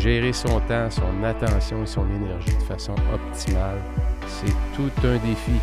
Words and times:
Gérer 0.00 0.32
son 0.32 0.60
temps, 0.60 0.90
son 0.90 1.24
attention 1.24 1.82
et 1.82 1.86
son 1.86 2.06
énergie 2.10 2.54
de 2.54 2.62
façon 2.62 2.94
optimale, 3.12 3.80
c'est 4.26 4.52
tout 4.76 4.90
un 5.06 5.16
défi. 5.18 5.60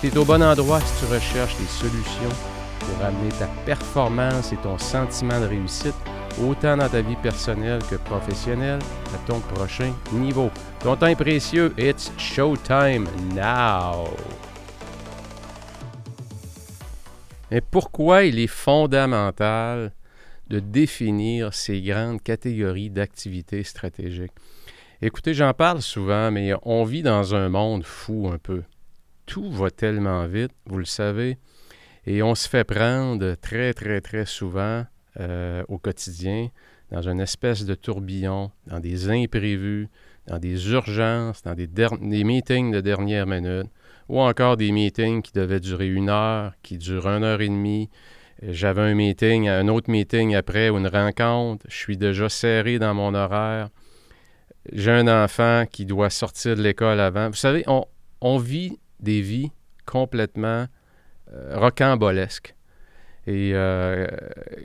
tu 0.00 0.06
es 0.06 0.16
au 0.16 0.24
bon 0.24 0.42
endroit 0.42 0.80
si 0.80 1.04
tu 1.04 1.12
recherches 1.12 1.56
des 1.56 1.66
solutions 1.66 2.36
pour 2.80 3.04
amener 3.04 3.30
ta 3.38 3.46
performance 3.64 4.52
et 4.52 4.56
ton 4.56 4.78
sentiment 4.78 5.40
de 5.40 5.46
réussite 5.46 5.94
autant 6.42 6.76
dans 6.76 6.88
ta 6.88 7.00
vie 7.00 7.16
personnelle 7.16 7.80
que 7.90 7.96
professionnelle, 7.96 8.80
à 9.14 9.18
ton 9.26 9.40
prochain 9.40 9.92
niveau. 10.12 10.50
Ton 10.80 10.96
temps 10.96 11.06
est 11.06 11.16
précieux. 11.16 11.72
It's 11.78 12.12
showtime 12.16 13.06
now. 13.34 14.08
Mais 17.50 17.60
pourquoi 17.60 18.24
il 18.24 18.38
est 18.38 18.46
fondamental 18.46 19.92
de 20.50 20.60
définir 20.60 21.54
ces 21.54 21.80
grandes 21.80 22.22
catégories 22.22 22.90
d'activités 22.90 23.62
stratégiques? 23.62 24.32
Écoutez, 25.00 25.32
j'en 25.32 25.54
parle 25.54 25.80
souvent, 25.80 26.30
mais 26.30 26.52
on 26.62 26.84
vit 26.84 27.02
dans 27.02 27.34
un 27.34 27.48
monde 27.48 27.84
fou 27.84 28.28
un 28.30 28.36
peu. 28.36 28.62
Tout 29.24 29.50
va 29.50 29.70
tellement 29.70 30.26
vite, 30.26 30.52
vous 30.66 30.78
le 30.78 30.84
savez, 30.84 31.38
et 32.04 32.22
on 32.22 32.34
se 32.34 32.48
fait 32.48 32.64
prendre 32.64 33.34
très, 33.36 33.72
très, 33.72 34.02
très 34.02 34.26
souvent 34.26 34.84
euh, 35.18 35.62
au 35.68 35.78
quotidien, 35.78 36.48
dans 36.90 37.08
une 37.08 37.20
espèce 37.20 37.64
de 37.64 37.74
tourbillon, 37.74 38.50
dans 38.66 38.80
des 38.80 39.08
imprévus, 39.08 39.88
dans 40.26 40.38
des 40.38 40.70
urgences, 40.70 41.42
dans 41.42 41.54
des, 41.54 41.68
meetings 42.24 42.72
de 42.72 42.80
dernière 42.80 43.26
minute, 43.26 43.70
ou 44.08 44.20
encore 44.20 44.56
des 44.56 44.72
meetings 44.72 45.22
qui 45.22 45.32
devaient 45.32 45.60
durer 45.60 45.86
une 45.86 46.08
heure, 46.08 46.52
qui 46.62 46.78
durent 46.78 47.06
une 47.06 47.24
heure 47.24 47.40
et 47.40 47.48
demie. 47.48 47.88
J'avais 48.42 48.80
un 48.80 48.94
meeting, 48.94 49.48
un 49.48 49.68
autre 49.68 49.90
meeting 49.90 50.34
après 50.34 50.70
ou 50.70 50.78
une 50.78 50.86
rencontre. 50.86 51.66
Je 51.68 51.76
suis 51.76 51.98
déjà 51.98 52.28
serré 52.30 52.78
dans 52.78 52.94
mon 52.94 53.14
horaire. 53.14 53.68
J'ai 54.72 54.90
un 54.90 55.24
enfant 55.24 55.64
qui 55.70 55.84
doit 55.84 56.10
sortir 56.10 56.56
de 56.56 56.62
l'école 56.62 57.00
avant. 57.00 57.28
Vous 57.28 57.36
savez, 57.36 57.64
on, 57.66 58.38
vit 58.38 58.78
des 58.98 59.20
vies 59.20 59.50
complètement 59.84 60.66
euh, 61.32 61.58
rocambolesques. 61.58 62.54
Et 63.26 63.52
euh, 63.54 64.06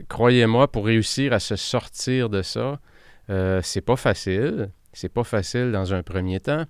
croyez-moi, 0.08 0.70
pour 0.72 0.86
réussir 0.86 1.34
à 1.34 1.40
se 1.40 1.56
sortir 1.56 2.30
de 2.30 2.40
ça, 2.40 2.80
euh, 3.28 3.60
c'est 3.62 3.82
pas 3.82 3.96
facile. 3.96 4.70
C'est 4.94 5.12
pas 5.12 5.24
facile 5.24 5.70
dans 5.72 5.92
un 5.92 6.02
premier 6.02 6.40
temps. 6.40 6.64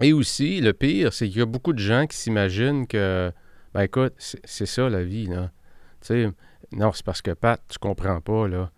Et 0.00 0.14
aussi, 0.14 0.60
le 0.62 0.72
pire, 0.72 1.12
c'est 1.12 1.28
qu'il 1.28 1.38
y 1.38 1.42
a 1.42 1.46
beaucoup 1.46 1.74
de 1.74 1.78
gens 1.78 2.06
qui 2.06 2.16
s'imaginent 2.16 2.86
que, 2.86 3.30
ben 3.74 3.82
écoute, 3.82 4.14
c'est 4.16 4.66
ça 4.66 4.88
la 4.88 5.02
vie, 5.02 5.26
là. 5.26 5.50
Tu 6.00 6.06
sais, 6.06 6.30
non, 6.72 6.92
c'est 6.92 7.04
parce 7.04 7.22
que 7.22 7.32
Pat, 7.32 7.60
tu 7.68 7.78
comprends 7.78 8.20
pas, 8.20 8.48
là. 8.48 8.70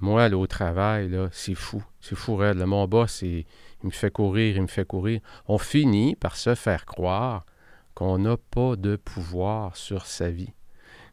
Moi, 0.00 0.22
aller 0.22 0.34
au 0.34 0.46
travail, 0.46 1.08
là, 1.08 1.28
c'est 1.32 1.54
fou. 1.54 1.82
C'est 2.00 2.14
fou, 2.14 2.36
raide. 2.36 2.58
Mon 2.58 2.86
boss, 2.86 3.22
il 3.22 3.44
me 3.82 3.90
fait 3.90 4.12
courir, 4.12 4.56
il 4.56 4.62
me 4.62 4.68
fait 4.68 4.84
courir. 4.84 5.20
On 5.46 5.58
finit 5.58 6.14
par 6.14 6.36
se 6.36 6.54
faire 6.54 6.86
croire 6.86 7.44
qu'on 7.94 8.18
n'a 8.18 8.36
pas 8.36 8.76
de 8.76 8.94
pouvoir 8.94 9.76
sur 9.76 10.06
sa 10.06 10.30
vie 10.30 10.52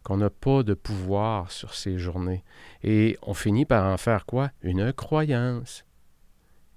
qu'on 0.05 0.17
n'a 0.17 0.30
pas 0.30 0.61
de 0.61 0.75
pouvoir 0.75 1.52
sur 1.52 1.73
ces 1.73 1.98
journées. 1.98 2.43
Et 2.83 3.17
on 3.23 3.33
finit 3.33 3.65
par 3.65 3.92
en 3.92 3.98
faire 3.98 4.27
quoi? 4.27 4.52
Une 4.61 4.93
croyance. 4.93 5.83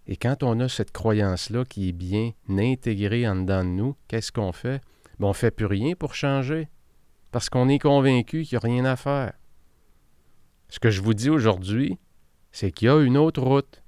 Et 0.06 0.16
quand 0.16 0.43
on 0.43 0.59
a 0.60 0.69
cette 0.69 0.93
croyance-là 0.93 1.66
qui 1.66 1.91
est 1.91 1.93
bien 1.93 2.32
intégrée 2.48 3.28
en 3.28 3.37
dedans 3.37 3.62
de 3.62 3.69
nous, 3.69 3.97
qu'est-ce 4.09 4.32
qu'on 4.32 4.53
fait? 4.53 4.81
Ben, 5.21 5.27
on 5.27 5.28
ne 5.28 5.34
fait 5.34 5.50
plus 5.50 5.66
rien 5.66 5.94
pour 5.94 6.15
changer, 6.15 6.69
parce 7.38 7.50
qu'on 7.50 7.69
est 7.69 7.78
convaincu 7.78 8.43
qu'il 8.43 8.59
n'y 8.59 8.65
a 8.65 8.66
rien 8.66 8.84
à 8.84 8.97
faire. 8.97 9.32
Ce 10.71 10.81
que 10.81 10.91
je 10.91 11.00
vous 11.00 11.15
dis 11.15 11.31
aujourd'hui, 11.31 11.97
c'est 12.50 12.72
qu'il 12.72 12.87
y 12.87 12.91
a 12.91 12.99
une 13.00 13.16
autre 13.16 13.41
route. 13.41 13.81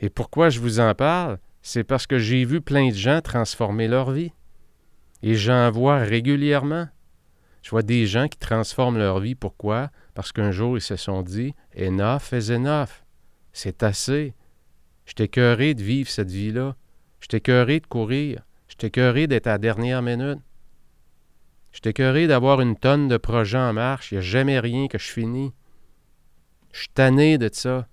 Et 0.00 0.10
pourquoi 0.10 0.50
je 0.50 0.58
vous 0.58 0.80
en 0.80 0.92
parle? 0.92 1.38
C'est 1.62 1.84
parce 1.84 2.08
que 2.08 2.18
j'ai 2.18 2.44
vu 2.44 2.60
plein 2.60 2.88
de 2.88 2.94
gens 2.96 3.20
transformer 3.20 3.86
leur 3.86 4.10
vie. 4.10 4.32
Et 5.22 5.36
j'en 5.36 5.70
vois 5.70 5.98
régulièrement. 5.98 6.88
Je 7.62 7.70
vois 7.70 7.82
des 7.82 8.08
gens 8.08 8.26
qui 8.26 8.38
transforment 8.38 8.98
leur 8.98 9.20
vie. 9.20 9.36
Pourquoi? 9.36 9.92
Parce 10.14 10.32
qu'un 10.32 10.50
jour, 10.50 10.76
ils 10.76 10.80
se 10.80 10.96
sont 10.96 11.22
dit 11.22 11.54
Enough 11.78 12.32
is 12.32 12.50
enough. 12.50 13.04
C'est 13.52 13.84
assez. 13.84 14.34
Je 15.06 15.12
t'écœuré 15.12 15.74
de 15.74 15.82
vivre 15.84 16.10
cette 16.10 16.32
vie-là. 16.32 16.74
Je 17.20 17.28
t'écœuré 17.28 17.78
de 17.78 17.86
courir. 17.86 18.42
Je 18.66 18.74
t'écœuré 18.74 19.28
d'être 19.28 19.46
à 19.46 19.50
la 19.52 19.58
dernière 19.58 20.02
minute. 20.02 20.40
Je 21.74 21.80
t'écœuré 21.80 22.28
d'avoir 22.28 22.60
une 22.60 22.76
tonne 22.76 23.08
de 23.08 23.16
projets 23.16 23.58
en 23.58 23.72
marche. 23.72 24.12
Il 24.12 24.14
n'y 24.14 24.18
a 24.18 24.22
jamais 24.22 24.60
rien 24.60 24.86
que 24.86 24.96
je 24.96 25.10
finis. 25.10 25.52
Je 26.72 26.78
suis 26.80 26.88
tanné 26.88 27.36
de 27.36 27.50
ça. 27.52 27.88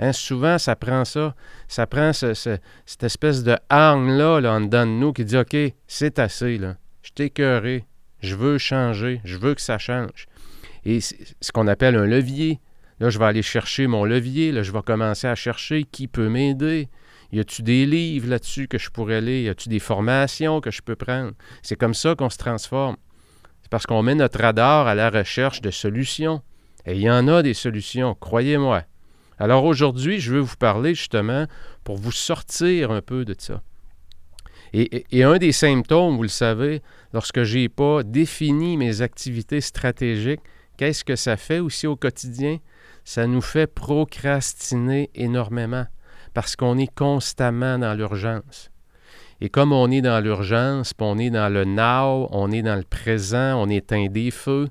Hein, 0.00 0.12
souvent, 0.12 0.58
ça 0.58 0.74
prend 0.74 1.04
ça. 1.04 1.36
Ça 1.68 1.86
prend 1.86 2.12
cette 2.12 3.02
espèce 3.02 3.44
de 3.44 3.56
hargne-là 3.70 4.40
là, 4.40 4.54
en 4.54 4.60
dedans 4.62 4.84
de 4.84 4.90
nous 4.90 5.12
qui 5.12 5.24
dit 5.24 5.36
OK, 5.36 5.56
c'est 5.86 6.18
assez. 6.18 6.58
Là. 6.58 6.76
Je 7.02 7.12
t'écœuré. 7.12 7.84
Je 8.20 8.34
veux 8.34 8.58
changer. 8.58 9.20
Je 9.24 9.38
veux 9.38 9.54
que 9.54 9.60
ça 9.60 9.78
change. 9.78 10.26
Et 10.84 11.00
ce 11.00 11.52
qu'on 11.52 11.68
appelle 11.68 11.94
un 11.94 12.06
levier. 12.06 12.60
Là, 12.98 13.10
je 13.10 13.18
vais 13.20 13.26
aller 13.26 13.42
chercher 13.42 13.86
mon 13.86 14.04
levier. 14.04 14.50
Là, 14.50 14.64
je 14.64 14.72
vais 14.72 14.82
commencer 14.82 15.28
à 15.28 15.36
chercher 15.36 15.84
qui 15.84 16.08
peut 16.08 16.28
m'aider. 16.28 16.88
Y 17.34 17.40
a-tu 17.40 17.64
des 17.64 17.84
livres 17.84 18.28
là-dessus 18.28 18.68
que 18.68 18.78
je 18.78 18.90
pourrais 18.90 19.20
lire? 19.20 19.46
Y 19.46 19.48
a-tu 19.48 19.68
des 19.68 19.80
formations 19.80 20.60
que 20.60 20.70
je 20.70 20.82
peux 20.82 20.94
prendre? 20.94 21.32
C'est 21.62 21.74
comme 21.74 21.92
ça 21.92 22.14
qu'on 22.14 22.30
se 22.30 22.38
transforme. 22.38 22.96
C'est 23.60 23.70
parce 23.70 23.86
qu'on 23.86 24.04
met 24.04 24.14
notre 24.14 24.40
radar 24.40 24.86
à 24.86 24.94
la 24.94 25.10
recherche 25.10 25.60
de 25.60 25.72
solutions. 25.72 26.42
Et 26.86 26.92
il 26.92 27.00
y 27.00 27.10
en 27.10 27.26
a 27.26 27.42
des 27.42 27.54
solutions, 27.54 28.14
croyez-moi. 28.14 28.84
Alors 29.40 29.64
aujourd'hui, 29.64 30.20
je 30.20 30.34
veux 30.34 30.40
vous 30.40 30.54
parler 30.56 30.94
justement 30.94 31.46
pour 31.82 31.96
vous 31.96 32.12
sortir 32.12 32.92
un 32.92 33.02
peu 33.02 33.24
de 33.24 33.34
ça. 33.36 33.62
Et, 34.72 35.24
un 35.24 35.38
des 35.38 35.50
symptômes, 35.50 36.16
vous 36.16 36.22
le 36.22 36.28
savez, 36.28 36.82
lorsque 37.12 37.42
je 37.42 37.58
n'ai 37.58 37.68
pas 37.68 38.04
défini 38.04 38.76
mes 38.76 39.02
activités 39.02 39.60
stratégiques, 39.60 40.40
qu'est-ce 40.76 41.02
que 41.02 41.16
ça 41.16 41.36
fait 41.36 41.58
aussi 41.58 41.88
au 41.88 41.96
quotidien? 41.96 42.58
Ça 43.04 43.26
nous 43.26 43.40
fait 43.40 43.66
procrastiner 43.66 45.10
énormément 45.16 45.86
parce 46.34 46.56
qu'on 46.56 46.76
est 46.78 46.94
constamment 46.94 47.78
dans 47.78 47.94
l'urgence. 47.94 48.70
Et 49.40 49.48
comme 49.48 49.72
on 49.72 49.90
est 49.90 50.02
dans 50.02 50.22
l'urgence, 50.22 50.92
on 50.98 51.18
est 51.18 51.30
dans 51.30 51.52
le 51.52 51.64
now, 51.64 52.28
on 52.30 52.50
est 52.50 52.62
dans 52.62 52.76
le 52.76 52.84
présent, 52.84 53.60
on 53.60 53.68
éteint 53.68 54.06
des 54.06 54.30
feux, 54.30 54.68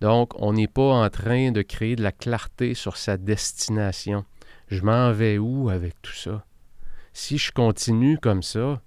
donc 0.00 0.32
on 0.36 0.52
n'est 0.52 0.68
pas 0.68 1.04
en 1.04 1.08
train 1.10 1.50
de 1.52 1.62
créer 1.62 1.96
de 1.96 2.02
la 2.02 2.12
clarté 2.12 2.74
sur 2.74 2.96
sa 2.96 3.16
destination. 3.16 4.24
Je 4.68 4.82
m'en 4.82 5.12
vais 5.12 5.38
où 5.38 5.70
avec 5.70 6.00
tout 6.02 6.12
ça? 6.12 6.44
si 7.18 7.36
je 7.36 7.50
continue 7.50 8.16
comme 8.16 8.44
ça, 8.44 8.80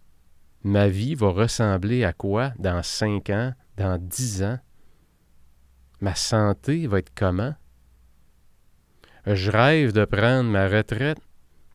ma 0.64 0.88
vie 0.88 1.16
va 1.16 1.32
ressembler 1.32 2.06
à 2.06 2.14
quoi 2.14 2.54
dans 2.58 2.82
cinq 2.82 3.30
ans, 3.30 3.54
dans 3.76 3.98
dix 4.02 4.42
ans? 4.42 4.58
Ma 6.00 6.16
santé 6.16 6.88
va 6.88 7.00
être 7.00 7.12
comment? 7.14 7.54
Je 9.26 9.52
rêve 9.52 9.92
de 9.92 10.06
prendre 10.06 10.50
ma 10.50 10.70
retraite 10.70 11.20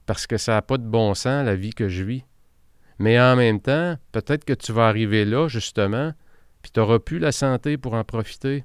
parce 0.06 0.26
que 0.26 0.36
ça 0.36 0.52
n'a 0.52 0.62
pas 0.62 0.78
de 0.78 0.86
bon 0.86 1.14
sens 1.14 1.44
la 1.44 1.56
vie 1.56 1.74
que 1.74 1.88
je 1.88 2.04
vis. 2.04 2.24
Mais 2.98 3.20
en 3.20 3.36
même 3.36 3.60
temps, 3.60 3.96
peut-être 4.12 4.44
que 4.44 4.54
tu 4.54 4.72
vas 4.72 4.88
arriver 4.88 5.24
là, 5.24 5.48
justement, 5.48 6.12
puis 6.62 6.70
tu 6.72 6.80
n'auras 6.80 6.98
plus 6.98 7.18
la 7.18 7.32
santé 7.32 7.76
pour 7.76 7.94
en 7.94 8.04
profiter. 8.04 8.64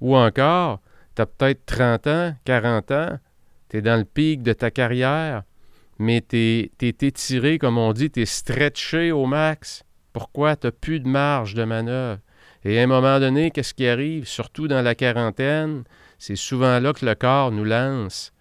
Ou 0.00 0.16
encore, 0.16 0.80
tu 1.14 1.22
as 1.22 1.26
peut-être 1.26 1.64
30 1.66 2.06
ans, 2.08 2.34
40 2.44 2.90
ans, 2.90 3.18
tu 3.68 3.76
es 3.76 3.82
dans 3.82 3.96
le 3.96 4.04
pic 4.04 4.42
de 4.42 4.52
ta 4.52 4.70
carrière, 4.70 5.44
mais 5.98 6.20
tu 6.20 6.36
es, 6.36 6.70
étiré, 6.80 7.58
comme 7.58 7.78
on 7.78 7.92
dit, 7.92 8.10
tu 8.10 8.22
es 8.22 8.26
stretché 8.26 9.12
au 9.12 9.26
max. 9.26 9.84
Pourquoi? 10.12 10.56
Tu 10.56 10.66
n'as 10.66 10.72
plus 10.72 11.00
de 11.00 11.06
marge 11.06 11.54
de 11.54 11.64
manœuvre? 11.64 12.20
Et 12.64 12.80
à 12.80 12.82
un 12.82 12.86
moment 12.86 13.20
donné, 13.20 13.50
qu'est-ce 13.50 13.74
qui 13.74 13.86
arrive? 13.86 14.26
Surtout 14.26 14.68
dans 14.68 14.82
la 14.82 14.94
quarantaine, 14.94 15.84
c'est 16.18 16.36
souvent 16.36 16.78
là 16.80 16.92
que 16.92 17.06
le 17.06 17.14
corps 17.14 17.50
nous 17.50 17.64
lance 17.64 18.31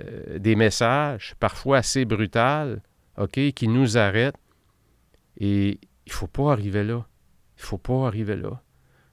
euh, 0.00 0.38
des 0.38 0.56
messages, 0.56 1.34
parfois 1.40 1.78
assez 1.78 2.04
brutals, 2.04 2.82
OK, 3.18 3.52
qui 3.52 3.68
nous 3.68 3.96
arrêtent. 3.96 4.36
Et 5.38 5.80
il 6.06 6.10
ne 6.10 6.12
faut 6.12 6.26
pas 6.26 6.52
arriver 6.52 6.84
là. 6.84 7.06
Il 7.58 7.62
ne 7.62 7.66
faut 7.66 7.78
pas 7.78 8.06
arriver 8.06 8.36
là. 8.36 8.62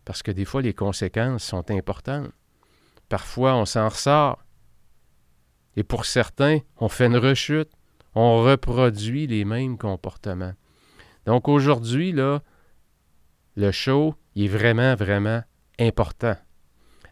Parce 0.06 0.22
que 0.22 0.32
des 0.32 0.46
fois, 0.46 0.62
les 0.62 0.74
conséquences 0.74 1.44
sont 1.44 1.70
importantes. 1.72 2.32
Parfois, 3.10 3.56
on 3.56 3.66
s'en 3.66 3.88
ressort. 3.90 4.44
Et 5.76 5.84
pour 5.84 6.06
certains, 6.06 6.60
on 6.78 6.90
fait 6.90 7.06
une 7.06 7.18
rechute 7.18 7.70
on 8.16 8.44
reproduit 8.44 9.28
les 9.28 9.46
mêmes 9.46 9.78
comportements. 9.78 10.54
Donc 11.26 11.48
aujourd'hui, 11.48 12.12
là, 12.12 12.42
le 13.56 13.72
show, 13.72 14.16
est 14.36 14.48
vraiment, 14.48 14.96
vraiment 14.96 15.44
important. 15.80 16.36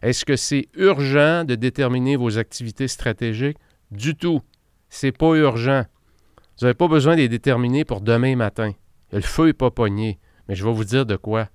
Est-ce 0.02 0.24
que 0.24 0.36
c'est 0.36 0.68
urgent 0.74 1.44
de 1.44 1.54
déterminer 1.54 2.16
vos 2.16 2.36
activités 2.36 2.88
stratégiques? 2.88 3.58
Du 3.90 4.16
tout. 4.16 4.40
C'est 4.88 5.16
pas 5.16 5.34
urgent. 5.34 5.84
Vous 6.58 6.66
n'avez 6.66 6.74
pas 6.74 6.88
besoin 6.88 7.14
de 7.14 7.20
les 7.20 7.28
déterminer 7.28 7.84
pour 7.84 8.00
demain 8.00 8.34
matin. 8.34 8.72
Le 9.12 9.20
feu 9.20 9.46
n'est 9.46 9.52
pas 9.52 9.70
pogné. 9.70 10.18
Mais 10.48 10.54
je 10.56 10.64
vais 10.64 10.72
vous 10.72 10.84
dire 10.84 11.06
de 11.06 11.16
quoi. 11.16 11.48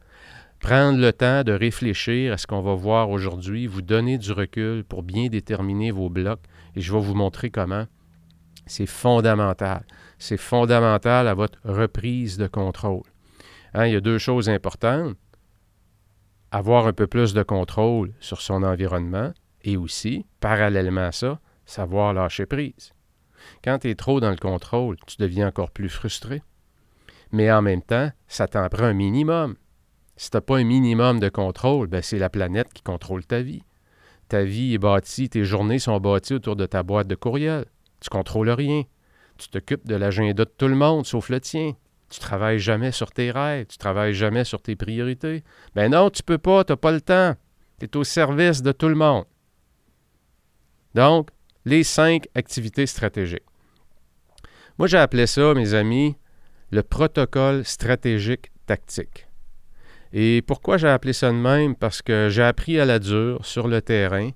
Prendre 0.60 0.98
le 0.98 1.14
temps 1.14 1.44
de 1.44 1.52
réfléchir 1.52 2.34
à 2.34 2.38
ce 2.38 2.48
qu'on 2.48 2.62
va 2.62 2.74
voir 2.74 3.10
aujourd'hui, 3.10 3.68
vous 3.68 3.82
donner 3.84 4.18
du 4.18 4.32
recul 4.32 4.84
pour 4.84 5.04
bien 5.04 5.28
déterminer 5.28 5.92
vos 5.92 6.10
blocs, 6.10 6.42
et 6.76 6.82
je 6.82 6.92
vais 6.92 7.00
vous 7.00 7.14
montrer 7.14 7.52
comment. 7.52 7.86
C'est 8.66 8.88
fondamental. 8.88 9.86
C'est 10.18 10.38
fondamental 10.38 11.28
à 11.28 11.36
votre 11.36 11.60
reprise 11.64 12.38
de 12.38 12.48
contrôle. 12.48 13.04
Hein, 13.74 13.86
il 13.86 13.94
y 13.94 13.96
a 13.96 14.02
deux 14.02 14.18
choses 14.18 14.50
importantes. 14.50 15.16
Avoir 16.52 16.88
un 16.88 16.94
peu 16.94 17.08
plus 17.08 17.34
de 17.34 17.44
contrôle 17.44 18.14
sur 18.20 18.42
son 18.42 18.64
environnement 18.64 19.34
et 19.64 19.76
aussi, 19.76 20.26
parallèlement 20.40 21.08
à 21.08 21.12
ça, 21.12 21.40
savoir 21.66 22.14
lâcher 22.14 22.46
prise. 22.46 22.94
Quand 23.64 23.80
tu 23.80 23.90
es 23.90 23.96
trop 23.96 24.20
dans 24.20 24.30
le 24.30 24.38
contrôle, 24.38 24.98
tu 25.06 25.18
deviens 25.20 25.48
encore 25.48 25.72
plus 25.72 25.90
frustré. 25.90 26.42
Mais 27.32 27.52
en 27.52 27.62
même 27.62 27.82
temps, 27.82 28.12
ça 28.28 28.48
t'en 28.48 28.68
prend 28.70 28.86
un 28.86 28.94
minimum. 28.94 29.56
Si 30.16 30.30
tu 30.30 30.38
n'as 30.38 30.42
pas 30.42 30.58
un 30.58 30.64
minimum 30.64 31.20
de 31.20 31.30
contrôle, 31.30 31.88
ben 31.88 32.02
c'est 32.02 32.18
la 32.18 32.30
planète 32.30 32.74
qui 32.74 32.82
contrôle 32.82 33.26
ta 33.26 33.42
vie. 33.42 33.64
Ta 34.30 34.44
vie 34.44 34.74
est 34.74 34.80
bâtie, 34.80 35.30
tes 35.30 35.44
journées 35.44 35.80
sont 35.80 36.00
bâties 36.00 36.34
autour 36.34 36.56
de 36.56 36.66
ta 36.66 36.84
boîte 36.84 37.08
de 37.08 37.16
courriel. 37.16 37.66
Tu 38.00 38.10
contrôles 38.10 38.50
rien. 38.50 38.84
Tu 39.38 39.50
t'occupes 39.50 39.88
de 39.88 39.96
l'agenda 39.96 40.46
de 40.46 40.50
tout 40.58 40.68
le 40.68 40.76
monde, 40.76 41.06
sauf 41.06 41.30
le 41.30 41.40
tien. 41.40 41.74
Tu 42.10 42.20
travailles 42.20 42.60
jamais 42.60 42.92
sur 42.92 43.12
tes 43.12 43.32
rêves, 43.32 43.68
tu 43.68 43.78
travailles 43.78 44.14
jamais 44.14 44.44
sur 44.44 44.62
tes 44.62 44.76
priorités. 44.76 45.44
Ben 45.76 45.92
non, 45.92 46.10
tu 46.10 46.24
peux 46.24 46.38
pas, 46.38 46.64
tu 46.64 46.72
n'as 46.72 46.78
pas 46.78 46.92
le 46.92 47.02
temps. 47.02 47.36
Tu 47.80 47.86
es 47.86 47.98
au 47.98 48.04
service 48.04 48.62
de 48.62 48.72
tout 48.72 48.88
le 48.88 48.96
monde. 48.96 49.26
Donc, 50.96 51.30
les 51.66 51.84
cinq 51.84 52.28
activités 52.34 52.88
stratégiques. 52.88 53.44
Moi, 54.78 54.88
j'ai 54.88 54.98
appelé 54.98 55.28
ça, 55.28 55.54
mes 55.54 55.74
amis, 55.74 56.16
le 56.72 56.82
protocole 56.82 57.66
stratégique 57.66 58.52
tactique. 58.66 59.28
Et 60.14 60.42
pourquoi 60.42 60.78
j'ai 60.78 60.88
appelé 60.88 61.14
ça 61.14 61.30
de 61.30 61.36
même? 61.36 61.76
Parce 61.76 62.02
que 62.02 62.30
j'ai 62.30 62.44
appris 62.44 62.80
à 62.80 62.86
la 62.86 63.00
dure, 63.00 63.46
sur 63.46 63.68
le 63.68 63.82
terrain, 63.82 64.30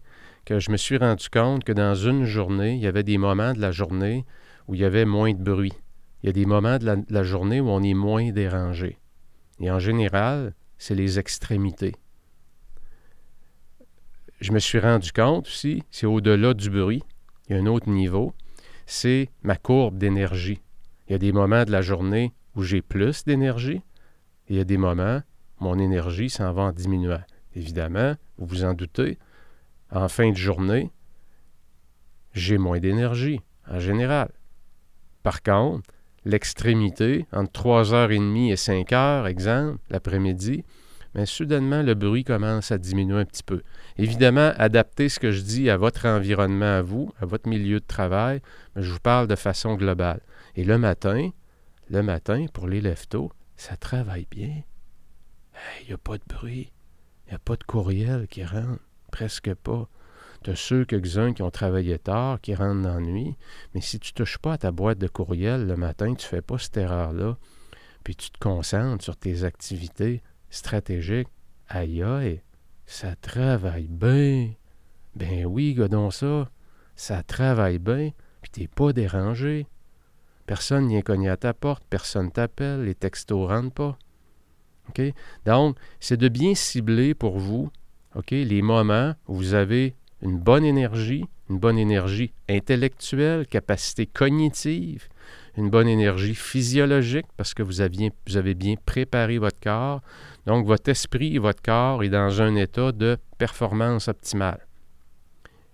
que 0.45 0.59
je 0.59 0.71
me 0.71 0.77
suis 0.77 0.97
rendu 0.97 1.29
compte 1.29 1.63
que 1.63 1.71
dans 1.71 1.95
une 1.95 2.25
journée, 2.25 2.73
il 2.73 2.81
y 2.81 2.88
avait 2.88 3.03
des 3.03 3.18
moments 3.18 3.53
de 3.53 3.62
la 3.62 3.71
journée 3.71 4.25
où 4.68 4.75
il 4.75 4.81
y 4.81 4.85
avait 4.85 5.06
moins 5.06 5.33
de 5.33 5.41
bruit. 5.41 5.73
Il 6.23 6.27
y 6.27 6.29
a 6.29 6.33
des 6.33 6.45
moments 6.45 6.77
de 6.77 7.03
la, 7.09 7.23
journée 7.23 7.59
où 7.59 7.69
on 7.69 7.81
est 7.81 7.94
moins 7.94 8.31
dérangé. 8.31 8.97
Et 9.59 9.71
en 9.71 9.79
général, 9.79 10.53
c'est 10.77 10.95
les 10.95 11.19
extrémités. 11.19 11.95
Je 14.39 14.51
me 14.51 14.59
suis 14.59 14.79
rendu 14.79 15.12
compte 15.12 15.47
aussi, 15.47 15.83
c'est 15.91 16.06
au-delà 16.06 16.53
du 16.53 16.69
bruit, 16.69 17.03
il 17.47 17.56
y 17.56 17.59
a 17.59 17.62
un 17.62 17.68
autre 17.68 17.89
niveau, 17.89 18.33
c'est 18.85 19.29
ma 19.44 19.56
courbe 19.56 19.97
d'énergie. 19.97 20.62
Il 21.07 21.12
y 21.12 21.15
a 21.15 21.19
des 21.19 21.31
moments 21.31 21.63
de 21.63 21.71
la 21.71 21.81
journée 21.81 22.33
où 22.56 22.63
j'ai 22.63 22.81
plus 22.81 23.23
d'énergie, 23.25 23.81
et 24.47 24.51
il 24.51 24.56
y 24.57 24.59
a 24.59 24.63
des 24.63 24.77
moments 24.77 25.21
où 25.59 25.65
mon 25.65 25.77
énergie 25.77 26.29
s'en 26.29 26.51
va 26.53 26.63
en 26.63 26.71
diminuant. 26.71 27.23
Évidemment, 27.56 28.15
vous 28.38 28.45
vous 28.45 28.63
en 28.63 28.73
doutez, 28.73 29.18
en 29.91 30.07
fin 30.07 30.31
de 30.31 30.38
journée, 30.38 30.91
j'ai 32.33 32.57
moins 32.57 32.79
d'énergie, 32.79 33.41
en 33.68 33.79
général. 33.79 34.31
Par 35.23 35.44
contre, 35.44 35.89
l'extrémité, 36.25 37.25
entre 37.31 37.51
3h30 37.51 38.51
et 38.51 38.56
5h, 38.56 39.27
exemple, 39.27 39.79
l'après-midi, 39.89 40.63
mais 41.13 41.25
soudainement, 41.25 41.81
le 41.81 41.94
bruit 41.94 42.23
commence 42.23 42.71
à 42.71 42.77
diminuer 42.77 43.19
un 43.19 43.25
petit 43.25 43.44
peu. 43.44 43.63
Évidemment, 43.97 44.53
adaptez 44.57 45.09
ce 45.09 45.19
que 45.19 45.31
je 45.31 45.41
dis 45.41 45.69
à 45.69 45.77
votre 45.77 46.07
environnement, 46.07 46.77
à 46.77 46.81
vous, 46.81 47.12
à 47.19 47.25
votre 47.25 47.50
milieu 47.50 47.79
de 47.79 47.85
travail, 47.85 48.41
mais 48.75 48.81
je 48.81 48.91
vous 48.91 49.00
parle 49.00 49.27
de 49.27 49.35
façon 49.35 49.75
globale. 49.75 50.21
Et 50.56 50.63
le 50.63 50.77
matin, 50.77 51.31
le 51.89 52.01
matin, 52.01 52.45
pour 52.53 52.68
les 52.68 52.79
leftos, 52.79 53.31
ça 53.57 53.75
travaille 53.75 54.27
bien. 54.31 54.63
Il 55.81 55.88
n'y 55.88 55.94
a 55.94 55.97
pas 55.97 56.18
de 56.18 56.23
bruit. 56.27 56.71
Il 57.27 57.31
n'y 57.31 57.35
a 57.35 57.39
pas 57.39 57.56
de 57.56 57.63
courriel 57.63 58.27
qui 58.27 58.44
rentre. 58.44 58.79
Presque 59.12 59.53
pas. 59.56 59.89
Tu 60.43 60.49
as 60.49 60.55
ceux 60.55 60.85
quelques-uns 60.85 61.33
qui 61.33 61.43
ont 61.43 61.51
travaillé 61.51 61.99
tard, 61.99 62.41
qui 62.41 62.55
rentrent 62.55 62.81
dans 62.81 62.99
nuit. 62.99 63.35
Mais 63.73 63.81
si 63.81 63.99
tu 63.99 64.11
ne 64.11 64.15
touches 64.15 64.39
pas 64.39 64.53
à 64.53 64.57
ta 64.57 64.71
boîte 64.71 64.97
de 64.97 65.07
courriel 65.07 65.67
le 65.67 65.75
matin, 65.75 66.13
tu 66.15 66.25
ne 66.25 66.29
fais 66.29 66.41
pas 66.41 66.57
cette 66.57 66.77
erreur-là, 66.77 67.38
puis 68.03 68.15
tu 68.15 68.31
te 68.31 68.39
concentres 68.39 69.03
sur 69.03 69.17
tes 69.17 69.43
activités 69.43 70.23
stratégiques, 70.49 71.27
aïe 71.67 72.01
aïe, 72.01 72.41
ça 72.85 73.15
travaille 73.15 73.88
bien. 73.88 74.51
Ben 75.15 75.45
oui, 75.45 75.73
godon 75.73 76.09
ça. 76.09 76.49
Ça 76.95 77.23
travaille 77.23 77.79
bien, 77.79 78.11
puis 78.41 78.51
t'es 78.51 78.67
pas 78.67 78.94
dérangé. 78.94 79.67
Personne 80.45 80.87
vient 80.87 81.01
cogner 81.01 81.29
à 81.29 81.37
ta 81.37 81.53
porte, 81.53 81.83
personne 81.89 82.31
t'appelle, 82.31 82.83
les 82.83 82.95
textos 82.95 83.47
rentrent 83.47 83.73
pas. 83.73 83.97
Donc, 85.45 85.77
c'est 85.99 86.17
de 86.17 86.27
bien 86.27 86.55
cibler 86.55 87.13
pour 87.13 87.37
vous 87.37 87.71
les 88.29 88.61
moments 88.61 89.15
où 89.27 89.35
vous 89.35 89.53
avez 89.53 89.95
une 90.21 90.38
bonne 90.38 90.65
énergie, 90.65 91.25
une 91.50 91.59
bonne 91.59 91.77
énergie 91.77 92.31
intellectuelle, 92.50 93.47
capacité 93.47 94.06
cognitive, 94.06 95.07
une 95.57 95.69
bonne 95.69 95.88
énergie 95.88 96.35
physiologique 96.35 97.25
parce 97.38 97.53
que 97.53 97.63
vous, 97.63 97.81
vous 98.27 98.38
avez 98.38 98.53
bien 98.53 98.75
préparé 98.85 99.38
votre 99.38 99.59
corps. 99.59 100.01
Donc, 100.45 100.65
votre 100.65 100.89
esprit 100.89 101.35
et 101.35 101.39
votre 101.39 101.62
corps 101.62 102.03
est 102.03 102.09
dans 102.09 102.41
un 102.41 102.56
état 102.56 102.91
de 102.91 103.18
performance 103.38 104.07
optimale. 104.07 104.65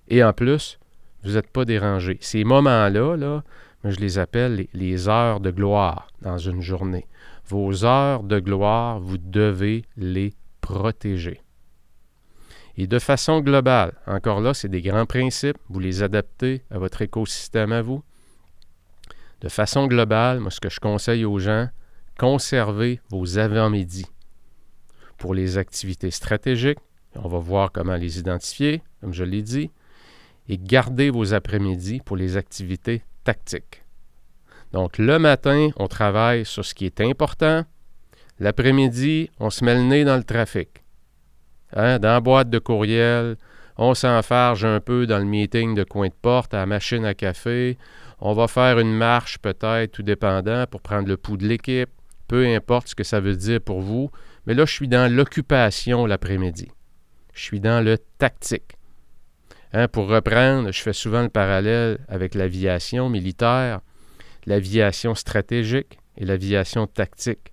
Et 0.07 0.23
en 0.23 0.33
plus, 0.33 0.79
vous 1.23 1.33
n'êtes 1.33 1.49
pas 1.49 1.65
dérangé. 1.65 2.17
Ces 2.21 2.43
moments-là, 2.43 3.15
là, 3.17 3.43
je 3.83 3.99
les 3.99 4.17
appelle 4.17 4.67
les, 4.73 5.07
heures 5.07 5.39
de 5.39 5.51
gloire 5.51 6.07
dans 6.21 6.37
une 6.37 6.61
journée. 6.61 7.07
Vos 7.47 7.85
heures 7.85 8.23
de 8.23 8.39
gloire, 8.39 8.99
vous 8.99 9.17
devez 9.17 9.83
les 9.95 10.33
protéger. 10.61 11.41
Et 12.77 12.85
de 12.85 12.99
façon 12.99 13.41
globale, 13.41 13.93
encore 14.05 14.39
là, 14.39 14.53
c'est 14.53 14.69
des 14.69 14.81
grands 14.81 15.07
principes, 15.07 15.57
vous 15.67 15.79
les 15.79 16.03
adaptez 16.03 16.63
à 16.69 16.77
votre 16.77 17.01
écosystème 17.01 17.71
à 17.71 17.81
vous. 17.81 18.03
De 19.41 19.49
façon 19.49 19.87
globale, 19.87 20.39
moi, 20.39 20.51
ce 20.51 20.59
que 20.59 20.69
je 20.69 20.79
conseille 20.79 21.25
aux 21.25 21.39
gens, 21.39 21.69
conservez 22.19 23.01
vos 23.09 23.39
avant-midi. 23.39 24.05
Pour 25.17 25.33
les 25.33 25.57
activités 25.57 26.11
stratégiques, 26.11 26.79
on 27.15 27.27
va 27.27 27.39
voir 27.39 27.71
comment 27.71 27.95
les 27.95 28.19
identifier, 28.19 28.83
comme 29.01 29.13
je 29.13 29.23
l'ai 29.23 29.41
dit, 29.41 29.71
et 30.47 30.57
gardez 30.59 31.09
vos 31.09 31.33
après-midi 31.33 32.01
pour 32.05 32.15
les 32.15 32.37
activités 32.37 33.03
tactique. 33.23 33.83
Donc, 34.71 34.97
le 34.97 35.17
matin, 35.17 35.69
on 35.77 35.87
travaille 35.87 36.45
sur 36.45 36.63
ce 36.63 36.73
qui 36.73 36.85
est 36.85 37.01
important. 37.01 37.65
L'après-midi, 38.39 39.31
on 39.39 39.49
se 39.49 39.65
met 39.65 39.75
le 39.75 39.81
nez 39.81 40.05
dans 40.05 40.17
le 40.17 40.23
trafic. 40.23 40.83
Hein? 41.73 41.99
Dans 41.99 42.09
la 42.09 42.19
boîte 42.19 42.49
de 42.49 42.59
courriel, 42.59 43.37
on 43.77 43.93
s'enfarge 43.93 44.65
un 44.65 44.79
peu 44.79 45.05
dans 45.05 45.19
le 45.19 45.25
meeting 45.25 45.75
de 45.75 45.83
coin 45.83 46.07
de 46.07 46.13
porte, 46.13 46.53
à 46.53 46.65
machine 46.65 47.05
à 47.05 47.13
café. 47.13 47.77
On 48.19 48.33
va 48.33 48.47
faire 48.47 48.79
une 48.79 48.93
marche 48.93 49.37
peut-être, 49.37 49.91
tout 49.91 50.03
dépendant, 50.03 50.65
pour 50.65 50.81
prendre 50.81 51.07
le 51.07 51.17
pouls 51.17 51.37
de 51.37 51.47
l'équipe. 51.47 51.89
Peu 52.27 52.45
importe 52.47 52.89
ce 52.89 52.95
que 52.95 53.03
ça 53.03 53.19
veut 53.19 53.35
dire 53.35 53.61
pour 53.61 53.81
vous. 53.81 54.09
Mais 54.45 54.53
là, 54.53 54.65
je 54.65 54.73
suis 54.73 54.87
dans 54.87 55.11
l'occupation 55.11 56.05
l'après-midi. 56.05 56.69
Je 57.33 57.41
suis 57.41 57.59
dans 57.59 57.83
le 57.83 57.97
tactique. 58.17 58.77
Hein, 59.73 59.87
pour 59.87 60.07
reprendre, 60.07 60.71
je 60.71 60.81
fais 60.81 60.93
souvent 60.93 61.21
le 61.21 61.29
parallèle 61.29 61.99
avec 62.07 62.33
l'aviation 62.33 63.09
militaire, 63.09 63.81
l'aviation 64.45 65.13
stratégique 65.13 65.99
et 66.17 66.25
l'aviation 66.25 66.87
tactique. 66.87 67.51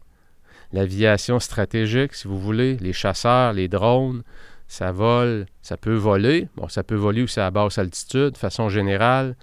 L'aviation 0.75 1.39
stratégique, 1.39 2.15
si 2.15 2.27
vous 2.27 2.41
voulez, 2.41 2.77
les 2.79 2.93
chasseurs, 2.93 3.53
les 3.53 3.69
drones, 3.69 4.25
ça 4.67 4.91
vole, 4.91 5.47
ça 5.63 5.77
peut 5.77 5.95
voler. 5.95 6.49
Bon, 6.57 6.69
ça 6.69 6.83
peut 6.83 6.97
voler 6.97 7.23
aussi 7.23 7.39
à 7.39 7.53
basse 7.53 7.79
altitude. 7.79 8.33
De 8.33 8.37
façon 8.37 8.69
générale, 8.69 9.37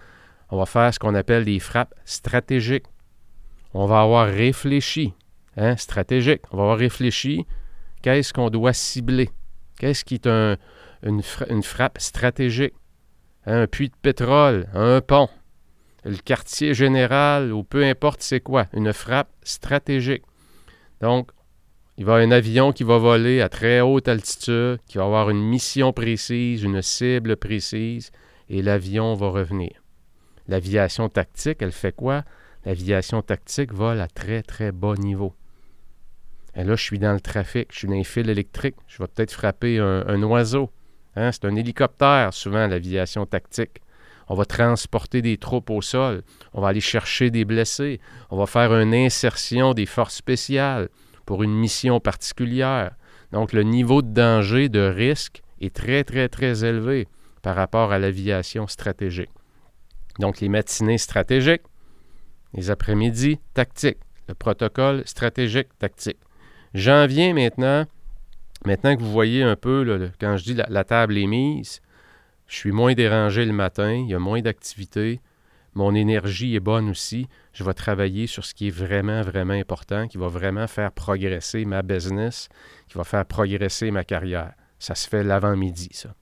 on 0.50 0.58
va 0.58 0.66
faire 0.66 0.94
ce 0.94 1.00
qu'on 1.00 1.16
appelle 1.16 1.46
des 1.46 1.60
frappes 1.60 1.96
stratégiques. 2.04 2.88
On 3.74 3.86
va 3.86 4.02
avoir 4.02 4.28
réfléchi, 4.28 5.14
hein, 5.56 5.78
stratégique. 5.78 6.42
On 6.52 6.58
va 6.58 6.64
avoir 6.64 6.78
réfléchi 6.78 7.46
qu'est-ce 8.02 8.34
qu'on 8.34 8.50
doit 8.50 8.74
cibler? 8.74 9.30
Qu'est-ce 9.80 10.04
qui 10.04 10.16
est 10.16 10.28
un, 10.28 10.58
une, 11.02 11.64
frappe 11.64 11.98
stratégique, 12.02 12.74
un 13.46 13.68
puits 13.68 13.88
de 13.88 13.96
pétrole, 14.02 14.68
un 14.74 15.00
pont, 15.00 15.30
le 16.04 16.18
quartier 16.18 16.74
général 16.74 17.54
ou 17.54 17.64
peu 17.64 17.86
importe 17.86 18.22
c'est 18.22 18.42
quoi, 18.42 18.68
une 18.74 18.92
frappe 18.92 19.32
stratégique. 19.44 20.24
Donc, 21.02 21.32
il 21.98 22.06
va 22.06 22.14
y 22.14 22.24
avoir 22.24 22.28
un 22.28 22.32
avion 22.32 22.72
qui 22.72 22.84
va 22.84 22.98
voler 22.98 23.42
à 23.42 23.50
très 23.50 23.82
haute 23.82 24.08
altitude, 24.08 24.80
qui 24.88 24.98
va 24.98 25.04
avoir 25.04 25.30
une 25.30 25.42
mission 25.42 25.92
précise, 25.94 26.64
une 26.64 26.82
cible 26.82 27.36
précise, 27.36 28.12
et 28.50 28.62
l'avion 28.62 29.14
va 29.16 29.30
revenir. 29.30 29.72
L'aviation 30.48 31.10
tactique, 31.10 31.62
elle 31.62 31.72
fait 31.72 31.96
quoi? 31.96 32.24
L'aviation 32.66 33.22
tactique 33.22 33.74
vole 33.74 34.00
à 34.00 34.08
très 34.08 34.44
très 34.44 34.72
bas 34.72 34.96
niveau. 34.96 35.34
Et 36.56 36.64
là, 36.64 36.76
je 36.76 36.84
suis 36.84 37.00
dans 37.00 37.14
le 37.14 37.22
trafic, 37.22 37.70
je 37.72 37.80
suis 37.80 37.88
dans 37.88 37.94
les 37.94 38.04
fils 38.04 38.28
électriques, 38.28 38.76
je 38.88 38.98
vais 38.98 39.08
peut-être 39.08 39.32
frapper 39.32 39.80
un, 39.80 40.24
oiseau. 40.24 40.70
Hein? 41.16 41.32
C'est 41.32 41.46
un 41.46 41.56
hélicoptère, 41.56 42.34
souvent, 42.34 42.68
l'aviation 42.68 43.26
tactique. 43.26 43.82
On 44.28 44.36
va 44.36 44.46
transporter 44.46 45.22
des 45.22 45.38
troupes 45.38 45.70
au 45.70 45.82
sol. 45.82 46.24
On 46.54 46.62
va 46.62 46.70
aller 46.70 46.82
chercher 46.82 47.30
des 47.30 47.46
blessés. 47.46 48.00
On 48.30 48.38
va 48.38 48.46
faire 48.46 48.74
une 48.74 48.94
insertion 48.94 49.74
des 49.74 49.86
forces 49.86 50.16
spéciales 50.16 50.90
pour 51.26 51.44
une 51.44 51.54
mission 51.54 52.00
particulière. 52.00 52.92
Donc, 53.32 53.54
le 53.54 53.64
niveau 53.64 54.02
de 54.02 54.14
danger, 54.14 54.70
de 54.70 54.82
risque 54.82 55.42
est 55.60 55.74
très, 55.74 56.04
très, 56.04 56.28
très 56.28 56.64
élevé 56.64 57.08
par 57.42 57.56
rapport 57.56 57.92
à 57.92 58.00
l'aviation 58.00 58.68
stratégique. 58.68 59.30
Donc, 60.20 60.40
les 60.40 60.50
matinées 60.50 60.98
stratégiques, 60.98 61.64
les 62.54 62.70
après-midi 62.70 63.40
tactiques, 63.54 64.00
le 64.28 64.36
protocole 64.36 65.04
stratégique 65.06 65.70
tactique. 65.80 66.20
J'en 66.74 67.06
viens 67.06 67.34
maintenant, 67.34 67.86
maintenant 68.66 68.96
que 68.96 69.02
vous 69.02 69.12
voyez 69.12 69.44
un 69.44 69.56
peu, 69.56 70.12
quand 70.20 70.38
je 70.38 70.44
dis 70.44 70.54
la, 70.54 70.84
table 70.84 71.18
est 71.18 71.28
mise, 71.28 71.82
je 72.52 72.58
suis 72.58 72.74
moins 72.74 72.94
dérangé 72.94 73.46
le 73.46 73.54
matin, 73.54 73.94
il 73.94 74.10
y 74.10 74.14
a 74.14 74.20
moins 74.20 74.42
d'activité, 74.42 75.22
mon 75.74 75.96
énergie 75.96 76.54
est 76.54 76.60
bonne 76.60 76.90
aussi. 76.90 77.30
Je 77.54 77.64
vais 77.64 77.74
travailler 77.74 78.28
sur 78.28 78.44
ce 78.44 78.54
qui 78.54 78.68
est 78.68 78.72
vraiment, 78.72 79.22
vraiment 79.22 79.54
important, 79.54 80.10
qui 80.10 80.18
va 80.18 80.28
vraiment 80.28 80.68
faire 80.68 80.92
progresser 80.92 81.64
ma 81.64 81.82
business, 81.82 82.50
qui 82.90 82.98
va 82.98 83.06
faire 83.06 83.26
progresser 83.26 83.90
ma 83.90 84.04
carrière. 84.04 84.52
Ça 84.80 84.96
se 84.96 85.08
fait 85.08 85.24
l'avant-midi, 85.24 85.92
ça. 85.94 86.14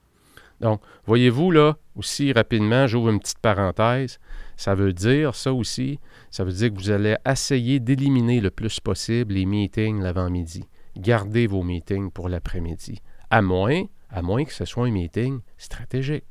Donc, 0.60 0.80
voyez-vous 1.04 1.50
là, 1.50 1.76
aussi 1.96 2.32
rapidement, 2.32 2.86
j'ouvre 2.86 3.10
une 3.10 3.18
petite 3.18 3.40
parenthèse. 3.40 4.20
Ça 4.56 4.76
veut 4.76 4.92
dire, 4.92 5.34
ça 5.34 5.52
aussi, 5.52 5.98
ça 6.30 6.44
veut 6.44 6.52
dire 6.52 6.72
que 6.72 6.78
vous 6.78 6.90
allez 6.90 7.16
essayer 7.26 7.80
d'éliminer 7.80 8.40
le 8.40 8.52
plus 8.52 8.78
possible 8.78 9.34
les 9.34 9.46
meetings 9.46 10.00
l'avant-midi. 10.00 10.62
Gardez 10.96 11.48
vos 11.48 11.64
meetings 11.64 12.12
pour 12.12 12.28
l'après-midi. 12.28 13.00
À 13.30 13.42
moins, 13.42 13.82
à 14.10 14.22
moins 14.22 14.44
que 14.44 14.52
ce 14.52 14.64
soit 14.64 14.86
un 14.86 14.90
meeting 14.90 15.40
stratégique. 15.56 16.24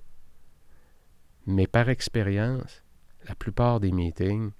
Mais 1.45 1.67
par 1.67 1.89
expérience, 1.89 2.83
la 3.27 3.35
plupart 3.35 3.79
des 3.79 3.91
meetings, 3.91 4.51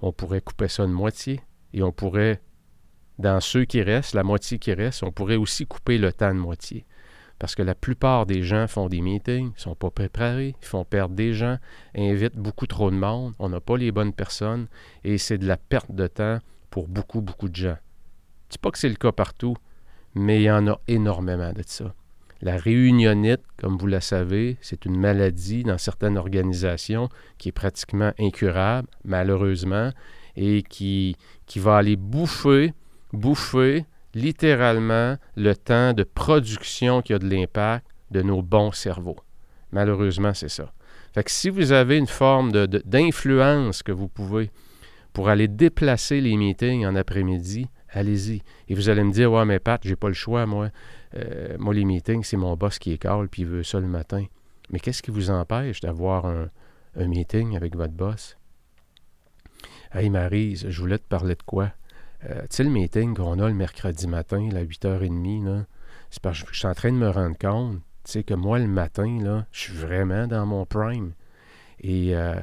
on 0.00 0.12
pourrait 0.12 0.40
couper 0.40 0.68
ça 0.68 0.86
de 0.86 0.92
moitié 0.92 1.40
et 1.72 1.82
on 1.82 1.92
pourrait, 1.92 2.40
dans 3.18 3.40
ceux 3.40 3.64
qui 3.64 3.82
restent, 3.82 4.14
la 4.14 4.22
moitié 4.22 4.58
qui 4.58 4.72
reste, 4.72 5.02
on 5.02 5.12
pourrait 5.12 5.36
aussi 5.36 5.66
couper 5.66 5.98
le 5.98 6.12
temps 6.12 6.34
de 6.34 6.38
moitié. 6.38 6.86
Parce 7.38 7.54
que 7.54 7.62
la 7.62 7.74
plupart 7.74 8.26
des 8.26 8.42
gens 8.42 8.66
font 8.66 8.88
des 8.88 9.00
meetings, 9.00 9.52
ne 9.52 9.58
sont 9.58 9.74
pas 9.74 9.90
préparés, 9.90 10.54
ils 10.60 10.66
font 10.66 10.84
perdre 10.84 11.14
des 11.14 11.32
gens, 11.32 11.56
invitent 11.96 12.36
beaucoup 12.36 12.66
trop 12.66 12.90
de 12.90 12.96
monde, 12.96 13.34
on 13.38 13.48
n'a 13.48 13.60
pas 13.60 13.78
les 13.78 13.92
bonnes 13.92 14.12
personnes 14.12 14.66
et 15.04 15.16
c'est 15.16 15.38
de 15.38 15.46
la 15.46 15.56
perte 15.56 15.90
de 15.90 16.06
temps 16.06 16.38
pour 16.68 16.86
beaucoup, 16.86 17.22
beaucoup 17.22 17.48
de 17.48 17.56
gens. 17.56 17.78
Je 18.48 18.52
dis 18.52 18.58
pas 18.58 18.70
que 18.70 18.78
c'est 18.78 18.90
le 18.90 18.96
cas 18.96 19.12
partout, 19.12 19.56
mais 20.14 20.40
il 20.40 20.44
y 20.44 20.50
en 20.50 20.66
a 20.66 20.78
énormément 20.86 21.52
de 21.52 21.62
ça. 21.64 21.94
La 22.42 22.56
réunionnite, 22.56 23.42
comme 23.58 23.76
vous 23.76 23.86
le 23.86 24.00
savez, 24.00 24.56
c'est 24.62 24.86
une 24.86 24.98
maladie 24.98 25.62
dans 25.62 25.76
certaines 25.76 26.16
organisations 26.16 27.10
qui 27.36 27.50
est 27.50 27.52
pratiquement 27.52 28.12
incurable, 28.18 28.88
malheureusement, 29.04 29.90
et 30.36 30.62
qui, 30.62 31.16
va 31.56 31.76
aller 31.76 31.96
bouffer, 31.96 32.72
bouffer 33.12 33.84
littéralement 34.14 35.16
le 35.36 35.54
temps 35.54 35.92
de 35.92 36.02
production 36.02 37.02
qui 37.02 37.12
a 37.12 37.18
de 37.18 37.28
l'impact 37.28 37.84
de 38.10 38.22
nos 38.22 38.40
bons 38.40 38.72
cerveaux. 38.72 39.18
Malheureusement, 39.72 40.32
c'est 40.32 40.48
ça. 40.48 40.72
Fait 41.12 41.24
que 41.24 41.30
si 41.30 41.50
vous 41.50 41.72
avez 41.72 41.98
une 41.98 42.06
forme 42.06 42.52
d'influence 42.52 43.82
que 43.82 43.92
vous 43.92 44.08
pouvez 44.08 44.50
pour 45.12 45.28
aller 45.28 45.48
déplacer 45.48 46.20
les 46.20 46.36
meetings 46.36 46.86
en 46.86 46.94
après-midi, 46.94 47.66
allez-y. 47.90 48.42
Et 48.68 48.74
vous 48.74 48.88
allez 48.88 49.04
me 49.04 49.12
dire, 49.12 49.30
ouais, 49.32 49.44
mais 49.44 49.58
Pat, 49.58 49.80
j'ai 49.84 49.96
pas 49.96 50.08
le 50.08 50.14
choix, 50.14 50.46
moi. 50.46 50.70
Euh, 51.16 51.56
moi, 51.58 51.74
les 51.74 51.84
meetings, 51.84 52.24
c'est 52.24 52.36
mon 52.36 52.56
boss 52.56 52.78
qui 52.78 52.92
est 52.92 52.98
calme 52.98 53.28
puis 53.28 53.42
il 53.42 53.48
veut 53.48 53.62
ça 53.62 53.80
le 53.80 53.88
matin. 53.88 54.24
Mais 54.70 54.78
qu'est-ce 54.78 55.02
qui 55.02 55.10
vous 55.10 55.30
empêche 55.30 55.80
d'avoir 55.80 56.26
un, 56.26 56.48
un 56.96 57.08
meeting 57.08 57.56
avec 57.56 57.76
votre 57.76 57.92
boss? 57.92 58.36
Hey 59.92 60.08
Marise, 60.08 60.68
je 60.68 60.80
voulais 60.80 60.98
te 60.98 61.08
parler 61.08 61.34
de 61.34 61.42
quoi? 61.42 61.72
Euh, 62.28 62.42
tu 62.42 62.48
sais, 62.50 62.64
le 62.64 62.70
meeting 62.70 63.16
qu'on 63.16 63.38
a 63.40 63.48
le 63.48 63.54
mercredi 63.54 64.06
matin, 64.06 64.48
à 64.54 64.62
8h30, 64.62 65.64
c'est 66.10 66.22
parce 66.22 66.42
que 66.42 66.52
je 66.52 66.58
suis 66.58 66.68
en 66.68 66.74
train 66.74 66.92
de 66.92 66.96
me 66.96 67.08
rendre 67.08 67.36
compte, 67.38 67.78
tu 68.04 68.12
sais, 68.12 68.22
que 68.22 68.34
moi, 68.34 68.58
le 68.58 68.68
matin, 68.68 69.18
là, 69.20 69.46
je 69.52 69.60
suis 69.60 69.72
vraiment 69.72 70.26
dans 70.26 70.46
mon 70.46 70.66
prime. 70.66 71.12
Et 71.80 72.14
euh, 72.14 72.34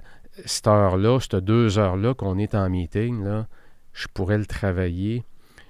cette 0.46 0.68
heure-là, 0.68 1.20
cette 1.20 1.36
deux 1.36 1.78
heures-là 1.78 2.14
qu'on 2.14 2.38
est 2.38 2.56
en 2.56 2.70
meeting, 2.70 3.24
là, 3.24 3.48
je 3.94 4.08
pourrais 4.14 4.38
le 4.38 4.46
travailler 4.46 5.24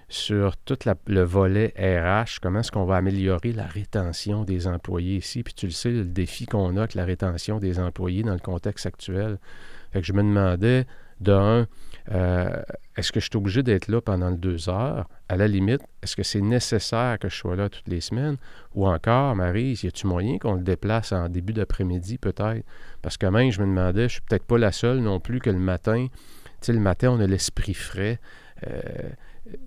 sur 0.09 0.55
tout 0.57 0.77
le 1.07 1.21
volet 1.21 1.73
RH, 1.77 2.39
comment 2.41 2.59
est-ce 2.59 2.71
qu'on 2.71 2.85
va 2.85 2.95
améliorer 2.95 3.51
la 3.51 3.65
rétention 3.65 4.43
des 4.43 4.67
employés 4.67 5.17
ici? 5.17 5.43
Puis 5.43 5.53
tu 5.53 5.65
le 5.65 5.71
sais, 5.71 5.91
le 5.91 6.05
défi 6.05 6.45
qu'on 6.45 6.77
a 6.77 6.79
avec 6.79 6.95
la 6.95 7.05
rétention 7.05 7.59
des 7.59 7.79
employés 7.79 8.23
dans 8.23 8.33
le 8.33 8.39
contexte 8.39 8.85
actuel. 8.85 9.37
Fait 9.91 10.01
que 10.01 10.07
je 10.07 10.13
me 10.13 10.23
demandais, 10.23 10.85
d'un, 11.19 11.67
euh, 12.11 12.61
est-ce 12.95 13.11
que 13.11 13.19
je 13.19 13.25
suis 13.25 13.37
obligé 13.37 13.63
d'être 13.63 13.87
là 13.87 14.01
pendant 14.01 14.31
deux 14.31 14.69
heures? 14.69 15.07
À 15.29 15.35
la 15.35 15.47
limite, 15.47 15.81
est-ce 16.01 16.15
que 16.15 16.23
c'est 16.23 16.41
nécessaire 16.41 17.17
que 17.19 17.29
je 17.29 17.35
sois 17.35 17.55
là 17.55 17.69
toutes 17.69 17.87
les 17.87 18.01
semaines? 18.01 18.37
Ou 18.75 18.87
encore, 18.87 19.35
Marie, 19.35 19.79
y 19.81 19.87
a-t-il 19.87 20.07
moyen 20.07 20.37
qu'on 20.37 20.55
le 20.55 20.63
déplace 20.63 21.11
en 21.11 21.29
début 21.29 21.53
d'après-midi 21.53 22.17
peut-être? 22.17 22.65
Parce 23.01 23.17
que 23.17 23.25
même, 23.25 23.51
je 23.51 23.61
me 23.61 23.65
demandais, 23.65 24.03
je 24.03 24.13
suis 24.13 24.21
peut-être 24.21 24.45
pas 24.45 24.57
la 24.57 24.71
seule 24.71 24.99
non 24.99 25.19
plus 25.19 25.39
que 25.39 25.49
le 25.49 25.59
matin, 25.59 26.07
tu 26.07 26.13
sais, 26.61 26.73
le 26.73 26.79
matin, 26.79 27.11
on 27.11 27.19
a 27.19 27.27
l'esprit 27.27 27.73
frais. 27.73 28.19
Euh, 28.67 29.09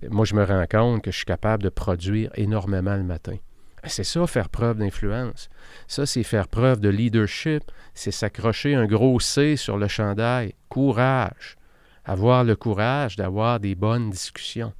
moi, 0.09 0.25
je 0.25 0.35
me 0.35 0.43
rends 0.43 0.65
compte 0.69 1.03
que 1.03 1.11
je 1.11 1.17
suis 1.17 1.25
capable 1.25 1.63
de 1.63 1.69
produire 1.69 2.31
énormément 2.35 2.95
le 2.95 3.03
matin. 3.03 3.37
C'est 3.85 4.03
ça, 4.03 4.27
faire 4.27 4.49
preuve 4.49 4.77
d'influence. 4.77 5.49
Ça, 5.87 6.05
c'est 6.05 6.23
faire 6.23 6.47
preuve 6.47 6.79
de 6.79 6.89
leadership. 6.89 7.63
C'est 7.93 8.11
s'accrocher 8.11 8.75
un 8.75 8.85
gros 8.85 9.19
C 9.19 9.55
sur 9.55 9.77
le 9.77 9.87
chandail. 9.87 10.53
Courage. 10.69 11.57
Avoir 12.05 12.43
le 12.43 12.55
courage 12.55 13.15
d'avoir 13.15 13.59
des 13.59 13.75
bonnes 13.75 14.09
discussions. 14.09 14.73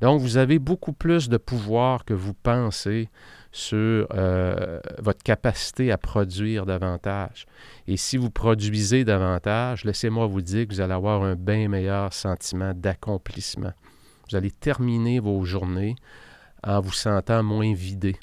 Donc, 0.00 0.20
vous 0.20 0.36
avez 0.36 0.58
beaucoup 0.58 0.92
plus 0.92 1.28
de 1.28 1.36
pouvoir 1.36 2.04
que 2.04 2.14
vous 2.14 2.34
pensez 2.34 3.08
sur 3.56 4.06
euh, 4.12 4.80
votre 4.98 5.22
capacité 5.22 5.90
à 5.90 5.96
produire 5.96 6.66
davantage. 6.66 7.46
Et 7.86 7.96
si 7.96 8.18
vous 8.18 8.28
produisez 8.30 9.02
davantage, 9.04 9.84
laissez-moi 9.84 10.26
vous 10.26 10.42
dire 10.42 10.68
que 10.68 10.74
vous 10.74 10.82
allez 10.82 10.92
avoir 10.92 11.22
un 11.22 11.36
bien 11.36 11.66
meilleur 11.68 12.12
sentiment 12.12 12.74
d'accomplissement. 12.74 13.72
Vous 14.28 14.36
allez 14.36 14.50
terminer 14.50 15.20
vos 15.20 15.42
journées 15.46 15.96
en 16.62 16.80
vous 16.80 16.92
sentant 16.92 17.42
moins 17.42 17.72
vidé. 17.72 18.16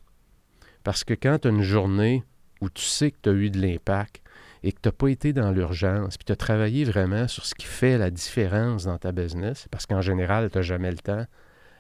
Parce 0.83 1.03
que 1.03 1.15
quand 1.15 1.39
tu 1.39 1.47
as 1.47 1.51
une 1.51 1.63
journée 1.63 2.23
où 2.61 2.69
tu 2.69 2.83
sais 2.83 3.09
que 3.09 3.17
tu 3.23 3.29
as 3.29 3.33
eu 3.33 3.49
de 3.49 3.59
l'impact 3.59 4.21
et 4.61 4.71
que 4.71 4.81
tu 4.81 4.87
n'as 4.87 4.93
pas 4.93 5.07
été 5.07 5.33
dans 5.33 5.51
l'urgence, 5.51 6.15
puis 6.15 6.25
tu 6.25 6.31
as 6.31 6.35
travaillé 6.35 6.83
vraiment 6.83 7.27
sur 7.27 7.47
ce 7.47 7.55
qui 7.55 7.65
fait 7.65 7.97
la 7.97 8.11
différence 8.11 8.85
dans 8.85 8.99
ta 8.99 9.11
business, 9.11 9.67
parce 9.71 9.87
qu'en 9.87 10.01
général, 10.01 10.51
tu 10.51 10.59
n'as 10.59 10.61
jamais 10.61 10.91
le 10.91 10.99
temps, 10.99 11.25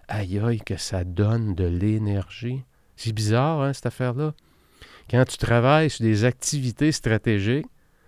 aïe 0.07 0.39
aïe, 0.39 0.59
que 0.59 0.75
ça 0.75 1.03
donne 1.03 1.53
de 1.53 1.65
l'énergie. 1.65 2.63
C'est 2.95 3.13
bizarre, 3.13 3.61
hein, 3.61 3.73
cette 3.73 3.87
affaire-là. 3.87 4.33
Quand 5.09 5.25
tu 5.25 5.37
travailles 5.37 5.89
sur 5.89 6.03
des 6.03 6.25
activités 6.25 6.91
stratégiques, 6.91 7.67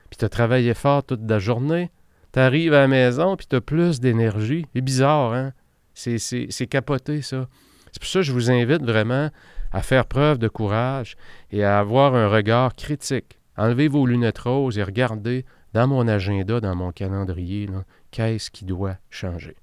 puis 0.10 0.18
tu 0.18 0.26
as 0.26 0.30
travaillé 0.30 0.74
fort 0.74 1.04
toute 1.04 1.30
la 1.30 1.40
journée, 1.40 1.92
tu 2.32 2.40
arrives 2.40 2.74
à 2.74 2.82
la 2.82 2.88
maison, 2.88 3.36
puis 3.36 3.48
tu 3.48 3.56
as 3.56 3.62
plus 3.62 4.00
d'énergie. 4.00 4.66
C'est 4.74 4.82
bizarre, 4.82 5.34
hein? 5.34 5.54
C'est 5.94 6.68
capoté, 6.70 7.22
ça. 7.22 7.48
C'est 7.92 8.00
pour 8.02 8.10
ça 8.10 8.20
que 8.20 8.26
je 8.26 8.34
vous 8.34 8.52
invite 8.52 8.84
vraiment 8.84 9.30
à 9.72 9.82
faire 9.82 10.06
preuve 10.06 10.38
de 10.38 10.48
courage 10.48 11.16
et 11.52 11.64
à 11.64 11.80
avoir 11.80 12.16
un 12.16 12.28
regard 12.28 12.76
critique. 12.76 13.40
Enlevez 13.58 13.88
vos 13.88 14.06
lunettes 14.06 14.40
roses 14.40 14.78
et 14.78 14.84
regardez 14.84 15.46
dans 15.74 15.88
mon 15.88 16.08
agenda, 16.08 16.60
dans 16.60 16.76
mon 16.76 16.92
calendrier, 16.92 17.70
qu'est-ce 18.12 18.52
qui 18.52 18.66
doit 18.66 18.98
changer. 19.10 19.56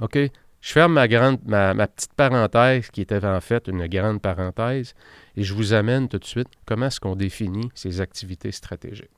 OK? 0.00 0.18
Je 0.60 0.72
ferme 0.72 0.94
ma, 0.94 1.06
petite 1.86 2.12
parenthèse 2.14 2.90
qui 2.90 3.00
était 3.00 3.24
en 3.24 3.40
fait 3.40 3.68
une 3.68 3.86
grande 3.86 4.20
parenthèse 4.20 4.94
et 5.36 5.42
je 5.42 5.54
vous 5.54 5.72
amène 5.72 6.08
tout 6.08 6.18
de 6.18 6.24
suite 6.24 6.48
comment 6.66 6.86
est-ce 6.86 7.00
qu'on 7.00 7.14
définit 7.14 7.70
ces 7.74 8.00
activités 8.00 8.50
stratégiques. 8.50 9.10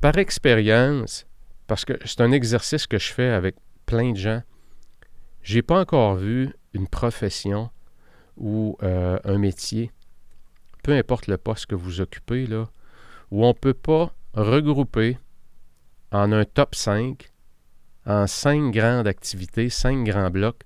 Par 0.00 0.16
expérience, 0.18 1.26
parce 1.66 1.84
que 1.84 1.94
c'est 2.04 2.20
un 2.20 2.32
exercice 2.32 2.86
que 2.86 2.98
je 2.98 3.12
fais 3.12 3.28
avec 3.28 3.56
plein 3.86 4.12
de 4.12 4.16
gens, 4.16 4.42
j'ai 5.42 5.62
pas 5.62 5.80
encore 5.80 6.16
vu 6.16 6.52
une 6.72 6.88
profession 6.88 7.70
ou 8.36 8.76
euh, 8.82 9.18
un 9.24 9.38
métier, 9.38 9.90
peu 10.82 10.92
importe 10.92 11.26
le 11.26 11.36
poste 11.36 11.66
que 11.66 11.74
vous 11.74 12.00
occupez, 12.00 12.46
là, 12.46 12.68
où 13.30 13.44
on 13.44 13.48
ne 13.48 13.52
peut 13.52 13.74
pas 13.74 14.12
regrouper 14.34 15.18
en 16.12 16.32
un 16.32 16.44
top 16.44 16.74
5, 16.74 17.30
en 18.08 18.26
cinq 18.26 18.72
grandes 18.72 19.06
activités, 19.06 19.68
cinq 19.68 20.02
grands 20.04 20.30
blocs, 20.30 20.62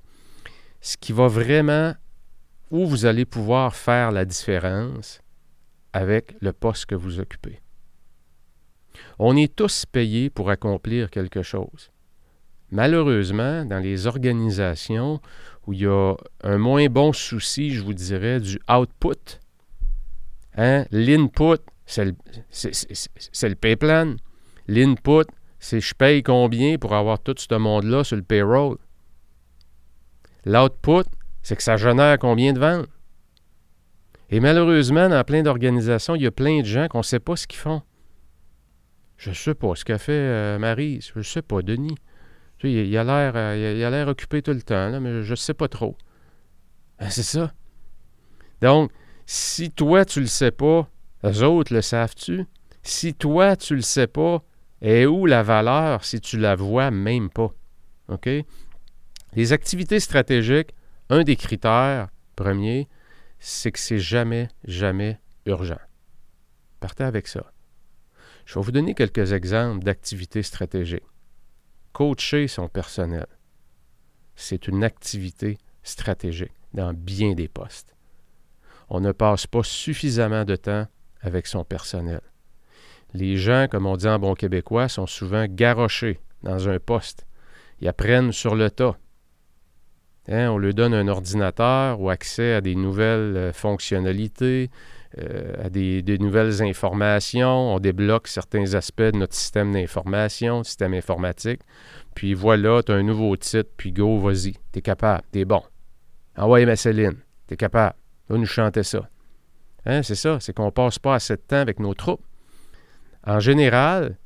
ce 0.80 0.96
qui 0.96 1.12
va 1.12 1.26
vraiment, 1.26 1.92
où 2.70 2.86
vous 2.86 3.04
allez 3.04 3.26
pouvoir 3.26 3.76
faire 3.76 4.12
la 4.12 4.24
différence 4.24 5.20
avec 5.92 6.34
le 6.40 6.52
poste 6.54 6.86
que 6.86 6.94
vous 6.94 7.20
occupez. 7.20 7.60
On 9.18 9.36
est 9.36 9.54
tous 9.54 9.84
payés 9.84 10.30
pour 10.30 10.48
accomplir 10.50 11.10
quelque 11.10 11.42
chose. 11.42 11.90
malheureusement, 12.72 13.64
dans 13.64 13.78
les 13.78 14.06
organisations 14.06 15.20
où 15.66 15.72
il 15.74 15.80
y 15.80 15.86
a 15.86 16.14
un 16.42 16.58
moins 16.58 16.86
bon 16.86 17.12
souci, 17.12 17.70
je 17.70 17.82
vous 17.82 17.94
dirais, 17.94 18.40
du 18.40 18.58
output, 18.68 19.38
hein, 20.56 20.86
l'input, 20.90 21.60
c'est 21.86 22.06
le, 22.06 22.14
le 23.42 23.54
pay 23.54 23.76
plan. 23.76 24.16
L'input, 24.66 25.26
c'est 25.62 25.78
je 25.78 25.94
paye 25.94 26.24
combien 26.24 26.76
pour 26.76 26.92
avoir 26.92 27.20
tout 27.20 27.36
ce 27.38 27.54
monde-là 27.54 28.02
sur 28.02 28.16
le 28.16 28.22
payroll? 28.22 28.78
L'output, 30.44 31.08
c'est 31.40 31.54
que 31.54 31.62
ça 31.62 31.76
génère 31.76 32.18
combien 32.18 32.52
de 32.52 32.58
ventes? 32.58 32.88
Et 34.28 34.40
malheureusement, 34.40 35.08
dans 35.08 35.22
plein 35.22 35.44
d'organisations, 35.44 36.16
il 36.16 36.22
y 36.22 36.26
a 36.26 36.32
plein 36.32 36.62
de 36.62 36.66
gens 36.66 36.88
qu'on 36.88 36.98
ne 36.98 37.04
sait 37.04 37.20
pas 37.20 37.36
ce 37.36 37.46
qu'ils 37.46 37.60
font. 37.60 37.80
Je 39.16 39.30
ne 39.30 39.34
sais 39.36 39.54
pas 39.54 39.76
ce 39.76 39.84
qu'a 39.84 39.98
fait 39.98 40.12
euh, 40.12 40.58
Marie, 40.58 41.00
je 41.00 41.16
ne 41.16 41.22
sais 41.22 41.42
pas, 41.42 41.62
Denis. 41.62 41.94
il, 42.64 42.96
a 42.96 43.04
l'air, 43.04 43.32
euh, 43.36 43.76
il 43.78 43.84
a 43.84 43.90
l'air 43.90 44.08
occupé 44.08 44.42
tout 44.42 44.50
le 44.50 44.62
temps, 44.62 45.00
mais 45.00 45.22
je 45.22 45.30
ne 45.30 45.36
sais 45.36 45.54
pas 45.54 45.68
trop. 45.68 45.96
Ben, 46.98 47.08
c'est 47.08 47.22
ça. 47.22 47.52
Donc, 48.60 48.90
si 49.26 49.70
toi, 49.70 50.04
tu 50.04 50.18
le 50.18 50.26
sais 50.26 50.50
pas, 50.50 50.88
les 51.22 51.44
autres 51.44 51.72
le 51.72 51.82
savent-tu? 51.82 52.46
Si 52.82 53.14
toi, 53.14 53.54
tu 53.54 53.76
le 53.76 53.82
sais 53.82 54.08
pas, 54.08 54.42
et 54.82 55.06
où 55.06 55.26
la 55.26 55.42
valeur 55.42 56.04
si 56.04 56.20
tu 56.20 56.38
la 56.38 56.56
vois 56.56 56.90
même 56.90 57.30
pas? 57.30 57.54
OK? 58.08 58.28
Les 59.32 59.52
activités 59.52 60.00
stratégiques, 60.00 60.74
un 61.08 61.22
des 61.22 61.36
critères 61.36 62.08
premiers, 62.36 62.88
c'est 63.38 63.72
que 63.72 63.78
c'est 63.78 63.98
jamais, 63.98 64.48
jamais 64.64 65.18
urgent. 65.46 65.80
Partez 66.80 67.04
avec 67.04 67.28
ça. 67.28 67.52
Je 68.44 68.54
vais 68.58 68.64
vous 68.64 68.72
donner 68.72 68.94
quelques 68.94 69.32
exemples 69.32 69.84
d'activités 69.84 70.42
stratégiques. 70.42 71.06
Coacher 71.92 72.48
son 72.48 72.68
personnel, 72.68 73.26
c'est 74.34 74.66
une 74.66 74.82
activité 74.82 75.58
stratégique 75.84 76.52
dans 76.74 76.92
bien 76.92 77.34
des 77.34 77.48
postes. 77.48 77.94
On 78.88 79.00
ne 79.00 79.12
passe 79.12 79.46
pas 79.46 79.62
suffisamment 79.62 80.44
de 80.44 80.56
temps 80.56 80.86
avec 81.20 81.46
son 81.46 81.64
personnel. 81.64 82.20
Les 83.14 83.36
gens, 83.36 83.66
comme 83.70 83.86
on 83.86 83.96
dit 83.96 84.08
en 84.08 84.18
bon 84.18 84.34
québécois, 84.34 84.88
sont 84.88 85.06
souvent 85.06 85.46
garochés 85.48 86.18
dans 86.42 86.68
un 86.68 86.78
poste. 86.78 87.26
Ils 87.80 87.88
apprennent 87.88 88.32
sur 88.32 88.54
le 88.54 88.70
tas. 88.70 88.96
Hein, 90.28 90.50
on 90.50 90.58
leur 90.58 90.72
donne 90.72 90.94
un 90.94 91.08
ordinateur 91.08 92.00
ou 92.00 92.08
accès 92.08 92.54
à 92.54 92.60
des 92.60 92.76
nouvelles 92.76 93.36
euh, 93.36 93.52
fonctionnalités, 93.52 94.70
euh, 95.18 95.64
à 95.64 95.68
des, 95.68 96.02
nouvelles 96.18 96.62
informations. 96.62 97.74
On 97.74 97.80
débloque 97.80 98.28
certains 98.28 98.74
aspects 98.74 99.02
de 99.02 99.18
notre 99.18 99.34
système 99.34 99.72
d'information, 99.72 100.62
système 100.62 100.94
informatique. 100.94 101.60
Puis 102.14 102.34
voilà, 102.34 102.82
tu 102.82 102.92
as 102.92 102.94
un 102.94 103.02
nouveau 103.02 103.36
titre, 103.36 103.70
puis 103.76 103.90
go, 103.92 104.18
vas-y. 104.18 104.52
Tu 104.72 104.78
es 104.78 104.82
capable, 104.82 105.24
tu 105.32 105.40
es 105.40 105.44
bon. 105.44 105.62
Envoyez 106.36 106.66
ma 106.66 106.76
Céline, 106.76 107.16
tu 107.48 107.54
es 107.54 107.56
capable. 107.56 107.96
Va 108.28 108.38
nous 108.38 108.46
chanter 108.46 108.84
ça. 108.84 109.08
Hein, 109.84 110.02
c'est 110.04 110.14
ça, 110.14 110.38
c'est 110.38 110.54
qu'on 110.54 110.66
ne 110.66 110.70
passe 110.70 111.00
pas 111.00 111.16
assez 111.16 111.34
de 111.34 111.42
temps 111.42 111.56
avec 111.56 111.80
nos 111.80 111.94
troupes. 111.94 112.22
En 113.24 113.40
général, 113.40 114.16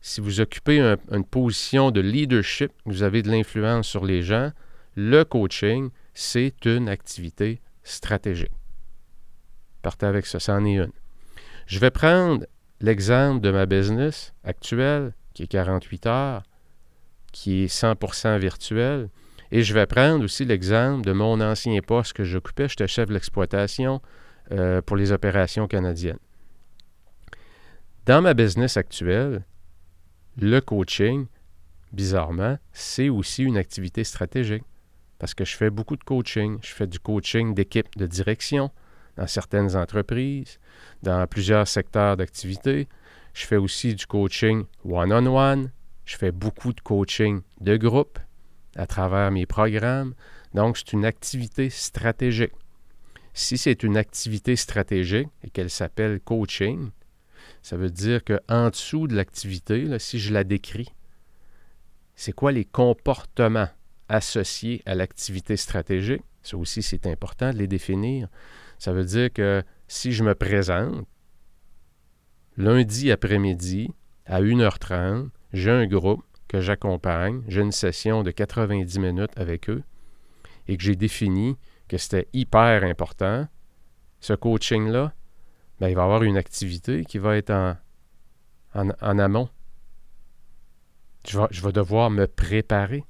si 0.00 0.20
vous 0.20 0.40
occupez 0.40 0.80
une 0.80 1.24
position 1.24 1.90
de 1.90 2.00
leadership, 2.00 2.72
vous 2.84 3.02
avez 3.04 3.22
de 3.22 3.30
l'influence 3.30 3.86
sur 3.86 4.04
les 4.04 4.22
gens, 4.22 4.50
le 4.96 5.22
coaching, 5.22 5.90
c'est 6.12 6.64
une 6.64 6.88
activité 6.88 7.60
stratégique. 7.84 8.50
Partez 9.80 10.06
avec 10.06 10.26
ça, 10.26 10.40
c'en 10.40 10.64
est 10.64 10.74
une. 10.74 10.92
Je 11.66 11.78
vais 11.78 11.90
prendre 11.90 12.44
l'exemple 12.80 13.40
de 13.40 13.50
ma 13.50 13.66
business 13.66 14.34
actuelle, 14.44 15.14
qui 15.34 15.44
est 15.44 15.48
48 15.48 16.06
heures, 16.06 16.42
qui 17.32 17.64
est 17.64 17.72
100% 17.72 18.38
virtuel, 18.38 19.08
et 19.52 19.62
je 19.62 19.72
vais 19.74 19.86
prendre 19.86 20.24
aussi 20.24 20.44
l'exemple 20.44 21.06
de 21.06 21.12
mon 21.12 21.40
ancien 21.40 21.80
poste 21.80 22.14
que 22.14 22.24
j'occupais. 22.24 22.68
J'étais 22.68 22.88
chef 22.88 23.08
de 23.08 23.14
l'exploitation 23.14 24.00
euh, 24.50 24.82
pour 24.82 24.96
les 24.96 25.12
opérations 25.12 25.68
canadiennes. 25.68 26.18
Dans 28.04 28.20
ma 28.20 28.34
business 28.34 28.76
actuelle, 28.76 29.44
le 30.36 30.58
coaching, 30.58 31.26
bizarrement, 31.92 32.58
c'est 32.72 33.08
aussi 33.08 33.44
une 33.44 33.56
activité 33.56 34.02
stratégique 34.02 34.64
parce 35.20 35.34
que 35.34 35.44
je 35.44 35.56
fais 35.56 35.70
beaucoup 35.70 35.94
de 35.94 36.02
coaching. 36.02 36.58
Je 36.64 36.72
fais 36.72 36.88
du 36.88 36.98
coaching 36.98 37.54
d'équipe 37.54 37.96
de 37.96 38.08
direction 38.08 38.72
dans 39.16 39.28
certaines 39.28 39.76
entreprises, 39.76 40.58
dans 41.04 41.24
plusieurs 41.28 41.68
secteurs 41.68 42.16
d'activité. 42.16 42.88
Je 43.34 43.46
fais 43.46 43.56
aussi 43.56 43.94
du 43.94 44.04
coaching 44.04 44.64
one-on-one. 44.84 45.70
Je 46.04 46.16
fais 46.16 46.32
beaucoup 46.32 46.72
de 46.72 46.80
coaching 46.80 47.42
de 47.60 47.76
groupe 47.76 48.18
à 48.74 48.88
travers 48.88 49.30
mes 49.30 49.46
programmes. 49.46 50.14
Donc, 50.54 50.76
c'est 50.76 50.92
une 50.92 51.04
activité 51.04 51.70
stratégique. 51.70 52.54
Si 53.32 53.56
c'est 53.56 53.84
une 53.84 53.96
activité 53.96 54.56
stratégique 54.56 55.28
et 55.44 55.50
qu'elle 55.50 55.70
s'appelle 55.70 56.18
coaching, 56.18 56.90
ça 57.62 57.76
veut 57.76 57.90
dire 57.90 58.22
qu'en 58.24 58.70
dessous 58.70 59.06
de 59.06 59.14
l'activité, 59.14 59.98
si 59.98 60.18
je 60.18 60.32
la 60.32 60.44
décris, 60.44 60.92
c'est 62.16 62.32
quoi 62.32 62.52
les 62.52 62.64
comportements 62.64 63.68
associés 64.08 64.82
à 64.84 64.94
l'activité 64.94 65.56
stratégique? 65.56 66.22
Ça 66.42 66.56
aussi, 66.56 66.82
c'est 66.82 67.06
important 67.06 67.52
de 67.52 67.58
les 67.58 67.68
définir. 67.68 68.28
Ça 68.78 68.92
veut 68.92 69.04
dire 69.04 69.32
que 69.32 69.62
si 69.86 70.12
je 70.12 70.24
me 70.24 70.34
présente 70.34 71.06
lundi 72.56 73.12
après-midi 73.12 73.90
à 74.26 74.42
1h30, 74.42 75.28
j'ai 75.52 75.70
un 75.70 75.86
groupe 75.86 76.24
que 76.48 76.60
j'accompagne, 76.60 77.42
j'ai 77.46 77.62
une 77.62 77.72
session 77.72 78.24
de 78.24 78.32
90 78.32 78.98
minutes 78.98 79.32
avec 79.36 79.70
eux 79.70 79.84
et 80.66 80.76
que 80.76 80.82
j'ai 80.82 80.96
défini 80.96 81.56
que 81.88 81.96
c'était 81.96 82.28
hyper 82.32 82.84
important, 82.84 83.46
ce 84.20 84.32
coaching-là, 84.32 85.14
ben, 85.82 85.88
il 85.88 85.96
va 85.96 86.02
y 86.02 86.04
avoir 86.04 86.22
une 86.22 86.36
activité 86.36 87.04
qui 87.04 87.18
va 87.18 87.36
être 87.36 87.50
en, 87.50 87.76
en, 88.72 89.18
amont. 89.18 89.48
Je 91.28 91.40
vais, 91.40 91.46
je 91.50 91.60
vais 91.60 91.72
devoir 91.72 92.08
me 92.08 92.28
préparer. 92.28 93.02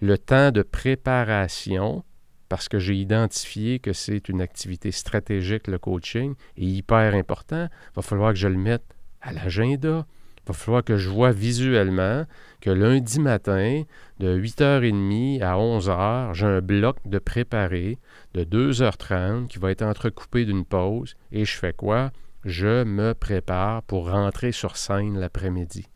Le 0.00 0.16
temps 0.16 0.52
de 0.52 0.62
préparation, 0.62 2.02
parce 2.48 2.70
que 2.70 2.78
j'ai 2.78 2.94
identifié 2.94 3.78
que 3.78 3.92
c'est 3.92 4.30
une 4.30 4.40
activité 4.40 4.90
stratégique, 4.90 5.66
le 5.66 5.78
coaching, 5.78 6.34
est 6.56 6.62
hyper 6.62 7.14
important. 7.14 7.68
Va 7.94 8.00
falloir 8.00 8.32
que 8.32 8.38
je 8.38 8.48
le 8.48 8.56
mette 8.56 8.96
à 9.20 9.34
l'agenda. 9.34 10.06
Il 10.38 10.48
va 10.48 10.54
falloir 10.54 10.82
que 10.82 10.96
je 10.96 11.10
vois 11.10 11.32
visuellement 11.32 12.24
que 12.62 12.70
lundi 12.70 13.20
matin, 13.20 13.82
de 14.20 14.38
8h30 14.38 15.42
à 15.42 15.56
11h, 15.56 16.34
j'ai 16.34 16.46
un 16.46 16.60
bloc 16.60 16.98
de 17.04 17.18
préparé 17.18 17.98
de 18.34 18.44
2h30 18.44 19.48
qui 19.48 19.58
va 19.58 19.70
être 19.70 19.82
entrecoupé 19.82 20.44
d'une 20.44 20.64
pause. 20.64 21.14
Et 21.32 21.44
je 21.44 21.56
fais 21.56 21.72
quoi? 21.72 22.12
Je 22.44 22.84
me 22.84 23.14
prépare 23.14 23.82
pour 23.82 24.10
rentrer 24.10 24.52
sur 24.52 24.76
scène 24.76 25.18
l'après-midi. 25.18 25.86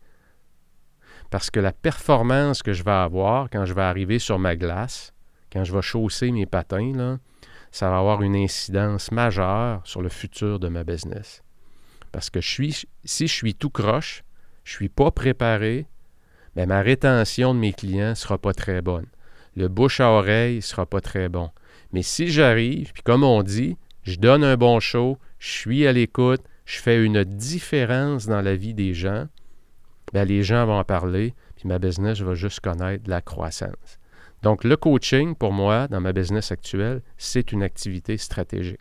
Parce 1.29 1.51
que 1.51 1.59
la 1.59 1.71
performance 1.71 2.63
que 2.63 2.73
je 2.73 2.83
vais 2.83 2.91
avoir 2.91 3.49
quand 3.49 3.65
je 3.65 3.73
vais 3.73 3.83
arriver 3.83 4.19
sur 4.19 4.39
ma 4.39 4.55
glace, 4.55 5.13
quand 5.53 5.63
je 5.63 5.73
vais 5.73 5.81
chausser 5.81 6.31
mes 6.31 6.45
patins, 6.45 6.91
là, 6.95 7.19
ça 7.71 7.89
va 7.89 7.99
avoir 7.99 8.23
une 8.23 8.35
incidence 8.35 9.11
majeure 9.11 9.81
sur 9.83 10.01
le 10.01 10.09
futur 10.09 10.59
de 10.59 10.69
ma 10.69 10.83
business. 10.83 11.43
Parce 12.11 12.31
que 12.31 12.41
si 12.41 12.71
je 13.05 13.25
suis 13.25 13.53
tout 13.53 13.69
croche, 13.69 14.23
je 14.63 14.73
ne 14.73 14.77
suis 14.77 14.89
pas 14.89 15.11
préparé, 15.11 15.85
ma 16.65 16.81
rétention 16.81 17.53
de 17.53 17.59
mes 17.59 17.73
clients 17.73 18.09
ne 18.09 18.15
sera 18.15 18.37
pas 18.37 18.53
très 18.53 18.81
bonne. 18.81 19.05
Le 19.55 19.67
bouche 19.67 19.99
à 19.99 20.09
oreille 20.09 20.57
ne 20.57 20.61
sera 20.61 20.85
pas 20.85 21.01
très 21.01 21.29
bon. 21.29 21.49
Mais 21.91 22.03
si 22.03 22.29
j'arrive, 22.29 22.93
puis 22.93 23.03
comme 23.03 23.23
on 23.23 23.43
dit, 23.43 23.77
je 24.03 24.17
donne 24.17 24.43
un 24.43 24.57
bon 24.57 24.79
show, 24.79 25.17
je 25.39 25.49
suis 25.49 25.87
à 25.87 25.91
l'écoute, 25.91 26.41
je 26.65 26.79
fais 26.79 27.03
une 27.03 27.23
différence 27.23 28.27
dans 28.27 28.41
la 28.41 28.55
vie 28.55 28.73
des 28.73 28.93
gens, 28.93 29.27
bien, 30.13 30.25
les 30.25 30.43
gens 30.43 30.65
vont 30.65 30.79
en 30.79 30.83
parler, 30.83 31.33
puis 31.55 31.67
ma 31.67 31.79
business 31.79 32.21
va 32.21 32.35
juste 32.35 32.59
connaître 32.59 33.09
la 33.09 33.21
croissance. 33.21 33.99
Donc, 34.41 34.63
le 34.63 34.77
coaching, 34.77 35.35
pour 35.35 35.51
moi, 35.51 35.87
dans 35.87 35.99
ma 35.99 36.13
business 36.13 36.51
actuelle, 36.51 37.01
c'est 37.17 37.51
une 37.51 37.63
activité 37.63 38.17
stratégique. 38.17 38.79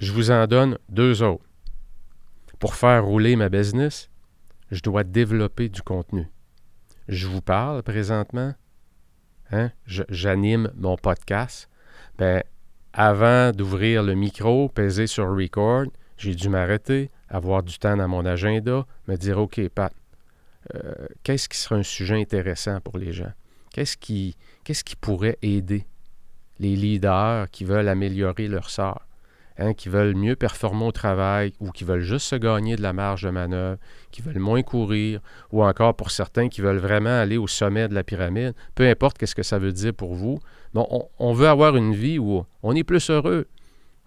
Je 0.00 0.12
vous 0.12 0.30
en 0.30 0.46
donne 0.46 0.78
deux 0.88 1.22
autres. 1.22 1.44
Pour 2.58 2.74
faire 2.74 3.04
rouler 3.04 3.36
ma 3.36 3.48
business, 3.48 4.10
je 4.70 4.82
dois 4.82 5.04
développer 5.04 5.68
du 5.68 5.82
contenu. 5.82 6.28
Je 7.08 7.26
vous 7.26 7.42
parle 7.42 7.82
présentement, 7.82 8.54
hein? 9.50 9.70
j'anime 9.86 10.70
mon 10.76 10.96
podcast. 10.96 11.68
Ben, 12.18 12.42
avant 12.92 13.52
d'ouvrir 13.52 14.02
le 14.02 14.14
micro, 14.14 14.68
peser 14.68 15.06
sur 15.06 15.28
record, 15.28 15.86
j'ai 16.16 16.34
dû 16.34 16.48
m'arrêter, 16.48 17.10
avoir 17.28 17.62
du 17.62 17.78
temps 17.78 17.96
dans 17.96 18.08
mon 18.08 18.26
agenda, 18.26 18.86
me 19.08 19.16
dire 19.16 19.38
OK, 19.38 19.60
Pat, 19.68 19.92
euh, 20.74 21.06
qu'est-ce 21.22 21.48
qui 21.48 21.58
serait 21.58 21.76
un 21.76 21.82
sujet 21.82 22.20
intéressant 22.20 22.80
pour 22.80 22.98
les 22.98 23.12
gens? 23.12 23.32
Qu'est-ce 23.72 23.96
qui, 23.96 24.36
qu'est-ce 24.64 24.84
qui 24.84 24.96
pourrait 24.96 25.38
aider 25.42 25.86
les 26.58 26.76
leaders 26.76 27.48
qui 27.50 27.64
veulent 27.64 27.88
améliorer 27.88 28.48
leur 28.48 28.68
sort? 28.68 29.06
Hein, 29.60 29.74
qui 29.74 29.88
veulent 29.88 30.16
mieux 30.16 30.34
performer 30.34 30.84
au 30.84 30.92
travail 30.92 31.52
ou 31.60 31.70
qui 31.70 31.84
veulent 31.84 32.00
juste 32.00 32.26
se 32.26 32.36
gagner 32.36 32.74
de 32.74 32.82
la 32.82 32.92
marge 32.92 33.22
de 33.22 33.30
manœuvre, 33.30 33.78
qui 34.10 34.22
veulent 34.22 34.38
moins 34.40 34.62
courir, 34.62 35.20
ou 35.52 35.62
encore 35.62 35.94
pour 35.94 36.10
certains 36.10 36.48
qui 36.48 36.60
veulent 36.60 36.78
vraiment 36.78 37.20
aller 37.20 37.36
au 37.36 37.46
sommet 37.46 37.86
de 37.86 37.94
la 37.94 38.02
pyramide, 38.02 38.54
peu 38.74 38.88
importe 38.88 39.18
qu'est-ce 39.18 39.34
que 39.34 39.42
ça 39.42 39.58
veut 39.58 39.72
dire 39.72 39.94
pour 39.94 40.14
vous, 40.14 40.40
on, 40.74 41.08
on 41.18 41.32
veut 41.32 41.48
avoir 41.48 41.76
une 41.76 41.94
vie 41.94 42.18
où 42.18 42.44
on 42.62 42.74
est 42.74 42.84
plus 42.84 43.10
heureux. 43.10 43.46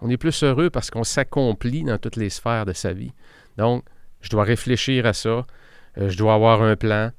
On 0.00 0.10
est 0.10 0.16
plus 0.16 0.42
heureux 0.42 0.70
parce 0.70 0.90
qu'on 0.90 1.04
s'accomplit 1.04 1.84
dans 1.84 1.98
toutes 1.98 2.16
les 2.16 2.28
sphères 2.28 2.66
de 2.66 2.72
sa 2.72 2.92
vie. 2.92 3.12
Donc, 3.56 3.84
je 4.20 4.30
dois 4.30 4.44
réfléchir 4.44 5.06
à 5.06 5.12
ça, 5.12 5.46
euh, 5.98 6.08
je 6.08 6.18
dois 6.18 6.34
avoir 6.34 6.62
un 6.62 6.76
plan, 6.76 7.10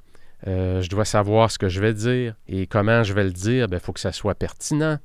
euh, 0.46 0.82
je 0.82 0.90
dois 0.90 1.04
savoir 1.04 1.50
ce 1.50 1.58
que 1.58 1.68
je 1.68 1.80
vais 1.80 1.94
dire 1.94 2.34
et 2.46 2.66
comment 2.66 3.02
je 3.02 3.14
vais 3.14 3.24
le 3.24 3.30
dire, 3.30 3.64
il 3.64 3.70
ben, 3.70 3.80
faut 3.80 3.92
que 3.92 4.00
ça 4.00 4.12
soit 4.12 4.34
pertinent. 4.34 4.98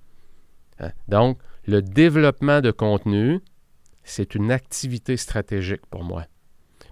Hein? 0.79 0.91
Donc, 1.07 1.37
le 1.71 1.81
développement 1.81 2.59
de 2.59 2.69
contenu, 2.69 3.39
c'est 4.03 4.35
une 4.35 4.51
activité 4.51 5.15
stratégique 5.15 5.85
pour 5.89 6.03
moi. 6.03 6.25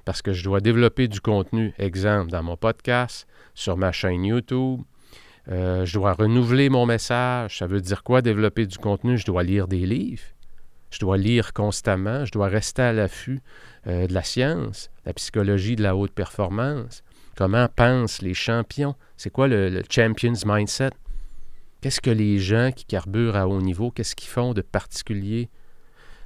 Parce 0.06 0.22
que 0.22 0.32
je 0.32 0.42
dois 0.42 0.62
développer 0.62 1.10
du 1.10 1.20
contenu, 1.20 1.74
exemple, 1.78 2.32
dans 2.32 2.44
mon 2.44 2.56
podcast, 2.56 3.28
sur 3.54 3.76
ma 3.76 3.92
chaîne 3.92 4.24
YouTube. 4.24 4.80
Euh, 5.50 5.84
je 5.84 5.94
dois 5.96 6.13
renouveler 6.13 6.70
mon 6.70 6.86
message. 6.86 7.58
Ça 7.58 7.68
veut 7.68 7.82
dire 7.82 8.04
quoi, 8.04 8.22
développer 8.22 8.65
du 8.65 8.78
contenu? 8.78 9.18
Je 9.18 9.26
dois 9.26 9.44
lire 9.44 9.68
des 9.68 9.86
livres. 9.86 10.24
Je 10.92 11.00
dois 11.00 11.18
lire 11.18 11.52
constamment. 11.52 12.24
Je 12.24 12.32
dois 12.32 12.48
rester 12.48 12.84
à 12.84 12.94
l'affût 12.94 13.42
euh, 13.86 14.08
de 14.08 14.13
la 14.13 14.24
science, 14.24 14.89
la 15.06 15.12
psychologie 15.12 15.76
de 15.76 15.84
la 15.84 15.98
haute 15.98 16.13
performance. 16.13 17.04
Comment 17.36 17.68
pensent 17.68 18.22
les 18.22 18.34
champions? 18.34 18.96
C'est 19.18 19.30
quoi 19.30 19.50
le 19.50 19.84
champion's 19.89 20.46
mindset? 20.46 20.92
Qu'est-ce 21.82 22.02
que 22.02 22.10
les 22.10 22.39
gens 22.39 22.72
qui 22.76 22.84
carburent 22.84 23.38
à 23.38 23.48
haut 23.48 23.62
niveau, 23.62 23.89
qu'est-ce 23.89 24.15
qu'ils 24.15 24.30
font 24.30 24.54
de 24.54 24.62
particulier? 24.62 25.50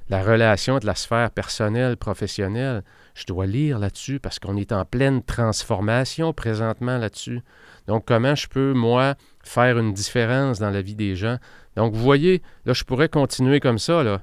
La 0.08 0.22
relation 0.22 0.78
de 0.78 0.86
la 0.86 0.96
sphère 0.96 1.30
personnelle, 1.30 1.96
professionnelle, 1.96 2.82
je 3.14 3.24
dois 3.24 3.46
lire 3.46 3.78
là-dessus 3.78 4.18
parce 4.18 4.38
qu'on 4.38 4.56
est 4.56 4.72
en 4.72 4.84
pleine 4.84 5.22
transformation 5.22 6.32
présentement 6.32 6.98
là-dessus. 6.98 7.40
Donc, 7.86 8.04
comment 8.04 8.34
je 8.34 8.48
peux, 8.48 8.74
moi, 8.74 9.14
faire 9.42 9.78
une 9.78 9.92
différence 9.92 10.58
dans 10.58 10.70
la 10.70 10.82
vie 10.82 10.96
des 10.96 11.14
gens? 11.14 11.38
Donc, 11.76 11.94
vous 11.94 12.02
voyez, 12.02 12.42
là, 12.66 12.72
je 12.72 12.84
pourrais 12.84 13.08
continuer 13.08 13.60
comme 13.60 13.78
ça, 13.78 14.02
là. 14.02 14.22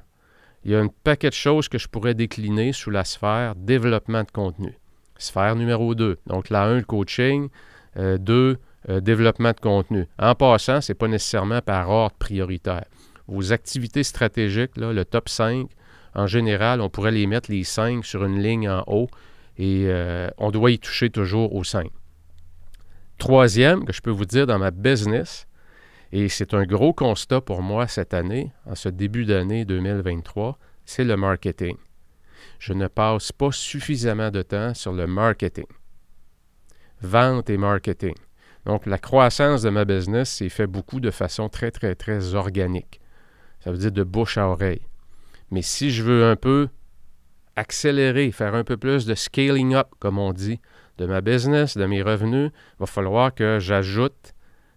Il 0.63 0.72
y 0.72 0.76
a 0.76 0.80
un 0.80 0.89
paquet 1.04 1.30
de 1.30 1.34
choses 1.34 1.70
que 1.70 1.80
je 1.80 1.88
pourrais 1.88 2.13
décliner 2.13 2.74
sous 2.74 2.91
la 2.91 3.04
sphère 3.04 3.56
développement 3.56 4.24
de 4.24 4.30
contenu. 4.32 4.78
Sphère 5.17 5.56
numéro 5.56 5.96
2. 5.96 6.20
Donc, 6.28 6.50
la 6.50 6.65
1, 6.65 6.76
le 6.76 6.84
coaching. 6.84 7.50
2, 7.96 8.02
euh, 8.02 8.56
euh, 8.89 9.00
développement 9.00 9.52
de 9.52 9.60
contenu. 9.60 10.08
En 10.17 10.36
passant, 10.36 10.82
ce 10.82 10.91
n'est 10.91 10.96
pas 10.96 11.08
nécessairement 11.08 11.62
par 11.62 11.89
ordre 11.89 12.15
prioritaire. 12.17 12.86
Vos 13.28 13.54
activités 13.54 14.04
stratégiques, 14.04 14.78
le 14.78 15.04
top 15.04 15.30
5, 15.30 15.67
en 16.15 16.28
général, 16.28 16.82
on 16.82 16.89
pourrait 16.89 17.12
les 17.12 17.28
mettre 17.28 17.52
les 17.52 17.63
5 17.63 18.04
sur 18.06 18.26
une 18.26 18.41
ligne 18.41 18.70
en 18.70 18.84
haut 18.88 19.10
et 19.58 19.86
euh, 19.88 20.30
on 20.38 20.52
doit 20.52 20.72
y 20.72 20.80
toucher 20.80 21.10
toujours 21.10 21.54
aux 21.56 21.63
5. 21.63 21.89
Troisième, 23.17 23.86
que 23.86 23.94
je 23.94 24.02
peux 24.02 24.12
vous 24.12 24.26
dire 24.26 24.48
dans 24.48 24.58
ma 24.58 24.72
business, 24.72 25.48
et 26.12 26.28
c'est 26.28 26.54
un 26.54 26.63
gros 26.63 26.94
constat 26.94 27.41
pour 27.41 27.62
moi 27.62 27.88
cette 27.88 28.13
année, 28.13 28.52
en 28.65 28.76
ce 28.76 28.89
début 28.89 29.26
d'année 29.26 29.63
2023, 29.63 30.58
c'est 30.86 31.04
le 31.04 31.15
marketing. 31.15 31.78
Je 32.60 32.74
ne 32.74 32.88
passe 32.88 33.32
pas 33.32 33.52
suffisamment 33.52 34.32
de 34.32 34.41
temps 34.41 34.74
sur 34.74 34.91
le 34.91 35.08
marketing. 35.08 35.67
Vente 37.02 37.50
et 37.50 37.58
marketing. 37.58 38.15
Donc, 38.65 38.86
la 38.86 38.97
croissance 38.97 39.63
de 39.63 39.69
ma 39.69 39.86
business 39.86 40.30
s'est 40.30 40.50
fait 40.50 40.67
beaucoup 40.67 41.00
de 41.00 41.12
façon 41.12 41.50
très, 41.50 41.71
très, 41.71 41.95
très 41.95 42.36
organique. 42.36 43.02
Ça 43.60 43.71
veut 43.71 43.78
dire 43.78 43.91
de 43.91 44.04
bouche 44.04 44.38
à 44.38 44.47
oreille. 44.47 44.86
Mais 45.50 45.62
si 45.62 45.91
je 45.91 46.04
veux 46.04 46.26
un 46.26 46.36
peu 46.36 46.69
accélérer, 47.56 48.32
faire 48.32 48.56
un 48.56 48.63
peu 48.63 48.78
plus 48.78 49.06
de 49.06 49.15
scaling 49.15 49.76
up, 49.76 49.88
comme 50.00 50.17
on 50.17 50.34
dit, 50.34 50.60
de 50.97 51.06
ma 51.06 51.21
business, 51.21 51.78
de 51.78 51.86
mes 51.86 52.02
revenus, 52.02 52.52
il 52.54 52.80
va 52.80 52.86
falloir 52.86 53.34
que 53.34 53.60
j'ajoute 53.60 54.34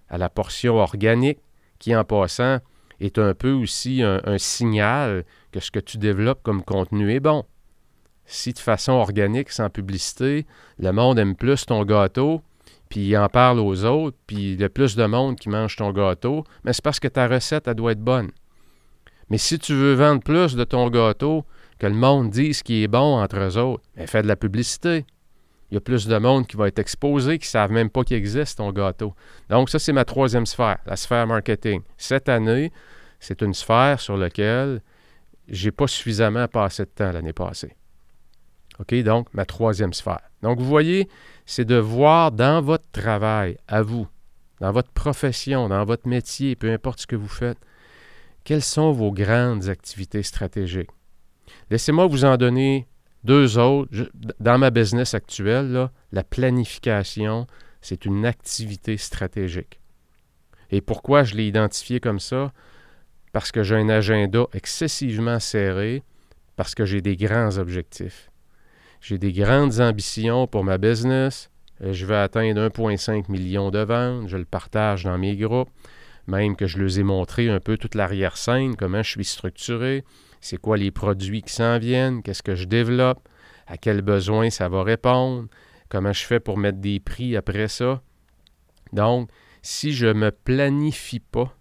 à 0.09 0.19
la 0.19 0.29
portion 0.29 0.77
organique, 0.77 1.41
qui 1.79 1.95
en 1.95 2.05
passant 2.05 2.59
est 3.01 3.19
un 3.19 3.35
peu 3.35 3.53
aussi 3.53 4.03
un, 4.03 4.21
un, 4.25 4.39
signal 4.39 5.25
que 5.53 5.61
ce 5.61 5.71
que 5.71 5.81
tu 5.81 5.99
développes 5.99 6.43
comme 6.43 6.63
contenu 6.63 7.13
est 7.13 7.21
bon. 7.21 7.45
Si 8.27 8.53
de 8.53 8.59
façon 8.59 8.93
organique, 8.93 9.51
sans 9.51 9.69
publicité, 9.69 10.47
le 10.79 10.93
monde 10.93 11.19
aime 11.19 11.37
plus 11.37 11.67
ton 11.67 11.85
gâteau, 11.85 12.43
puis 12.95 13.09
il 13.09 13.17
en 13.17 13.29
parle 13.29 13.59
aux 13.59 13.85
autres, 13.85 14.17
puis 14.25 14.53
il 14.53 14.61
y 14.61 14.63
a 14.63 14.69
plus 14.69 14.95
de 14.95 15.05
monde 15.05 15.37
qui 15.37 15.49
mange 15.49 15.75
ton 15.75 15.91
gâteau, 15.91 16.45
mais 16.63 16.73
c'est 16.73 16.85
parce 16.85 17.01
que 17.01 17.09
ta 17.09 17.27
recette, 17.27 17.67
elle 17.67 17.75
doit 17.75 17.91
être 17.91 18.01
bonne. 18.01 18.31
Mais 19.31 19.37
si 19.37 19.59
tu 19.59 19.75
veux 19.75 19.95
vendre 19.95 20.23
plus 20.23 20.55
de 20.55 20.63
ton 20.63 20.89
gâteau, 20.91 21.45
que 21.81 21.89
le 21.89 21.95
monde 21.95 22.31
dise 22.31 22.59
ce 22.59 22.63
qui 22.63 22.85
est 22.85 22.87
bon 22.87 23.21
entre 23.21 23.37
eux 23.39 23.59
autres, 23.59 23.83
mais 23.97 24.07
fais 24.07 24.23
de 24.23 24.29
la 24.29 24.37
publicité. 24.37 25.07
Il 25.73 25.75
y 25.75 25.77
a 25.77 25.81
plus 25.81 26.07
de 26.07 26.17
monde 26.19 26.47
qui 26.47 26.57
va 26.57 26.69
être 26.69 26.79
exposé, 26.79 27.41
qui 27.41 27.49
ne 27.49 27.51
savent 27.51 27.73
même 27.73 27.91
pas 27.91 28.05
qu'il 28.05 28.17
existe 28.17 28.59
ton 28.59 28.71
gâteau. 28.71 29.13
Donc, 29.51 29.71
ça, 29.71 29.81
c'est 29.81 29.93
ma 29.93 30.05
troisième 30.05 30.47
sphère, 30.47 30.79
la 30.87 30.95
sphère 30.95 31.27
marketing. 31.27 31.83
Cette 31.97 32.29
année, 32.29 32.71
c'est 33.19 33.43
une 33.43 33.55
sphère 33.55 33.99
sur 33.99 34.17
laquelle 34.17 34.83
j'ai 35.49 35.73
pas 35.73 35.89
suffisamment 35.89 36.47
passé 36.47 36.85
de 36.85 36.91
temps 36.91 37.11
l'année 37.11 37.33
passée. 37.33 37.75
OK, 38.79 38.95
donc 39.03 39.35
ma 39.35 39.45
troisième 39.45 39.93
sphère. 39.93 40.21
Donc, 40.43 40.61
vous 40.61 40.67
voyez, 40.67 41.09
c'est 41.47 41.65
de 41.65 41.77
voir 41.77 42.33
dans 42.33 42.61
votre 42.63 42.91
travail, 42.91 43.59
à 43.69 43.83
vous, 43.83 44.09
dans 44.61 44.73
votre 44.73 44.91
profession, 44.91 45.69
dans 45.69 45.85
votre 45.85 46.09
métier, 46.09 46.57
peu 46.57 46.73
importe 46.73 47.01
ce 47.01 47.07
que 47.07 47.17
vous 47.17 47.29
faites, 47.29 47.59
quelles 48.45 48.63
sont 48.63 48.93
vos 48.93 49.13
grandes 49.13 49.69
activités 49.69 50.23
stratégiques? 50.23 50.91
Laissez-moi 51.71 52.07
vous 52.07 52.25
en 52.25 52.37
donner 52.37 52.87
deux 53.25 53.59
autres. 53.59 54.11
dans 54.39 54.59
ma 54.59 54.71
business 54.71 55.15
actuelle, 55.15 55.89
la 56.13 56.25
planification, 56.25 57.47
c'est 57.81 58.05
une 58.05 58.27
activité 58.27 58.97
stratégique. 58.97 59.81
Et 60.71 60.81
pourquoi 60.81 61.25
je 61.25 61.35
l'ai 61.35 61.47
identifié 61.47 62.01
comme 62.01 62.21
ça? 62.21 62.53
Parce 63.33 63.51
que 63.51 63.63
j'ai 63.63 63.77
un 63.77 63.89
agenda 63.89 64.47
excessivement 64.53 65.41
serré, 65.41 66.03
parce 66.57 66.75
que 66.75 66.85
j'ai 66.85 67.01
des 67.01 67.17
grands 67.17 67.59
objectifs. 67.59 68.31
J'ai 69.05 69.19
des 69.19 69.35
grandes 69.35 69.81
ambitions 69.81 70.47
pour 70.47 70.65
ma 70.65 70.79
business. 70.79 71.51
Euh, 71.83 71.93
je 71.93 72.07
veux 72.07 72.17
atteindre 72.17 72.69
1,5 72.69 73.31
million 73.31 73.71
de 73.71 73.81
ventes. 73.81 74.29
Je 74.29 74.39
le 74.39 74.47
partage 74.47 75.05
dans 75.05 75.19
mes 75.19 75.37
groupes. 75.37 75.69
Même 76.27 76.57
que 76.57 76.67
je 76.67 76.83
les 76.83 77.01
ai 77.01 77.03
montré 77.03 77.51
un 77.51 77.61
peu 77.61 77.77
toute 77.77 77.97
l'arrière-scène, 77.97 78.77
comment 78.77 79.03
je 79.03 79.11
suis 79.11 79.27
structuré, 79.27 80.05
c'est 80.41 80.57
quoi 80.57 80.79
les 80.79 80.91
produits 80.91 81.43
qui 81.43 81.53
s'en 81.53 81.79
viennent, 81.79 82.23
qu'est-ce 82.23 82.43
que 82.43 82.55
je 82.55 82.65
développe, 82.65 83.29
à 83.67 83.77
quels 83.77 84.01
besoins 84.01 84.49
ça 84.49 84.71
va 84.71 84.83
répondre, 84.83 85.49
comment 85.91 86.15
je 86.15 86.25
fais 86.25 86.41
pour 86.41 86.57
mettre 86.57 86.79
des 86.79 86.99
prix 86.99 87.37
après 87.37 87.69
ça. 87.69 88.01
Donc, 88.95 89.29
si 89.61 89.93
je 89.93 90.07
ne 90.07 90.15
me 90.15 90.31
planifie 90.31 91.21
pas, 91.21 91.55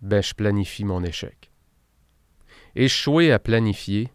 ben 0.00 0.22
je 0.22 0.32
planifie 0.32 0.86
mon 0.86 1.04
échec. 1.04 1.50
Échouer 2.76 3.30
à 3.30 3.38
planifier, 3.38 4.08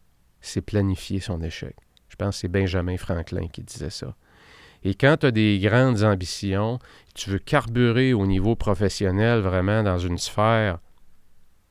c'est 0.47 0.62
planifier 0.62 1.19
son 1.19 1.41
échec. 1.41 1.75
Je 2.10 2.15
pense 2.15 2.36
que 2.36 2.41
c'est 2.41 2.47
Benjamin 2.47 2.97
Franklin 2.97 3.47
qui 3.47 3.62
disait 3.62 3.89
ça. 3.89 4.15
Et 4.84 4.93
quand 4.93 5.17
tu 5.17 5.25
as 5.25 5.31
des 5.31 5.60
grandes 5.60 6.03
ambitions, 6.03 6.79
tu 7.15 7.31
veux 7.31 7.39
carburer 7.39 8.13
au 8.13 8.27
niveau 8.27 8.55
professionnel 8.55 9.39
vraiment 9.39 9.81
dans 9.81 9.97
une 9.97 10.17
sphère 10.17 10.77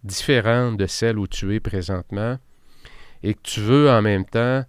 différente 0.03 0.77
de 0.77 0.87
celle 0.87 1.19
où 1.19 1.27
tu 1.27 1.55
es 1.55 1.61
présentement, 1.61 2.39
et 3.23 3.35
que 3.35 3.41
tu 3.43 3.61
veux 3.61 3.89
en 3.89 4.03
même 4.03 4.25
temps 4.25 4.65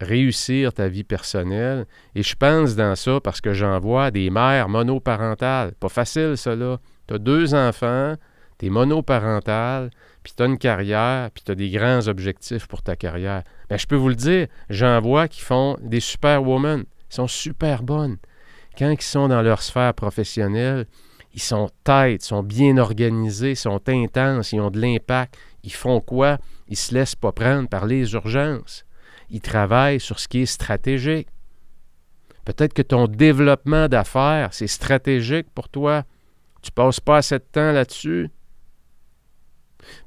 réussir 0.00 0.72
ta 0.72 0.88
vie 0.88 1.04
personnelle, 1.04 1.86
et 2.14 2.22
je 2.22 2.36
pense 2.36 2.76
dans 2.76 2.94
ça 2.94 3.20
parce 3.20 3.40
que 3.40 3.52
j'en 3.52 3.78
vois 3.80 4.10
des 4.10 4.30
mères 4.30 4.68
monoparentales. 4.68 5.72
Pas 5.74 5.88
facile, 5.88 6.34
là. 6.46 6.78
Tu 7.06 7.14
as 7.14 7.18
deux 7.18 7.54
enfants, 7.54 8.14
tu 8.58 8.66
es 8.66 8.70
monoparental, 8.70 9.90
puis 10.22 10.32
tu 10.36 10.42
as 10.42 10.46
une 10.46 10.58
carrière, 10.58 11.30
puis 11.30 11.42
tu 11.44 11.52
as 11.52 11.54
des 11.54 11.70
grands 11.70 12.06
objectifs 12.08 12.66
pour 12.66 12.82
ta 12.82 12.96
carrière. 12.96 13.42
Bien, 13.68 13.78
je 13.78 13.86
peux 13.86 13.96
vous 13.96 14.08
le 14.08 14.14
dire, 14.14 14.48
j'en 14.68 15.00
vois 15.00 15.28
qui 15.28 15.40
font 15.40 15.76
des 15.80 16.00
superwomen. 16.00 16.84
Ils 17.10 17.14
sont 17.14 17.28
super 17.28 17.82
bonnes. 17.82 18.18
Quand 18.78 18.90
ils 18.90 19.00
sont 19.02 19.28
dans 19.28 19.42
leur 19.42 19.62
sphère 19.62 19.94
professionnelle, 19.94 20.86
ils 21.32 21.42
sont 21.42 21.70
têtes, 21.84 22.22
sont 22.22 22.42
bien 22.42 22.76
organisés, 22.76 23.54
sont 23.54 23.80
intenses, 23.88 24.52
ils 24.52 24.60
ont 24.60 24.70
de 24.70 24.80
l'impact. 24.80 25.36
Ils 25.62 25.72
font 25.72 26.00
quoi? 26.00 26.38
Ils 26.68 26.76
se 26.76 26.94
laissent 26.94 27.14
pas 27.14 27.32
prendre 27.32 27.68
par 27.68 27.86
les 27.86 28.12
urgences. 28.14 28.84
Ils 29.30 29.40
travaillent 29.40 30.00
sur 30.00 30.18
ce 30.18 30.28
qui 30.28 30.40
est 30.40 30.46
stratégique. 30.46 31.28
Peut-être 32.44 32.72
que 32.72 32.82
ton 32.82 33.06
développement 33.06 33.86
d'affaires, 33.86 34.48
c'est 34.52 34.66
stratégique 34.66 35.46
pour 35.54 35.68
toi. 35.68 36.04
Tu 36.62 36.72
passes 36.72 37.00
pas 37.00 37.18
assez 37.18 37.38
de 37.38 37.44
temps 37.44 37.72
là-dessus. 37.72 38.30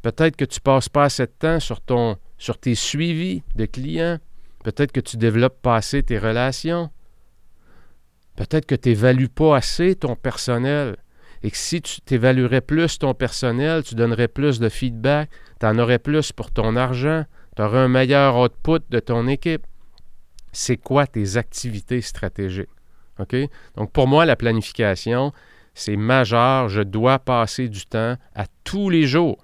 Peut-être 0.01 0.35
que 0.35 0.45
tu 0.45 0.59
ne 0.59 0.63
passes 0.63 0.89
pas 0.89 1.05
assez 1.05 1.25
de 1.25 1.31
temps 1.37 1.59
sur, 1.59 1.81
ton, 1.81 2.17
sur 2.37 2.57
tes 2.57 2.75
suivis 2.75 3.43
de 3.55 3.65
clients. 3.65 4.19
Peut-être 4.63 4.91
que 4.91 4.99
tu 4.99 5.17
développes 5.17 5.61
pas 5.61 5.75
assez 5.75 6.03
tes 6.03 6.17
relations. 6.17 6.89
Peut-être 8.35 8.65
que 8.65 8.75
tu 8.75 8.89
n'évalues 8.89 9.29
pas 9.29 9.57
assez 9.57 9.95
ton 9.95 10.15
personnel. 10.15 10.97
et 11.43 11.51
que 11.51 11.57
si 11.57 11.81
tu 11.81 11.99
t'évaluerais 12.01 12.61
plus 12.61 12.97
ton 12.99 13.13
personnel, 13.13 13.83
tu 13.83 13.95
donnerais 13.95 14.29
plus 14.29 14.59
de 14.59 14.69
feedback, 14.69 15.29
tu 15.59 15.65
en 15.65 15.77
aurais 15.77 15.99
plus 15.99 16.31
pour 16.31 16.51
ton 16.51 16.77
argent, 16.77 17.25
tu 17.55 17.61
aurais 17.61 17.79
un 17.79 17.89
meilleur 17.89 18.39
output 18.39 18.79
de 18.89 18.99
ton 18.99 19.27
équipe. 19.27 19.67
C'est 20.53 20.77
quoi 20.77 21.05
tes 21.05 21.35
activités 21.35 21.99
stratégiques? 22.01 22.69
Donc, 23.75 23.91
pour 23.91 24.07
moi, 24.07 24.25
la 24.25 24.35
planification, 24.35 25.33
c'est 25.73 25.97
majeur. 25.97 26.69
Je 26.69 26.81
dois 26.81 27.19
passer 27.19 27.69
du 27.69 27.85
temps 27.85 28.15
à 28.35 28.45
tous 28.63 28.89
les 28.89 29.05
jours. 29.05 29.43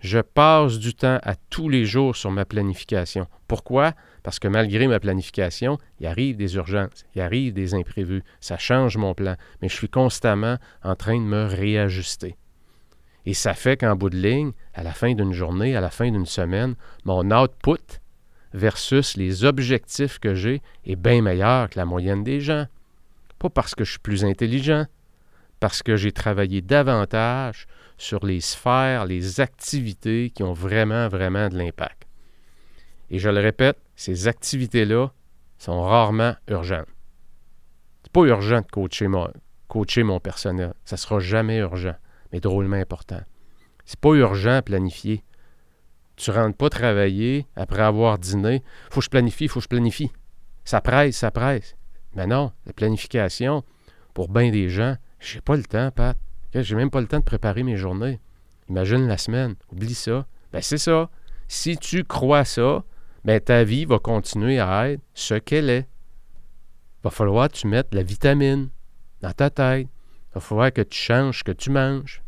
Je 0.00 0.18
passe 0.18 0.78
du 0.78 0.94
temps 0.94 1.18
à 1.22 1.34
tous 1.34 1.68
les 1.68 1.84
jours 1.84 2.16
sur 2.16 2.30
ma 2.30 2.46
planification. 2.46 3.26
Pourquoi? 3.46 3.92
Parce 4.22 4.38
que 4.38 4.48
malgré 4.48 4.86
ma 4.86 4.98
planification, 4.98 5.78
il 5.98 6.06
arrive 6.06 6.36
des 6.36 6.56
urgences, 6.56 7.04
il 7.14 7.20
arrive 7.20 7.52
des 7.52 7.74
imprévus, 7.74 8.22
ça 8.40 8.56
change 8.56 8.96
mon 8.96 9.14
plan, 9.14 9.36
mais 9.60 9.68
je 9.68 9.74
suis 9.74 9.88
constamment 9.88 10.56
en 10.82 10.94
train 10.94 11.16
de 11.16 11.24
me 11.24 11.44
réajuster. 11.44 12.36
Et 13.26 13.34
ça 13.34 13.52
fait 13.52 13.76
qu'en 13.76 13.94
bout 13.94 14.08
de 14.08 14.16
ligne, 14.16 14.52
à 14.72 14.82
la 14.82 14.92
fin 14.92 15.14
d'une 15.14 15.34
journée, 15.34 15.76
à 15.76 15.82
la 15.82 15.90
fin 15.90 16.10
d'une 16.10 16.26
semaine, 16.26 16.74
mon 17.04 17.30
output 17.30 18.00
versus 18.54 19.16
les 19.18 19.44
objectifs 19.44 20.18
que 20.18 20.34
j'ai 20.34 20.62
est 20.86 20.96
bien 20.96 21.20
meilleur 21.20 21.68
que 21.68 21.78
la 21.78 21.84
moyenne 21.84 22.24
des 22.24 22.40
gens. 22.40 22.66
Pas 23.38 23.50
parce 23.50 23.74
que 23.74 23.84
je 23.84 23.92
suis 23.92 24.00
plus 24.00 24.24
intelligent, 24.24 24.86
parce 25.60 25.82
que 25.82 25.96
j'ai 25.96 26.12
travaillé 26.12 26.62
davantage 26.62 27.66
sur 28.00 28.24
les 28.24 28.40
sphères, 28.40 29.04
les 29.04 29.40
activités 29.40 30.30
qui 30.30 30.42
ont 30.42 30.54
vraiment, 30.54 31.08
vraiment 31.08 31.48
de 31.48 31.58
l'impact. 31.58 32.06
Et 33.10 33.18
je 33.18 33.28
le 33.28 33.40
répète, 33.40 33.76
ces 33.94 34.26
activités-là 34.26 35.08
sont 35.58 35.82
rarement 35.82 36.34
urgentes. 36.48 36.88
C'est 38.02 38.12
pas 38.12 38.22
urgent 38.22 38.62
de 38.62 38.66
coacher 38.66 39.06
mon, 39.06 39.30
coacher 39.68 40.02
mon 40.02 40.18
personnel. 40.18 40.72
Ça 40.84 40.96
sera 40.96 41.20
jamais 41.20 41.58
urgent, 41.58 41.94
mais 42.32 42.40
drôlement 42.40 42.76
important. 42.76 43.20
C'est 43.84 44.00
pas 44.00 44.14
urgent 44.14 44.56
à 44.56 44.62
planifier. 44.62 45.22
Tu 46.16 46.30
rentres 46.30 46.56
pas 46.56 46.70
travailler 46.70 47.46
après 47.54 47.82
avoir 47.82 48.18
dîné. 48.18 48.62
Faut 48.90 49.00
que 49.00 49.04
je 49.04 49.10
planifie, 49.10 49.48
faut 49.48 49.60
que 49.60 49.64
je 49.64 49.68
planifie. 49.68 50.10
Ça 50.64 50.80
presse, 50.80 51.18
ça 51.18 51.30
presse. 51.30 51.76
Mais 52.14 52.26
non, 52.26 52.52
la 52.64 52.72
planification, 52.72 53.62
pour 54.14 54.28
bien 54.28 54.50
des 54.50 54.70
gens, 54.70 54.96
j'ai 55.18 55.42
pas 55.42 55.56
le 55.56 55.64
temps, 55.64 55.90
Pat. 55.90 56.16
J'ai 56.54 56.74
même 56.74 56.90
pas 56.90 57.00
le 57.00 57.06
temps 57.06 57.18
de 57.18 57.24
préparer 57.24 57.62
mes 57.62 57.76
journées. 57.76 58.20
Imagine 58.68 59.06
la 59.06 59.18
semaine. 59.18 59.54
Oublie 59.72 59.94
ça. 59.94 60.26
Ben, 60.52 60.62
c'est 60.62 60.78
ça. 60.78 61.10
Si 61.48 61.76
tu 61.76 62.04
crois 62.04 62.44
ça, 62.44 62.84
ben, 63.24 63.40
ta 63.40 63.64
vie 63.64 63.84
va 63.84 63.98
continuer 63.98 64.58
à 64.58 64.90
être 64.90 65.02
ce 65.14 65.34
qu'elle 65.34 65.70
est. 65.70 65.88
Il 66.98 67.04
va 67.04 67.10
falloir 67.10 67.48
que 67.48 67.54
tu 67.54 67.66
mettes 67.66 67.94
la 67.94 68.02
vitamine 68.02 68.68
dans 69.20 69.32
ta 69.32 69.50
tête. 69.50 69.88
Il 70.30 70.34
va 70.34 70.40
falloir 70.40 70.72
que 70.72 70.82
tu 70.82 70.98
changes 70.98 71.38
ce 71.38 71.44
que 71.44 71.52
tu 71.52 71.70
manges. 71.70 72.22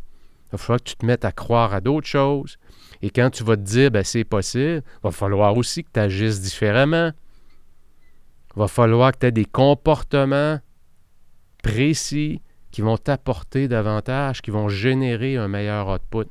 Il 0.46 0.52
va 0.52 0.58
falloir 0.58 0.80
que 0.80 0.90
tu 0.90 0.96
te 0.96 1.06
mettes 1.06 1.24
à 1.24 1.32
croire 1.32 1.74
à 1.74 1.80
d'autres 1.80 2.06
choses. 2.06 2.58
Et 3.00 3.10
quand 3.10 3.30
tu 3.30 3.42
vas 3.42 3.56
te 3.56 3.62
dire, 3.62 3.90
ben, 3.90 4.04
c'est 4.04 4.24
possible, 4.24 4.82
il 4.84 5.02
va 5.02 5.10
falloir 5.10 5.56
aussi 5.56 5.82
que 5.82 5.90
tu 5.92 6.00
agisses 6.00 6.40
différemment. 6.40 7.12
Il 8.54 8.58
va 8.58 8.68
falloir 8.68 9.12
que 9.12 9.18
tu 9.18 9.26
aies 9.26 9.32
des 9.32 9.44
comportements 9.44 10.60
précis 11.62 12.40
qui 12.72 12.80
vont 12.80 12.96
t'apporter 12.96 13.68
davantage, 13.68 14.42
qui 14.42 14.50
vont 14.50 14.68
générer 14.68 15.36
un 15.36 15.46
meilleur 15.46 15.88
output. 15.88 16.26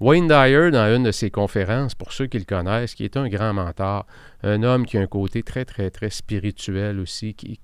Wayne 0.00 0.26
Dyer, 0.26 0.72
dans 0.72 0.92
une 0.96 1.04
de 1.04 1.12
ses 1.12 1.30
conférences, 1.30 1.94
pour 1.94 2.12
ceux 2.12 2.26
qui 2.26 2.36
le 2.36 2.44
connaissent, 2.44 2.96
qui 2.96 3.04
est 3.04 3.16
un 3.16 3.28
grand 3.28 3.52
mentor, 3.52 4.04
un 4.42 4.64
homme 4.64 4.84
qui 4.84 4.98
a 4.98 5.00
un 5.00 5.06
côté 5.06 5.44
très, 5.44 5.64
très, 5.64 5.90
très 5.90 6.10
spirituel 6.10 6.98
aussi, 6.98 7.34
qui, 7.34 7.56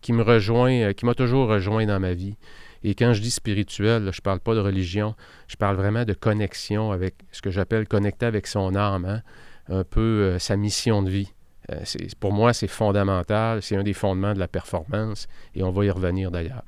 qui, 0.00 0.12
me 0.14 0.22
rejoint, 0.22 0.72
euh, 0.72 0.92
qui 0.94 1.04
m'a 1.04 1.14
toujours 1.14 1.48
rejoint 1.48 1.84
dans 1.84 2.00
ma 2.00 2.14
vie. 2.14 2.36
Et 2.82 2.94
quand 2.94 3.12
je 3.12 3.20
dis 3.20 3.30
spirituel, 3.30 4.04
je 4.04 4.18
ne 4.18 4.22
parle 4.22 4.40
pas 4.40 4.54
de 4.54 4.60
religion, 4.60 5.14
je 5.48 5.56
parle 5.56 5.76
vraiment 5.76 6.06
de 6.06 6.14
connexion 6.14 6.92
avec 6.92 7.14
ce 7.30 7.42
que 7.42 7.50
j'appelle 7.50 7.86
connecter 7.86 8.24
avec 8.24 8.46
son 8.46 8.74
âme, 8.74 9.04
hein, 9.04 9.20
un 9.68 9.84
peu 9.84 10.00
euh, 10.00 10.38
sa 10.38 10.56
mission 10.56 11.02
de 11.02 11.10
vie. 11.10 11.34
Euh, 11.70 11.84
pour 12.18 12.32
moi, 12.32 12.54
c'est 12.54 12.68
fondamental, 12.68 13.60
c'est 13.60 13.76
un 13.76 13.82
des 13.82 13.92
fondements 13.92 14.32
de 14.32 14.38
la 14.38 14.48
performance, 14.48 15.26
et 15.54 15.62
on 15.62 15.70
va 15.70 15.84
y 15.84 15.90
revenir 15.90 16.30
d'ailleurs. 16.30 16.62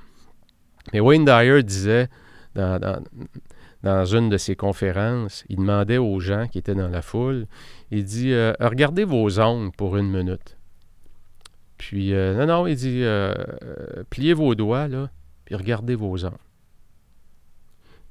Mais 0.93 1.01
Wayne 1.01 1.25
Dyer 1.25 1.63
disait 1.63 2.09
dans, 2.55 4.05
une 4.05 4.29
de 4.29 4.37
ses 4.37 4.57
conférences, 4.57 5.45
il 5.49 5.57
demandait 5.57 5.99
aux 5.99 6.21
gens 6.21 6.47
qui 6.47 6.59
étaient 6.59 6.75
dans 6.75 6.89
la 6.89 7.03
foule, 7.03 7.47
il 7.91 8.05
dit 8.05 8.33
euh, 8.33 8.53
Regardez 8.61 9.05
vos 9.05 9.41
ongles 9.41 9.73
pour 9.73 9.97
une 9.97 10.11
minute. 10.11 10.57
Puis, 11.77 12.15
euh, 12.15 12.35
non, 12.35 12.47
non, 12.47 12.67
il 12.67 12.77
dit 12.77 13.03
euh, 13.03 13.35
Pliez 14.11 14.35
vos 14.35 14.55
doigts, 14.55 14.89
là, 14.89 15.11
puis 15.45 15.55
regardez 15.55 15.95
vos 15.95 16.25
ongles. 16.25 16.39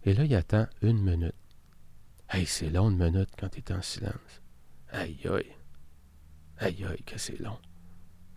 Et 0.06 0.14
là, 0.14 0.26
il 0.26 0.36
attend 0.36 0.68
une 0.82 1.02
minute. 1.02 1.36
Hey, 2.30 2.46
c'est 2.46 2.70
long 2.70 2.90
une 2.90 2.98
minute 2.98 3.30
quand 3.40 3.50
tu 3.50 3.60
es 3.60 3.74
en 3.74 3.82
silence. 3.82 4.42
Aïe, 4.92 5.18
aïe. 5.26 5.56
Aïe, 6.58 6.86
aïe, 6.90 7.04
que 7.06 7.18
c'est 7.18 7.40
long. 7.40 7.58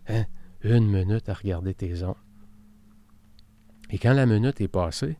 Hein? 0.07 0.25
Une 0.61 0.89
minute 0.89 1.29
à 1.29 1.33
regarder 1.33 1.73
tes 1.73 2.03
ongles. 2.03 2.15
Et 3.89 3.99
quand 3.99 4.13
la 4.13 4.25
minute 4.25 4.59
est 4.61 4.67
passée, 4.67 5.17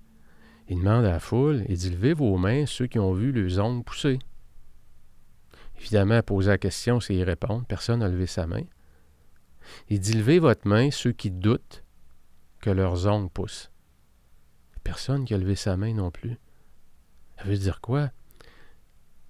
il 0.68 0.80
demande 0.80 1.06
à 1.06 1.12
la 1.12 1.20
foule, 1.20 1.64
il 1.70 1.78
dit 1.78 1.90
Levez 1.90 2.14
vos 2.14 2.38
mains, 2.38 2.66
ceux 2.66 2.88
qui 2.88 3.00
ont 3.00 3.14
vu 3.14 3.32
les 3.32 3.60
ongles 3.60 3.84
pousser. 3.84 4.20
Évidemment, 5.80 6.22
poser 6.22 6.50
la 6.50 6.58
question, 6.58 7.00
c'est 7.00 7.16
y 7.16 7.24
répondre. 7.24 7.66
Personne 7.66 8.00
n'a 8.00 8.10
levé 8.10 8.26
sa 8.26 8.48
main. 8.48 8.64
Il 9.90 10.00
dit 10.00 10.14
Levez 10.14 10.40
votre 10.40 10.68
main, 10.68 10.92
ceux 10.92 11.14
qui 11.14 11.32
doutent 11.32 11.84
que 12.60 12.70
leurs 12.70 13.08
ongles 13.08 13.30
poussent. 13.30 13.72
Personne 14.84 15.26
qui 15.26 15.34
a 15.34 15.38
levé 15.38 15.56
sa 15.56 15.78
main 15.78 15.94
non 15.94 16.12
plus. 16.12 16.38
Ça 17.38 17.44
veut 17.44 17.58
dire 17.58 17.82
quoi? 17.82 18.12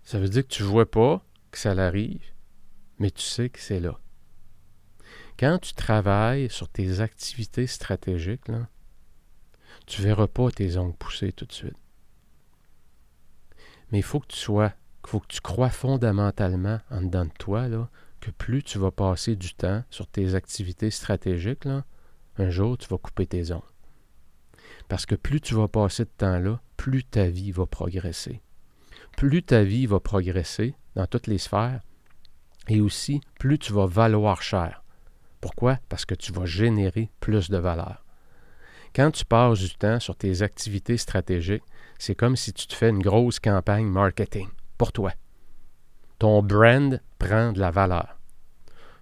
Ça 0.04 0.20
veut 0.20 0.30
dire 0.30 0.44
que 0.44 0.54
tu 0.54 0.64
ne 0.64 0.68
vois 0.68 0.90
pas 0.90 1.24
que 1.52 1.58
ça 1.58 1.74
l'arrive, 1.74 2.24
mais 2.98 3.12
tu 3.12 3.24
sais 3.24 3.50
que 3.50 3.60
c'est 3.60 3.80
là. 3.80 4.00
Quand 5.38 5.60
tu 5.60 5.74
travailles 5.74 6.50
sur 6.50 6.70
tes 6.70 7.02
activités 7.02 7.68
stratégiques, 7.68 8.48
là, 8.48 8.70
tu 9.88 10.02
ne 10.02 10.08
verras 10.08 10.28
pas 10.28 10.52
tes 10.52 10.78
ongles 10.78 10.96
pousser 10.96 11.32
tout 11.32 11.46
de 11.46 11.54
suite. 11.54 11.78
Mais 13.92 14.00
il 14.00 14.04
faut 14.04 14.20
que 14.20 14.28
tu 14.28 14.38
sois, 14.38 14.74
il 15.06 15.10
faut 15.10 15.20
que 15.22 15.28
tu 15.28 15.42
crois 15.42 15.70
fondamentalement 15.70 16.80
en 16.92 17.02
dedans 17.02 17.26
de 17.26 17.32
toi 17.40 17.68
là, 17.70 17.90
que 18.20 18.30
plus 18.30 18.62
tu 18.64 18.78
vas 18.78 18.92
passer 18.92 19.36
du 19.36 19.54
temps 19.54 19.84
sur 19.90 20.08
tes 20.08 20.36
activités 20.36 20.92
stratégiques, 20.92 21.66
là, 21.66 21.86
un 22.38 22.50
jour 22.50 22.78
tu 22.78 22.88
vas 22.90 22.98
couper 22.98 23.26
tes 23.26 23.52
ongles. 23.52 23.64
Parce 24.90 25.06
que 25.06 25.16
plus 25.16 25.40
tu 25.40 25.56
vas 25.56 25.70
passer 25.70 26.04
de 26.04 26.12
temps 26.18 26.40
là, 26.40 26.62
plus 26.76 27.04
ta 27.04 27.30
vie 27.30 27.52
va 27.52 27.66
progresser. 27.66 28.42
Plus 29.16 29.42
ta 29.42 29.64
vie 29.64 29.86
va 29.86 30.02
progresser 30.02 30.76
dans 30.96 31.08
toutes 31.08 31.28
les 31.28 31.38
sphères, 31.38 31.82
et 32.68 32.82
aussi 32.82 33.22
plus 33.40 33.58
tu 33.58 33.72
vas 33.72 33.86
valoir 33.86 34.42
cher. 34.42 34.84
Pourquoi? 35.40 35.80
Parce 35.88 36.04
que 36.06 36.16
tu 36.16 36.34
vas 36.34 36.46
générer 36.46 37.10
plus 37.22 37.50
de 37.50 37.58
valeur. 37.58 38.07
Quand 38.98 39.12
tu 39.12 39.26
passes 39.26 39.60
du 39.60 39.76
temps 39.76 40.00
sur 40.00 40.16
tes 40.16 40.42
activités 40.42 40.98
stratégiques, 40.98 41.62
c'est 42.00 42.16
comme 42.16 42.36
si 42.36 42.52
tu 42.52 42.66
te 42.66 42.74
fais 42.74 42.90
une 42.90 42.98
grosse 42.98 43.40
campagne 43.40 43.86
marketing 43.86 44.48
pour 44.76 44.92
toi. 44.92 45.14
Ton 46.18 46.42
brand 46.42 47.00
prend 47.20 47.52
de 47.52 47.60
la 47.60 47.70
valeur. 47.70 48.18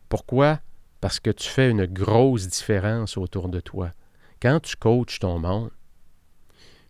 Pourquoi? 0.10 0.60
Parce 1.00 1.22
que 1.22 1.30
tu 1.30 1.48
fais 1.48 1.72
une 1.72 1.86
grosse 1.86 2.46
différence 2.50 3.16
autour 3.16 3.48
de 3.48 3.62
toi. 3.62 3.92
Quand 4.42 4.60
tu 4.60 4.76
coaches 4.76 5.20
ton 5.20 5.40
monde, 5.40 5.72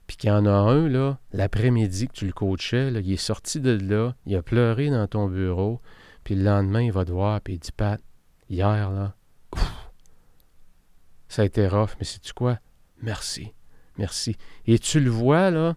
puis 0.08 0.18
qu'il 0.18 0.32
y 0.32 0.34
en 0.34 0.48
a 0.48 0.50
un, 0.50 0.90
là, 0.90 1.20
l'après-midi 1.32 2.08
que 2.08 2.14
tu 2.14 2.26
le 2.26 2.34
coachais, 2.34 2.92
il 2.92 3.14
est 3.14 3.18
sorti 3.18 3.60
de 3.60 3.78
là, 3.88 4.16
il 4.26 4.36
a 4.36 4.42
pleuré 4.42 4.90
dans 4.90 5.06
ton 5.06 5.28
bureau, 5.28 5.80
puis 6.24 6.34
le 6.34 6.44
lendemain, 6.44 6.82
il 6.82 6.92
va 6.92 7.06
te 7.06 7.12
voir, 7.12 7.40
puis 7.40 7.54
il 7.54 7.60
dit 7.60 7.72
Pat, 7.72 8.02
hier, 8.50 8.90
là, 8.90 9.14
ça 11.30 11.44
a 11.44 11.46
été 11.46 11.68
rough, 11.68 11.92
mais 12.00 12.06
sais-tu 12.06 12.34
quoi? 12.34 12.58
Merci, 13.02 13.54
merci. 13.98 14.38
Et 14.66 14.80
tu 14.80 15.00
le 15.00 15.10
vois, 15.10 15.52
là, 15.52 15.76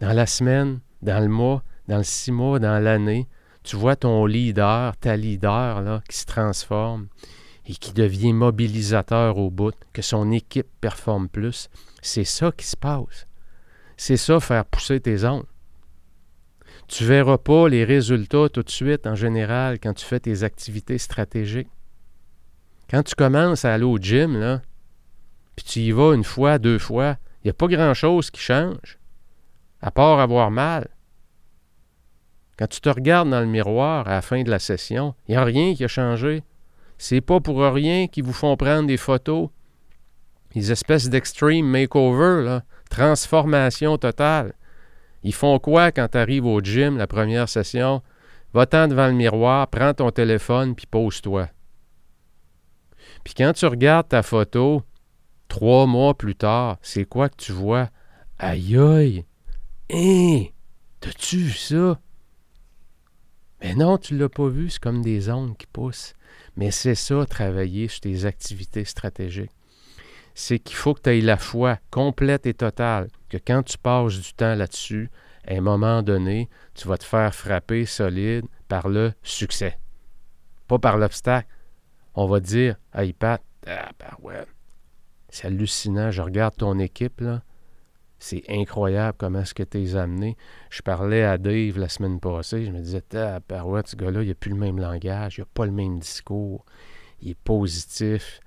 dans 0.00 0.12
la 0.12 0.26
semaine, 0.26 0.80
dans 1.02 1.20
le 1.20 1.28
mois, 1.28 1.62
dans 1.88 1.98
le 1.98 2.04
six 2.04 2.32
mois, 2.32 2.58
dans 2.58 2.82
l'année, 2.82 3.28
tu 3.62 3.76
vois 3.76 3.96
ton 3.96 4.26
leader, 4.26 4.96
ta 4.96 5.16
leader, 5.16 5.82
là, 5.82 6.02
qui 6.08 6.16
se 6.16 6.26
transforme 6.26 7.08
et 7.66 7.74
qui 7.74 7.92
devient 7.92 8.32
mobilisateur 8.32 9.36
au 9.36 9.50
bout, 9.50 9.74
que 9.92 10.02
son 10.02 10.30
équipe 10.32 10.68
performe 10.80 11.28
plus. 11.28 11.68
C'est 12.02 12.24
ça 12.24 12.52
qui 12.52 12.66
se 12.66 12.76
passe. 12.76 13.26
C'est 13.96 14.16
ça, 14.16 14.40
faire 14.40 14.64
pousser 14.64 15.00
tes 15.00 15.24
ongles. 15.24 15.46
Tu 16.88 17.04
ne 17.04 17.08
verras 17.08 17.38
pas 17.38 17.68
les 17.68 17.84
résultats 17.84 18.48
tout 18.48 18.62
de 18.62 18.70
suite, 18.70 19.06
en 19.06 19.14
général, 19.14 19.78
quand 19.78 19.92
tu 19.92 20.04
fais 20.04 20.18
tes 20.18 20.42
activités 20.42 20.98
stratégiques. 20.98 21.68
Quand 22.88 23.04
tu 23.04 23.14
commences 23.14 23.64
à 23.64 23.74
aller 23.74 23.84
au 23.84 23.98
gym, 23.98 24.40
là, 24.40 24.62
tu 25.64 25.80
y 25.80 25.92
vas 25.92 26.14
une 26.14 26.24
fois, 26.24 26.58
deux 26.58 26.78
fois, 26.78 27.16
il 27.42 27.46
n'y 27.46 27.50
a 27.50 27.54
pas 27.54 27.66
grand-chose 27.66 28.30
qui 28.30 28.40
change, 28.40 28.98
à 29.80 29.90
part 29.90 30.20
avoir 30.20 30.50
mal. 30.50 30.88
Quand 32.58 32.66
tu 32.66 32.80
te 32.80 32.88
regardes 32.90 33.30
dans 33.30 33.40
le 33.40 33.46
miroir 33.46 34.06
à 34.06 34.10
la 34.10 34.22
fin 34.22 34.42
de 34.42 34.50
la 34.50 34.58
session, 34.58 35.14
il 35.26 35.32
n'y 35.32 35.36
a 35.36 35.44
rien 35.44 35.74
qui 35.74 35.84
a 35.84 35.88
changé. 35.88 36.42
C'est 36.98 37.22
pas 37.22 37.40
pour 37.40 37.58
rien 37.62 38.06
qu'ils 38.06 38.24
vous 38.24 38.34
font 38.34 38.56
prendre 38.56 38.86
des 38.86 38.98
photos 38.98 39.48
Les 40.54 40.70
espèces 40.70 41.08
d'extreme 41.08 41.64
makeover, 41.64 42.44
là, 42.44 42.62
transformation 42.90 43.96
totale. 43.96 44.52
Ils 45.22 45.34
font 45.34 45.58
quoi 45.58 45.92
quand 45.92 46.08
tu 46.08 46.18
arrives 46.18 46.44
au 46.44 46.60
gym, 46.60 46.98
la 46.98 47.06
première 47.06 47.48
session? 47.48 48.02
Va-t'en 48.52 48.88
devant 48.88 49.06
le 49.06 49.14
miroir, 49.14 49.68
prends 49.68 49.94
ton 49.94 50.10
téléphone, 50.10 50.74
puis 50.74 50.86
pose-toi. 50.86 51.48
Puis 53.24 53.34
quand 53.34 53.52
tu 53.52 53.66
regardes 53.66 54.08
ta 54.08 54.22
photo, 54.22 54.82
trois 55.50 55.86
mois 55.86 56.14
plus 56.14 56.36
tard, 56.36 56.78
c'est 56.80 57.04
quoi 57.04 57.28
que 57.28 57.36
tu 57.36 57.52
vois? 57.52 57.90
Aïe 58.38 58.78
aïe! 58.78 59.26
Hein? 59.92 60.44
T'as-tu 61.00 61.38
vu 61.38 61.52
ça? 61.52 62.00
Mais 63.60 63.74
non, 63.74 63.98
tu 63.98 64.16
l'as 64.16 64.28
pas 64.28 64.48
vu, 64.48 64.70
c'est 64.70 64.80
comme 64.80 65.02
des 65.02 65.28
ongles 65.28 65.56
qui 65.56 65.66
poussent. 65.66 66.14
Mais 66.56 66.70
c'est 66.70 66.94
ça, 66.94 67.26
travailler 67.26 67.88
sur 67.88 68.00
tes 68.00 68.24
activités 68.24 68.84
stratégiques. 68.84 69.50
C'est 70.34 70.60
qu'il 70.60 70.76
faut 70.76 70.94
que 70.94 71.02
tu 71.02 71.10
aies 71.10 71.20
la 71.20 71.36
foi 71.36 71.78
complète 71.90 72.46
et 72.46 72.54
totale, 72.54 73.08
que 73.28 73.36
quand 73.36 73.64
tu 73.64 73.76
passes 73.76 74.20
du 74.20 74.32
temps 74.32 74.54
là-dessus, 74.54 75.10
à 75.46 75.54
un 75.54 75.60
moment 75.60 76.02
donné, 76.02 76.48
tu 76.74 76.86
vas 76.86 76.96
te 76.96 77.04
faire 77.04 77.34
frapper 77.34 77.86
solide 77.86 78.46
par 78.68 78.88
le 78.88 79.12
succès. 79.22 79.78
Pas 80.68 80.78
par 80.78 80.96
l'obstacle. 80.96 81.48
On 82.14 82.26
va 82.26 82.38
dire, 82.38 82.76
hey 82.94 83.12
Pat, 83.12 83.42
ah, 83.66 83.90
ben 83.98 84.14
ouais, 84.22 84.46
c'est 85.30 85.46
hallucinant, 85.46 86.10
je 86.10 86.22
regarde 86.22 86.56
ton 86.56 86.78
équipe, 86.78 87.20
là. 87.20 87.42
C'est 88.22 88.42
incroyable 88.50 89.16
comment 89.18 89.40
est-ce 89.40 89.54
que 89.54 89.62
tu 89.62 89.82
es 89.82 89.96
amené. 89.96 90.36
Je 90.68 90.82
parlais 90.82 91.22
à 91.22 91.38
Dave 91.38 91.78
la 91.78 91.88
semaine 91.88 92.20
passée, 92.20 92.66
je 92.66 92.70
me 92.70 92.80
disais, 92.80 93.02
ah, 93.14 93.40
ouais, 93.64 93.80
ce 93.86 93.96
gars-là, 93.96 94.22
il 94.22 94.28
n'a 94.28 94.34
plus 94.34 94.50
le 94.50 94.58
même 94.58 94.78
langage, 94.78 95.38
il 95.38 95.40
n'a 95.40 95.46
pas 95.54 95.64
le 95.64 95.72
même 95.72 95.98
discours, 95.98 96.66
il 97.22 97.30
est 97.30 97.38
positif, 97.38 98.40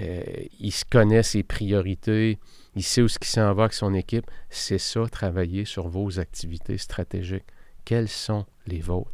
euh, 0.00 0.22
il 0.58 0.72
se 0.72 0.84
connaît 0.84 1.22
ses 1.22 1.44
priorités, 1.44 2.40
il 2.74 2.82
sait 2.82 3.02
où 3.02 3.08
ce 3.08 3.20
qui 3.20 3.28
s'en 3.28 3.54
va 3.54 3.64
avec 3.64 3.72
son 3.72 3.94
équipe. 3.94 4.28
C'est 4.48 4.78
ça, 4.78 5.06
travailler 5.10 5.64
sur 5.64 5.88
vos 5.88 6.18
activités 6.18 6.78
stratégiques. 6.78 7.46
Quelles 7.84 8.08
sont 8.08 8.46
les 8.66 8.80
vôtres? 8.80 9.12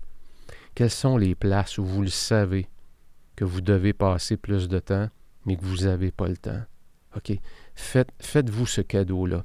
Quelles 0.75 0.91
sont 0.91 1.17
les 1.17 1.35
places 1.35 1.79
où 1.79 1.85
vous 1.85 2.03
le 2.03 2.09
savez 2.09 2.69
que 3.35 3.45
vous 3.45 3.61
devez 3.61 3.93
passer 3.93 4.37
plus 4.37 4.69
de 4.69 4.79
temps, 4.79 5.09
mais 5.45 5.57
que 5.57 5.65
vous 5.65 5.85
n'avez 5.85 6.11
pas 6.11 6.29
le 6.29 6.37
temps? 6.37 6.63
OK? 7.17 7.39
Faites, 7.75 8.11
faites-vous 8.21 8.67
ce 8.67 8.81
cadeau-là. 8.81 9.45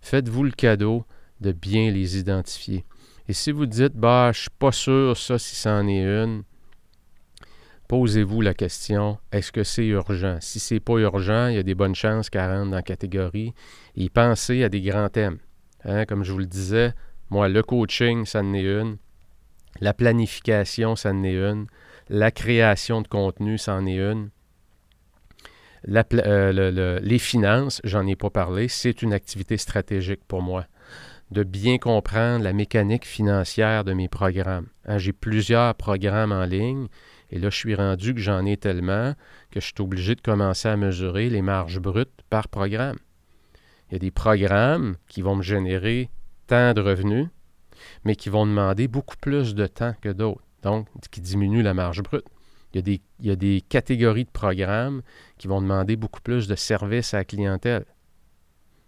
Faites-vous 0.00 0.44
le 0.44 0.50
cadeau 0.50 1.04
de 1.40 1.52
bien 1.52 1.90
les 1.90 2.18
identifier. 2.18 2.84
Et 3.28 3.32
si 3.32 3.50
vous 3.50 3.66
dites, 3.66 3.94
bah, 3.96 4.30
je 4.32 4.42
suis 4.42 4.50
pas 4.58 4.72
sûr, 4.72 5.16
ça, 5.16 5.38
si 5.38 5.56
c'en 5.56 5.86
est 5.88 6.02
une, 6.02 6.44
posez-vous 7.88 8.40
la 8.40 8.54
question, 8.54 9.18
est-ce 9.32 9.50
que 9.50 9.64
c'est 9.64 9.86
urgent? 9.86 10.38
Si 10.40 10.60
c'est 10.60 10.80
pas 10.80 10.98
urgent, 10.98 11.48
il 11.48 11.56
y 11.56 11.58
a 11.58 11.62
des 11.62 11.74
bonnes 11.74 11.94
chances 11.94 12.30
qu'elle 12.30 12.48
rentre 12.48 12.70
dans 12.70 12.76
la 12.76 12.82
catégorie. 12.82 13.52
Et 13.96 14.08
pensez 14.08 14.62
à 14.62 14.68
des 14.68 14.80
grands 14.80 15.08
thèmes. 15.08 15.38
Hein, 15.84 16.04
comme 16.04 16.24
je 16.24 16.32
vous 16.32 16.38
le 16.38 16.46
disais, 16.46 16.94
moi, 17.30 17.48
le 17.48 17.62
coaching, 17.62 18.24
ça 18.24 18.40
en 18.40 18.54
est 18.54 18.62
une. 18.62 18.98
La 19.80 19.92
planification, 19.92 20.96
ça 20.96 21.10
en 21.10 21.24
est 21.24 21.34
une. 21.34 21.66
La 22.08 22.30
création 22.30 23.02
de 23.02 23.08
contenu, 23.08 23.58
ça 23.58 23.74
en 23.74 23.86
est 23.86 23.98
une. 23.98 24.30
Euh, 25.88 27.00
les 27.00 27.18
finances, 27.18 27.80
j'en 27.84 28.06
ai 28.06 28.16
pas 28.16 28.30
parlé, 28.30 28.68
c'est 28.68 29.02
une 29.02 29.12
activité 29.12 29.56
stratégique 29.56 30.24
pour 30.26 30.42
moi. 30.42 30.66
De 31.30 31.42
bien 31.42 31.78
comprendre 31.78 32.44
la 32.44 32.52
mécanique 32.52 33.04
financière 33.04 33.84
de 33.84 33.92
mes 33.92 34.08
programmes. 34.08 34.66
Hein, 34.84 34.98
j'ai 34.98 35.12
plusieurs 35.12 35.74
programmes 35.74 36.32
en 36.32 36.44
ligne 36.44 36.86
et 37.30 37.38
là, 37.38 37.50
je 37.50 37.56
suis 37.56 37.74
rendu 37.74 38.14
que 38.14 38.20
j'en 38.20 38.44
ai 38.46 38.56
tellement 38.56 39.14
que 39.50 39.60
je 39.60 39.66
suis 39.66 39.74
obligé 39.80 40.14
de 40.14 40.20
commencer 40.20 40.68
à 40.68 40.76
mesurer 40.76 41.28
les 41.28 41.42
marges 41.42 41.80
brutes 41.80 42.22
par 42.30 42.48
programme. 42.48 42.98
Il 43.88 43.94
y 43.94 43.96
a 43.96 43.98
des 43.98 44.10
programmes 44.10 44.96
qui 45.08 45.22
vont 45.22 45.36
me 45.36 45.42
générer 45.42 46.10
tant 46.46 46.72
de 46.72 46.80
revenus, 46.80 47.28
mais 48.04 48.16
qui 48.16 48.28
vont 48.28 48.46
demander 48.46 48.88
beaucoup 48.88 49.16
plus 49.20 49.54
de 49.54 49.66
temps 49.66 49.94
que 50.00 50.08
d'autres, 50.08 50.42
donc 50.62 50.86
qui 51.10 51.20
diminuent 51.20 51.62
la 51.62 51.74
marge 51.74 52.02
brute. 52.02 52.26
Il 52.76 53.00
y, 53.20 53.30
a 53.30 53.36
des, 53.36 53.60
catégories 53.62 54.24
de 54.24 54.30
programmes 54.30 55.02
qui 55.38 55.48
vont 55.48 55.62
demander 55.62 55.96
beaucoup 55.96 56.20
plus 56.20 56.46
de 56.46 56.54
services 56.54 57.14
à 57.14 57.18
la 57.18 57.24
clientèle. 57.24 57.86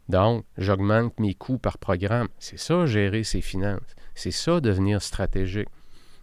Donc, 0.09 0.44
j'augmente 0.57 1.18
mes 1.18 1.35
coûts 1.35 1.59
par 1.59 1.79
programme. 1.79 2.29
C'est 2.38 2.59
ça, 2.59 2.87
gérer 2.87 3.24
ses 3.24 3.40
finances. 3.40 3.94
C'est 4.14 4.31
ça, 4.31 4.61
devenir 4.61 5.01
stratégique. 5.01 5.68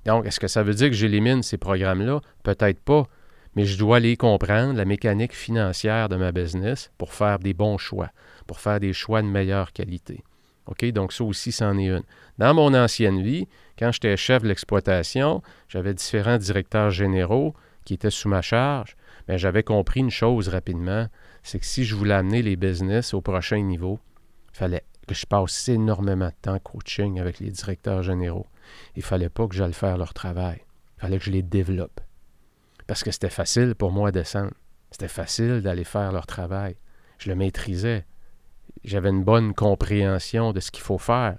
Donc, 0.06 0.26
est-ce 0.26 0.40
que 0.40 0.48
ça 0.48 0.64
veut 0.64 0.74
dire 0.74 0.90
que 0.90 0.96
j'élimine 0.96 1.42
ces 1.42 1.58
programmes-là? 1.58 2.22
Peut-être 2.44 2.80
pas, 2.80 3.08
mais 3.56 3.66
je 3.66 3.78
dois 3.78 4.00
les 4.00 4.18
comprendre, 4.18 4.74
la 4.74 4.86
mécanique 4.86 5.34
financière 5.34 6.10
de 6.10 6.16
ma 6.16 6.32
business, 6.32 6.92
pour 6.98 7.14
faire 7.14 7.40
des 7.40 7.54
bons 7.54 7.78
choix, 7.78 8.12
pour 8.46 8.60
faire 8.60 8.80
des 8.80 8.94
choix 8.94 9.22
de 9.22 9.28
meilleure 9.28 9.72
qualité. 9.72 10.24
OK? 10.68 10.86
Donc, 10.86 11.14
ça 11.14 11.24
aussi, 11.24 11.52
c'en 11.52 11.78
est 11.78 11.88
une. 11.88 12.04
Dans 12.38 12.54
mon 12.54 12.74
ancienne 12.74 13.22
vie, 13.22 13.48
quand 13.78 13.92
j'étais 13.92 14.18
chef 14.18 14.44
de 14.44 14.48
l'exploitation, 14.48 15.42
j'avais 15.68 15.94
différents 15.94 16.38
directeurs 16.38 16.90
généraux 16.90 17.56
qui 17.86 17.94
étaient 17.94 18.10
sous 18.10 18.30
ma 18.30 18.42
charge. 18.42 18.96
Mais 19.28 19.38
j'avais 19.38 19.64
compris 19.64 20.02
une 20.02 20.12
chose 20.12 20.50
rapidement, 20.50 21.08
c'est 21.44 21.60
que 21.60 21.66
si 21.66 21.86
je 21.86 21.96
voulais 21.96 22.14
amener 22.14 22.42
les 22.42 22.56
business 22.56 23.14
au 23.14 23.22
prochain 23.22 23.62
niveau, 23.62 24.00
il 24.54 24.58
fallait 24.58 24.84
que 25.08 25.14
je 25.14 25.26
passe 25.26 25.70
énormément 25.70 26.28
de 26.28 26.34
temps 26.42 26.60
coaching 26.60 27.20
avec 27.20 27.40
les 27.40 27.52
directeurs 27.52 28.02
généraux. 28.02 28.48
Il 28.96 29.00
ne 29.00 29.06
fallait 29.06 29.30
pas 29.30 29.48
que 29.48 29.56
j'aille 29.56 29.74
faire 29.74 29.98
leur 29.98 30.14
travail. 30.14 30.64
Il 30.98 31.02
fallait 31.02 31.20
que 31.20 31.26
je 31.26 31.32
les 31.32 31.44
développe. 31.44 32.02
Parce 32.88 33.04
que 33.04 33.12
c'était 33.12 33.30
facile 33.30 33.76
pour 33.76 33.92
moi 33.92 34.12
de 34.12 34.20
descendre. 34.20 34.54
C'était 34.92 35.08
facile 35.08 35.62
d'aller 35.62 35.84
faire 35.84 36.12
leur 36.12 36.26
travail. 36.26 36.76
Je 37.18 37.30
le 37.30 37.36
maîtrisais 37.36 38.06
j'avais 38.86 39.10
une 39.10 39.24
bonne 39.24 39.54
compréhension 39.54 40.54
de 40.54 40.60
ce 40.60 40.72
qu'il 40.72 40.84
faut 40.84 40.98
faire. 40.98 41.38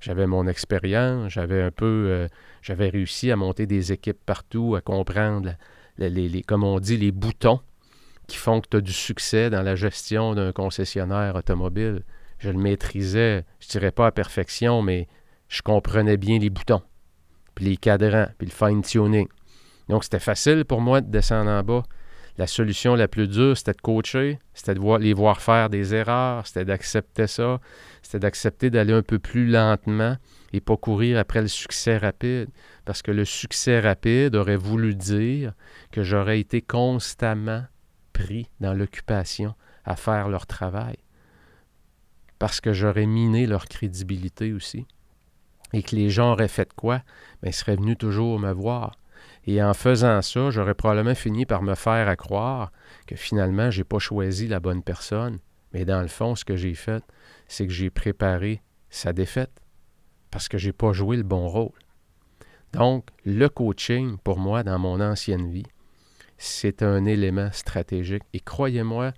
J'avais 0.00 0.26
mon 0.26 0.46
expérience, 0.46 1.32
j'avais 1.32 1.62
un 1.62 1.70
peu, 1.70 2.06
euh, 2.10 2.28
j'avais 2.62 2.88
réussi 2.88 3.30
à 3.30 3.36
monter 3.36 3.66
des 3.66 3.92
équipes 3.92 4.18
partout, 4.26 4.74
à 4.74 4.80
comprendre, 4.80 5.54
les, 5.98 6.42
comme 6.42 6.64
on 6.64 6.78
dit, 6.80 6.96
les 6.96 7.12
boutons 7.12 7.60
qui 8.26 8.36
font 8.36 8.60
que 8.60 8.68
tu 8.68 8.76
as 8.76 8.80
du 8.80 8.92
succès 8.92 9.50
dans 9.50 9.62
la 9.62 9.76
gestion 9.76 10.34
d'un 10.34 10.52
concessionnaire 10.52 11.36
automobile. 11.36 12.02
Je 12.38 12.50
le 12.50 12.58
maîtrisais, 12.58 13.44
je 13.60 13.68
dirais 13.68 13.92
pas 13.92 14.08
à 14.08 14.12
perfection, 14.12 14.82
mais 14.82 15.08
je 15.48 15.62
comprenais 15.62 16.16
bien 16.16 16.38
les 16.38 16.50
boutons, 16.50 16.82
puis 17.54 17.66
les 17.66 17.76
cadrans, 17.76 18.28
puis 18.36 18.48
le 18.48 18.52
fine-tuning. 18.52 19.28
Donc, 19.88 20.04
c'était 20.04 20.18
facile 20.18 20.64
pour 20.64 20.80
moi 20.80 21.00
de 21.00 21.10
descendre 21.10 21.50
en 21.50 21.62
bas 21.62 21.84
la 22.36 22.46
solution 22.46 22.96
la 22.96 23.06
plus 23.06 23.28
dure, 23.28 23.56
c'était 23.56 23.72
de 23.72 23.80
coacher, 23.80 24.38
c'était 24.54 24.74
de 24.74 24.98
les 24.98 25.14
voir 25.14 25.40
faire 25.40 25.70
des 25.70 25.94
erreurs, 25.94 26.46
c'était 26.46 26.64
d'accepter 26.64 27.28
ça, 27.28 27.60
c'était 28.02 28.18
d'accepter 28.18 28.70
d'aller 28.70 28.92
un 28.92 29.02
peu 29.02 29.20
plus 29.20 29.46
lentement 29.46 30.16
et 30.52 30.60
pas 30.60 30.76
courir 30.76 31.18
après 31.18 31.42
le 31.42 31.48
succès 31.48 31.96
rapide. 31.96 32.48
Parce 32.84 33.02
que 33.02 33.12
le 33.12 33.24
succès 33.24 33.78
rapide 33.80 34.34
aurait 34.34 34.56
voulu 34.56 34.94
dire 34.94 35.52
que 35.92 36.02
j'aurais 36.02 36.40
été 36.40 36.60
constamment 36.60 37.64
pris 38.12 38.48
dans 38.60 38.74
l'occupation 38.74 39.54
à 39.84 39.96
faire 39.96 40.28
leur 40.28 40.46
travail. 40.46 40.96
Parce 42.38 42.60
que 42.60 42.72
j'aurais 42.72 43.06
miné 43.06 43.46
leur 43.46 43.66
crédibilité 43.66 44.52
aussi. 44.52 44.86
Et 45.72 45.82
que 45.82 45.96
les 45.96 46.10
gens 46.10 46.32
auraient 46.32 46.48
fait 46.48 46.72
quoi? 46.74 47.02
Bien, 47.42 47.50
ils 47.50 47.54
seraient 47.54 47.76
venus 47.76 47.98
toujours 47.98 48.38
me 48.38 48.52
voir. 48.52 48.96
Et 49.46 49.62
en 49.62 49.74
faisant 49.74 50.22
ça, 50.22 50.50
j'aurais 50.50 50.74
probablement 50.74 51.14
fini 51.14 51.44
par 51.44 51.62
me 51.62 51.74
faire 51.74 52.08
à 52.08 52.16
croire 52.16 52.72
que 53.06 53.16
finalement, 53.16 53.70
je 53.70 53.80
n'ai 53.80 53.84
pas 53.84 53.98
choisi 53.98 54.48
la 54.48 54.60
bonne 54.60 54.82
personne. 54.82 55.38
Mais 55.72 55.84
dans 55.84 56.00
le 56.00 56.08
fond, 56.08 56.34
ce 56.34 56.44
que 56.44 56.56
j'ai 56.56 56.74
fait, 56.74 57.02
c'est 57.46 57.66
que 57.66 57.72
j'ai 57.72 57.90
préparé 57.90 58.62
sa 58.88 59.12
défaite 59.12 59.52
parce 60.30 60.48
que 60.48 60.56
je 60.56 60.68
n'ai 60.68 60.72
pas 60.72 60.92
joué 60.92 61.16
le 61.16 61.22
bon 61.22 61.46
rôle. 61.48 61.72
Donc, 62.72 63.06
le 63.24 63.48
coaching, 63.48 64.16
pour 64.24 64.38
moi, 64.38 64.62
dans 64.62 64.78
mon 64.78 65.00
ancienne 65.00 65.48
vie, 65.48 65.66
c'est 66.38 66.82
un 66.82 67.04
élément 67.04 67.50
stratégique. 67.52 68.24
Et 68.32 68.40
croyez-moi, 68.40 69.12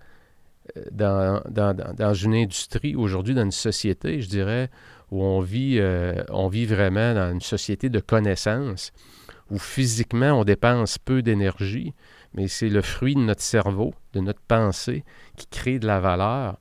euh, 0.76 0.84
dans, 0.90 1.42
dans, 1.48 2.14
une 2.14 2.34
industrie, 2.34 2.96
aujourd'hui, 2.96 3.34
dans 3.34 3.44
une 3.44 3.52
société, 3.52 4.20
je 4.20 4.28
dirais, 4.28 4.70
où 5.10 5.22
on 5.22 5.40
vit, 5.40 5.78
euh, 5.78 6.22
on 6.28 6.48
vit 6.48 6.66
vraiment 6.66 7.14
dans 7.14 7.32
une 7.32 7.40
société 7.40 7.88
de 7.88 8.00
connaissances, 8.00 8.92
où 9.50 9.58
physiquement 9.58 10.32
on 10.32 10.44
dépense 10.44 10.98
peu 10.98 11.22
d'énergie, 11.22 11.94
mais 12.34 12.48
c'est 12.48 12.68
le 12.68 12.82
fruit 12.82 13.14
de 13.14 13.20
notre 13.20 13.42
cerveau, 13.42 13.94
de 14.12 14.20
notre 14.20 14.40
pensée, 14.42 15.04
qui 15.36 15.46
crée 15.46 15.78
de 15.78 15.86
la 15.86 16.00
valeur 16.00 16.58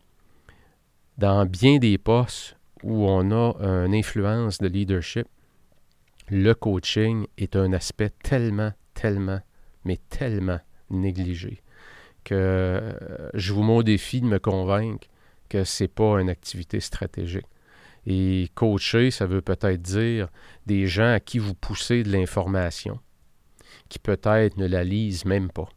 dans 1.18 1.46
bien 1.46 1.78
des 1.78 1.98
postes 1.98 2.58
où 2.84 3.08
on 3.08 3.32
a 3.32 3.54
une 3.86 3.96
influence 3.96 4.60
de 4.60 4.68
leadership. 4.68 5.28
Le 6.30 6.54
coaching 6.54 7.26
est 7.38 7.56
un 7.56 7.74
aspect 7.74 8.12
tellement, 8.24 8.72
tellement, 8.94 9.40
mais 9.84 9.98
tellement 10.10 10.60
négligé 10.90 11.62
que 12.26 12.34
euh, 12.34 13.30
je 13.36 13.54
vous 13.54 13.64
mets 13.64 13.74
au 13.74 13.84
défi 13.84 14.20
de 14.20 14.26
me 14.26 14.40
convaincre 14.40 15.08
que 15.48 15.64
ce 15.64 15.84
n'est 15.84 15.88
pas 15.88 16.20
une 16.20 16.30
activité 16.30 16.82
stratégique. 16.82 17.46
Et 18.06 18.50
coacher, 18.54 19.12
ça 19.12 19.26
veut 19.26 19.42
peut-être 19.42 19.82
dire 19.82 20.28
des 20.66 20.88
gens 20.88 21.12
à 21.12 21.20
qui 21.20 21.40
vous 21.40 21.56
poussez 21.56 22.04
de 22.04 22.12
l'information, 22.12 23.00
qui 23.90 24.00
peut-être 24.00 24.58
ne 24.58 24.68
la 24.68 24.84
lisent 24.84 25.26
même 25.26 25.52
pas. 25.52 25.70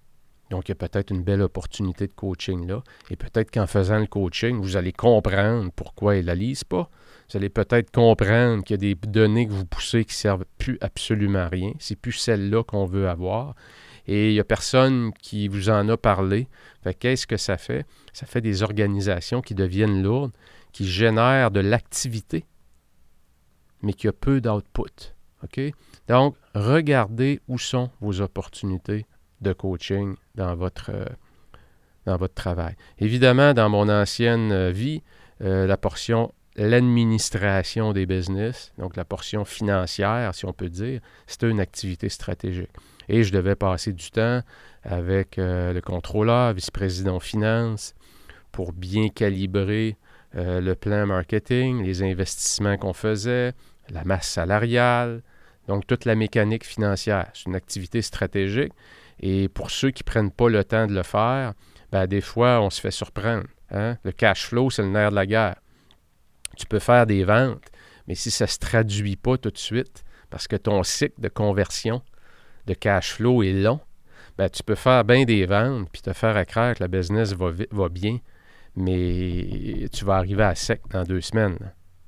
Donc, 0.50 0.68
il 0.68 0.70
y 0.70 0.72
a 0.72 0.76
peut-être 0.76 1.10
une 1.10 1.22
belle 1.22 1.42
opportunité 1.42 2.06
de 2.06 2.12
coaching 2.12 2.66
là. 2.66 2.82
Et 3.10 3.16
peut-être 3.16 3.50
qu'en 3.50 3.66
faisant 3.66 3.98
le 3.98 4.06
coaching, 4.06 4.60
vous 4.60 4.76
allez 4.76 4.92
comprendre 4.92 5.70
pourquoi 5.76 6.16
ils 6.16 6.22
ne 6.22 6.26
la 6.26 6.34
lisent 6.34 6.64
pas. 6.64 6.90
Vous 7.30 7.36
allez 7.36 7.50
peut-être 7.50 7.90
comprendre 7.90 8.64
qu'il 8.64 8.74
y 8.74 8.78
a 8.88 8.94
des 8.94 8.94
données 8.94 9.46
que 9.46 9.52
vous 9.52 9.66
poussez 9.66 10.04
qui 10.04 10.12
ne 10.12 10.18
servent 10.18 10.44
plus 10.56 10.78
absolument 10.80 11.40
à 11.40 11.48
rien. 11.48 11.72
C'est 11.78 11.96
plus 11.96 12.12
celle-là 12.12 12.64
qu'on 12.64 12.86
veut 12.86 13.08
avoir. 13.08 13.54
Et 14.06 14.30
il 14.30 14.34
n'y 14.34 14.40
a 14.40 14.44
personne 14.44 15.12
qui 15.20 15.48
vous 15.48 15.68
en 15.68 15.86
a 15.90 15.98
parlé. 15.98 16.48
qu'est-ce 16.98 17.26
que 17.26 17.36
ça 17.36 17.58
fait? 17.58 17.84
Ça 18.14 18.24
fait 18.24 18.40
des 18.40 18.62
organisations 18.62 19.42
qui 19.42 19.54
deviennent 19.54 20.02
lourdes, 20.02 20.32
qui 20.72 20.86
génèrent 20.86 21.50
de 21.50 21.60
l'activité, 21.60 22.44
mais 23.82 23.92
qui 23.92 24.08
a 24.08 24.12
peu 24.12 24.40
d'output. 24.40 25.14
Donc, 26.08 26.34
regardez 26.54 27.40
où 27.48 27.58
sont 27.58 27.90
vos 28.00 28.20
opportunités 28.20 29.06
de 29.40 29.52
coaching 29.52 30.16
dans 30.34 30.54
votre, 30.56 30.90
euh, 30.92 31.04
dans 32.06 32.16
votre 32.16 32.34
travail. 32.34 32.74
Évidemment, 32.98 33.54
dans 33.54 33.68
mon 33.68 33.88
ancienne 33.88 34.50
euh, 34.50 34.70
vie, 34.70 35.02
euh, 35.42 35.66
la 35.66 35.76
portion 35.76 36.32
l'administration 36.60 37.92
des 37.92 38.04
business, 38.04 38.72
donc 38.78 38.96
la 38.96 39.04
portion 39.04 39.44
financière, 39.44 40.34
si 40.34 40.44
on 40.44 40.52
peut 40.52 40.68
dire, 40.68 41.00
c'était 41.28 41.48
une 41.48 41.60
activité 41.60 42.08
stratégique. 42.08 42.70
Et 43.08 43.22
je 43.22 43.32
devais 43.32 43.54
passer 43.54 43.92
du 43.92 44.10
temps 44.10 44.42
avec 44.82 45.36
le 45.36 45.78
contrôleur, 45.78 46.54
vice-président 46.54 47.20
finance, 47.20 47.94
pour 48.50 48.72
bien 48.72 49.08
calibrer 49.08 49.96
le 50.34 50.74
plan 50.74 51.06
marketing, 51.06 51.82
les 51.82 52.02
investissements 52.02 52.76
qu'on 52.76 52.92
faisait, 52.92 53.52
la 53.90 54.04
masse 54.04 54.28
salariale, 54.28 55.22
donc 55.68 55.86
toute 55.86 56.04
la 56.04 56.14
mécanique 56.14 56.64
financière. 56.64 57.30
C'est 57.34 57.46
une 57.46 57.54
activité 57.54 58.02
stratégique. 58.02 58.72
Et 59.20 59.48
pour 59.48 59.70
ceux 59.70 59.90
qui 59.90 60.02
ne 60.02 60.06
prennent 60.06 60.30
pas 60.30 60.48
le 60.48 60.64
temps 60.64 60.86
de 60.86 60.94
le 60.94 61.02
faire, 61.02 61.54
ben, 61.92 62.06
des 62.06 62.20
fois, 62.20 62.60
on 62.60 62.70
se 62.70 62.80
fait 62.80 62.90
surprendre. 62.90 63.46
Hein. 63.70 63.96
Le 64.04 64.12
cash 64.12 64.46
flow, 64.46 64.70
c'est 64.70 64.82
le 64.82 64.88
nerf 64.88 65.10
de 65.10 65.16
la 65.16 65.26
guerre. 65.26 65.56
Tu 66.56 66.66
peux 66.66 66.78
faire 66.78 67.06
des 67.06 67.24
ventes, 67.24 67.66
mais 68.06 68.14
si 68.14 68.30
ça 68.30 68.44
ne 68.44 68.48
se 68.48 68.58
traduit 68.58 69.16
pas 69.16 69.36
tout 69.36 69.50
de 69.50 69.58
suite, 69.58 70.04
parce 70.30 70.48
que 70.48 70.56
ton 70.56 70.82
cycle 70.82 71.20
de 71.20 71.28
conversion 71.28 72.02
de 72.66 72.74
cash 72.74 73.14
flow 73.14 73.42
est 73.42 73.52
long, 73.52 73.80
ben, 74.36 74.48
tu 74.48 74.62
peux 74.62 74.74
faire 74.74 75.04
bien 75.04 75.24
des 75.24 75.46
ventes 75.46 75.88
puis 75.90 76.00
te 76.00 76.12
faire 76.12 76.36
à 76.36 76.44
croire 76.44 76.74
que 76.74 76.82
la 76.82 76.88
business 76.88 77.34
va 77.34 77.88
bien, 77.88 78.18
mais 78.78 79.88
tu 79.92 80.04
vas 80.04 80.16
arriver 80.16 80.44
à 80.44 80.54
sec 80.54 80.82
dans 80.90 81.04
deux 81.04 81.20
semaines 81.20 81.58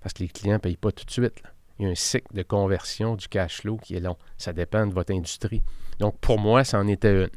parce 0.01 0.15
que 0.15 0.23
les 0.23 0.29
clients 0.29 0.55
ne 0.55 0.59
payent 0.59 0.77
pas 0.77 0.93
tout 0.93 1.05
de 1.05 1.11
suite. 1.11 1.43
Il 1.79 1.87
y 1.87 1.89
a 1.89 1.91
un 1.91 1.95
cycle 1.95 2.35
de 2.35 2.43
conversion 2.43 3.17
du 3.17 3.29
cash 3.29 3.61
flow 3.61 3.77
qui 3.77 3.95
est 3.97 4.01
long. 4.01 4.17
Ça 4.37 4.53
dépend 4.53 4.87
de 4.87 4.93
votre 4.93 5.13
industrie. 5.15 5.63
Donc, 5.99 6.19
pour 6.21 6.39
moi, 6.39 6.65
ça 6.65 6.79
en 6.79 6.87
était 6.87 7.25
une. 7.25 7.31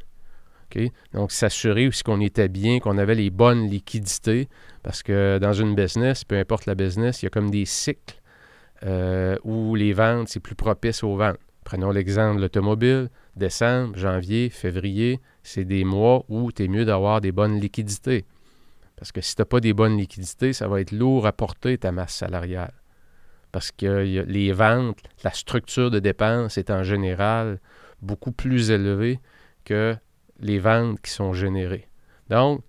Donc, 1.14 1.32
s'assurer 1.32 1.88
aussi 1.88 2.04
qu'on 2.04 2.20
était 2.20 2.48
bien, 2.48 2.80
qu'on 2.80 2.98
avait 2.98 3.16
les 3.16 3.30
bonnes 3.30 3.68
liquidités, 3.68 4.50
parce 4.82 5.04
que 5.04 5.38
dans 5.40 5.54
une 5.54 5.76
business, 5.76 6.24
peu 6.24 6.38
importe 6.38 6.66
la 6.66 6.76
business, 6.76 7.22
il 7.22 7.26
y 7.26 7.28
a 7.28 7.30
comme 7.30 7.52
des 7.52 7.66
cycles 7.66 8.22
euh, 8.84 9.38
où 9.44 9.76
les 9.76 9.94
ventes, 9.94 10.30
c'est 10.30 10.40
plus 10.40 10.56
propice 10.56 11.04
aux 11.04 11.16
ventes. 11.16 11.38
Prenons 11.64 11.92
l'exemple 11.92 12.38
de 12.38 12.42
l'automobile. 12.42 13.10
Décembre, 13.36 13.98
janvier, 13.98 14.50
février, 14.50 15.22
c'est 15.44 15.64
des 15.64 15.84
mois 15.84 16.26
où 16.28 16.52
tu 16.52 16.66
es 16.66 16.68
mieux 16.68 16.86
d'avoir 16.86 17.22
des 17.22 17.32
bonnes 17.32 17.60
liquidités. 17.60 18.26
Parce 19.04 19.12
que 19.12 19.20
si 19.20 19.36
tu 19.36 19.42
n'as 19.42 19.46
pas 19.46 19.60
des 19.60 19.74
bonnes 19.74 19.98
liquidités, 19.98 20.54
ça 20.54 20.70
va 20.70 20.80
être 20.80 20.94
lourd 20.94 21.28
à 21.28 21.34
porter 21.34 21.78
ta 21.78 21.92
masse 21.92 22.16
salariale. 22.16 22.72
Parce 23.52 23.70
que 23.70 24.24
les 24.26 24.54
ventes, 24.54 25.00
la 25.26 25.32
structure 25.32 25.92
de 25.92 26.00
dépenses 26.00 26.58
est 26.58 26.70
en 26.70 26.84
général 26.84 27.60
beaucoup 28.02 28.32
plus 28.32 28.72
élevé 28.72 29.20
que 29.66 29.94
les 30.40 30.58
ventes 30.58 31.02
qui 31.02 31.12
sont 31.12 31.34
générées. 31.34 31.90
Donc, 32.30 32.64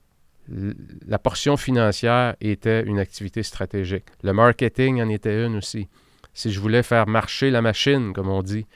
la 1.07 1.21
portion 1.21 1.57
financière 1.57 2.35
était 2.41 2.83
une 2.83 2.99
activité 2.99 3.45
stratégique. 3.45 4.07
Le 4.25 4.33
marketing 4.33 5.01
en 5.03 5.11
était 5.11 5.47
une 5.47 5.55
aussi. 5.55 5.87
Si 6.33 6.51
je 6.51 6.59
voulais 6.59 6.83
faire 6.83 7.07
marcher 7.07 7.53
la 7.53 7.63
machine, 7.63 8.13
comme 8.13 8.29
on 8.29 8.43
dit, 8.43 8.67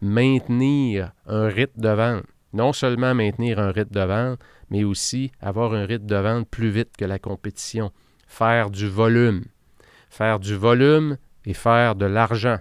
maintenir 0.00 1.10
un 1.26 1.48
rythme 1.48 1.80
de 1.80 1.88
vente, 1.88 2.26
non 2.52 2.72
seulement 2.72 3.14
maintenir 3.14 3.58
un 3.58 3.70
rythme 3.70 3.94
de 3.94 4.00
vente, 4.00 4.40
mais 4.70 4.84
aussi 4.84 5.30
avoir 5.40 5.74
un 5.74 5.84
rythme 5.84 6.06
de 6.06 6.16
vente 6.16 6.48
plus 6.48 6.70
vite 6.70 6.96
que 6.96 7.04
la 7.04 7.18
compétition, 7.18 7.92
faire 8.26 8.70
du 8.70 8.88
volume. 8.88 9.44
Faire 10.10 10.40
du 10.40 10.54
volume 10.54 11.18
et 11.44 11.54
faire 11.54 11.94
de 11.94 12.06
l'argent. 12.06 12.58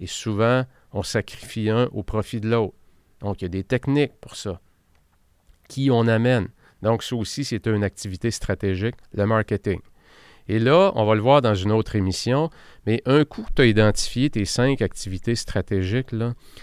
Et 0.00 0.06
souvent, 0.06 0.64
on 0.92 1.02
sacrifie 1.02 1.70
un 1.70 1.88
au 1.92 2.02
profit 2.02 2.40
de 2.40 2.48
l'autre. 2.48 2.74
Donc, 3.20 3.40
il 3.40 3.44
y 3.44 3.46
a 3.46 3.48
des 3.48 3.64
techniques 3.64 4.14
pour 4.20 4.36
ça. 4.36 4.60
Qui 5.68 5.90
on 5.90 6.06
amène? 6.06 6.48
Donc, 6.82 7.02
ça 7.02 7.16
aussi, 7.16 7.44
c'est 7.44 7.66
une 7.66 7.84
activité 7.84 8.30
stratégique, 8.30 8.96
le 9.12 9.26
marketing. 9.26 9.80
Et 10.48 10.58
là, 10.58 10.92
on 10.94 11.04
va 11.04 11.14
le 11.14 11.20
voir 11.20 11.42
dans 11.42 11.54
une 11.54 11.72
autre 11.72 11.96
émission, 11.96 12.50
mais 12.86 13.02
un 13.04 13.24
coup 13.24 13.42
que 13.42 13.52
tu 13.56 13.62
as 13.62 13.66
identifié 13.66 14.30
tes 14.30 14.44
cinq 14.44 14.80
activités 14.80 15.34
stratégiques, 15.34 16.14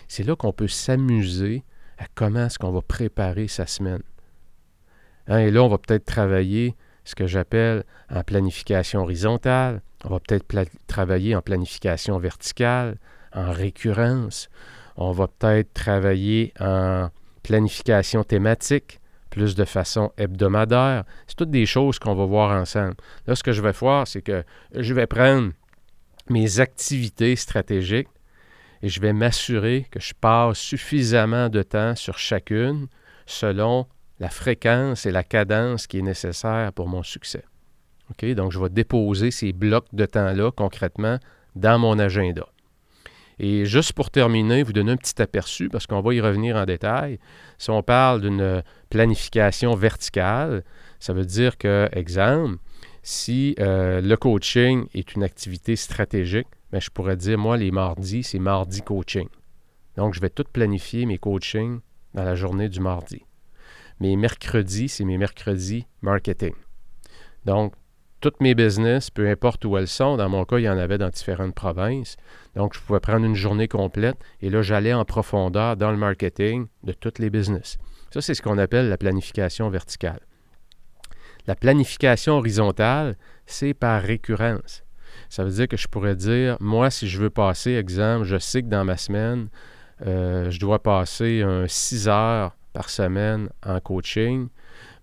c'est 0.08 0.24
là 0.24 0.36
qu'on 0.36 0.54
peut 0.54 0.70
s'amuser 0.70 1.64
à 1.98 2.06
comment 2.16 2.46
est-ce 2.46 2.60
qu'on 2.60 2.72
va 2.72 2.82
préparer 2.82 3.48
sa 3.48 3.68
semaine. 3.68 4.02
Hein, 5.28 5.39
et 5.39 5.52
là, 5.52 5.64
on 5.64 5.70
va 5.70 5.78
peut-être 5.78 6.06
travailler 6.06 6.76
ce 7.06 7.16
que 7.16 7.28
j'appelle 7.28 7.84
en 8.10 8.24
planification 8.24 9.02
horizontale, 9.02 9.82
on 10.06 10.10
va 10.10 10.20
peut-être 10.20 10.46
travailler 10.88 11.36
en 11.36 11.41
planification 11.41 12.18
verticale, 12.18 12.98
en 13.34 13.52
récurrence, 13.52 14.50
on 14.96 15.12
va 15.12 15.28
peut-être 15.28 15.74
travailler 15.74 16.54
en 16.60 17.10
planification 17.41 18.24
thématique, 18.24 19.00
plus 19.30 19.56
de 19.56 19.66
façon 19.66 20.12
hebdomadaire. 20.18 21.04
C'est 21.28 21.36
toutes 21.36 21.50
des 21.50 21.66
choses 21.66 21.98
qu'on 22.00 22.16
va 22.16 22.26
voir 22.26 22.52
ensemble. 22.52 22.96
Là, 23.26 23.36
ce 23.36 23.44
que 23.44 23.52
je 23.52 23.62
vais 23.62 23.74
faire, 23.74 24.04
c'est 24.06 24.22
que 24.22 24.44
je 24.76 24.94
vais 24.94 25.08
prendre 25.08 25.52
mes 26.30 26.60
activités 26.60 27.36
stratégiques 27.36 28.10
et 28.84 28.90
je 28.90 29.00
vais 29.00 29.14
m'assurer 29.14 29.88
que 29.90 30.02
je 30.02 30.14
passe 30.14 30.60
suffisamment 30.60 31.48
de 31.48 31.64
temps 31.64 31.96
sur 31.96 32.18
chacune 32.18 32.88
selon 33.26 33.88
la 34.20 34.30
fréquence 34.30 35.06
et 35.06 35.12
la 35.12 35.24
cadence 35.24 35.88
qui 35.88 36.00
est 36.00 36.04
nécessaire 36.04 36.74
pour 36.74 36.90
mon 36.90 37.02
succès. 37.02 37.46
Donc, 38.36 38.52
je 38.52 38.60
vais 38.60 38.70
déposer 38.70 39.32
ces 39.32 39.54
blocs 39.54 39.88
de 39.94 40.06
temps-là 40.06 40.52
concrètement 40.52 41.18
dans 41.56 41.80
mon 41.80 41.98
agenda. 41.98 42.46
Et 43.40 43.66
juste 43.66 43.94
pour 43.94 44.12
terminer, 44.12 44.64
vous 44.64 44.74
donner 44.74 44.92
un 44.92 44.98
petit 44.98 45.20
aperçu, 45.22 45.70
parce 45.70 45.88
qu'on 45.88 46.02
va 46.02 46.14
y 46.14 46.22
revenir 46.22 46.58
en 46.58 46.66
détail. 46.66 47.20
Si 47.58 47.70
on 47.72 47.82
parle 47.82 48.22
d'une 48.22 48.62
planification 48.90 49.74
verticale, 49.76 50.64
ça 51.00 51.14
veut 51.14 51.26
dire 51.26 51.58
que, 51.58 51.90
exemple, 51.94 52.58
si 53.02 53.56
euh, 53.60 54.02
le 54.02 54.16
coaching 54.18 54.86
est 54.94 55.16
une 55.16 55.24
activité 55.24 55.76
stratégique, 55.76 56.48
bien, 56.74 56.80
je 56.80 56.90
pourrais 56.90 57.16
dire, 57.16 57.38
moi, 57.38 57.56
les 57.56 57.72
mardis, 57.72 58.24
c'est 58.24 58.40
mardi 58.40 58.82
coaching. 58.82 59.28
Donc, 59.96 60.16
je 60.16 60.20
vais 60.20 60.32
tout 60.32 60.44
planifier 60.52 61.06
mes 61.06 61.20
coachings 61.20 61.80
dans 62.16 62.24
la 62.24 62.34
journée 62.34 62.68
du 62.68 62.80
mardi. 62.80 63.22
Mes 64.00 64.16
mercredis, 64.16 64.90
c'est 64.90 65.06
mes 65.06 65.20
mercredis 65.20 65.86
marketing. 66.02 66.56
Donc, 67.46 67.76
toutes 68.22 68.42
mes 68.42 68.56
business, 68.56 69.12
peu 69.12 69.30
importe 69.30 69.66
où 69.66 69.78
elles 69.78 69.88
sont, 69.88 70.18
dans 70.18 70.30
mon 70.30 70.46
cas, 70.46 70.58
il 70.58 70.64
y 70.64 70.70
en 70.70 70.78
avait 70.78 70.98
dans 70.98 71.10
différentes 71.10 71.54
provinces. 71.54 72.18
Donc, 72.56 72.74
je 72.74 72.80
pouvais 72.80 73.00
prendre 73.00 73.26
une 73.26 73.36
journée 73.36 73.68
complète 73.68 74.18
et 74.42 74.50
là, 74.50 74.64
j'allais 74.64 74.94
en 74.94 75.06
profondeur 75.06 75.78
dans 75.78 75.92
le 75.92 75.98
marketing 75.98 76.68
de 76.84 76.94
toutes 76.94 77.20
les 77.20 77.30
business. 77.30 77.78
Ça, 78.12 78.22
c'est 78.22 78.34
ce 78.34 78.42
qu'on 78.42 78.58
appelle 78.58 78.90
la 78.90 78.98
planification 78.98 79.70
verticale. 79.70 80.22
La 81.46 81.56
planification 81.56 82.38
horizontale, 82.38 83.16
c'est 83.46 83.76
par 83.76 84.02
récurrence. 84.02 84.84
Ça 85.30 85.43
veut 85.43 85.51
dire 85.51 85.68
que 85.68 85.78
je 85.78 85.88
pourrais 85.88 86.16
dire, 86.16 86.57
moi, 86.59 86.89
si 86.89 87.07
je 87.07 87.20
veux 87.20 87.30
passer, 87.30 87.72
exemple, 87.72 88.26
je 88.26 88.38
sais 88.38 88.61
que 88.61 88.68
dans 88.68 88.86
ma 88.86 88.97
semaine, 88.97 89.47
euh, 90.05 90.49
je 90.49 90.59
dois 90.59 90.82
passer 90.82 91.41
un 91.41 91.68
6 91.68 92.07
heures 92.07 92.55
par 92.74 92.89
semaine 92.89 93.49
en 93.66 93.80
coaching 93.80 94.49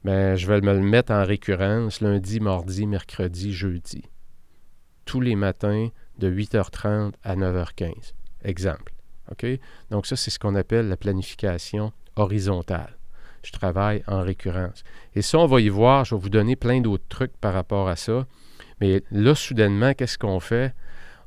ben, 0.05 0.35
je 0.37 0.47
vais 0.47 0.61
me 0.61 0.73
le 0.73 0.81
mettre 0.81 1.13
en 1.13 1.25
récurrence 1.25 2.01
lundi, 2.01 2.41
mardi, 2.41 2.87
mercredi, 2.87 3.53
jeudi. 3.53 4.03
Tous 5.05 5.21
les 5.21 5.37
matins 5.37 5.89
de 6.19 6.31
8h30 6.31 7.13
à 7.23 7.37
9h15. 7.37 8.13
Exemple. 8.43 8.93
OK? 9.31 9.47
Donc, 9.91 10.07
ça, 10.07 10.17
c'est 10.17 10.31
ce 10.31 10.39
qu'on 10.39 10.55
appelle 10.55 10.89
la 10.89 10.97
planification 10.97 11.93
horizontale. 12.17 12.97
Je 13.43 13.53
travaille 13.53 14.03
en 14.07 14.23
récurrence. 14.23 14.85
Et 15.15 15.23
ça, 15.23 15.39
on 15.39 15.47
va 15.47 15.61
y 15.61 15.69
voir. 15.69 16.05
Je 16.05 16.15
vais 16.15 16.21
vous 16.21 16.31
donner 16.31 16.57
plein 16.57 16.81
d'autres 16.81 17.09
trucs 17.09 17.37
par 17.37 17.53
rapport 17.53 17.89
à 17.89 17.97
ça. 17.97 18.27
Mais 18.81 19.03
là, 19.11 19.35
soudainement, 19.35 19.95
qu'est-ce 19.95 20.19
qu'on 20.19 20.41
fait? 20.41 20.75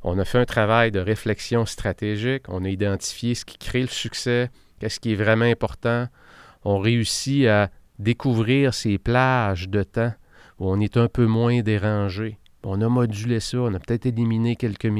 On 0.04 0.20
a 0.20 0.26
fait 0.26 0.40
un 0.40 0.46
travail 0.46 0.92
de 0.92 1.00
réflexion 1.00 1.66
stratégique. 1.66 2.44
On 2.50 2.66
a 2.66 2.70
identifié 2.70 3.36
ce 3.36 3.46
qui 3.46 3.58
crée 3.58 3.82
le 3.82 3.88
succès, 3.88 4.50
qu'est-ce 4.80 5.00
qui 5.00 5.14
est 5.14 5.16
vraiment 5.16 5.46
important. 5.46 6.08
On 6.66 6.80
réussit 6.80 7.48
à 7.48 7.70
découvrir 8.00 8.74
ces 8.74 8.98
plages 8.98 9.70
de 9.70 9.84
temps 9.84 10.14
où 10.60 10.70
on 10.70 10.80
est 10.80 10.98
un 10.98 11.08
peu 11.08 11.26
moins 11.26 11.62
dérangé. 11.62 12.38
On 12.64 12.82
a 12.82 12.88
modulé 12.88 13.40
ça, 13.40 13.58
on 13.60 13.74
a 13.74 13.80
peut-être 13.80 14.06
éliminé 14.06 14.56
quelques, 14.56 14.92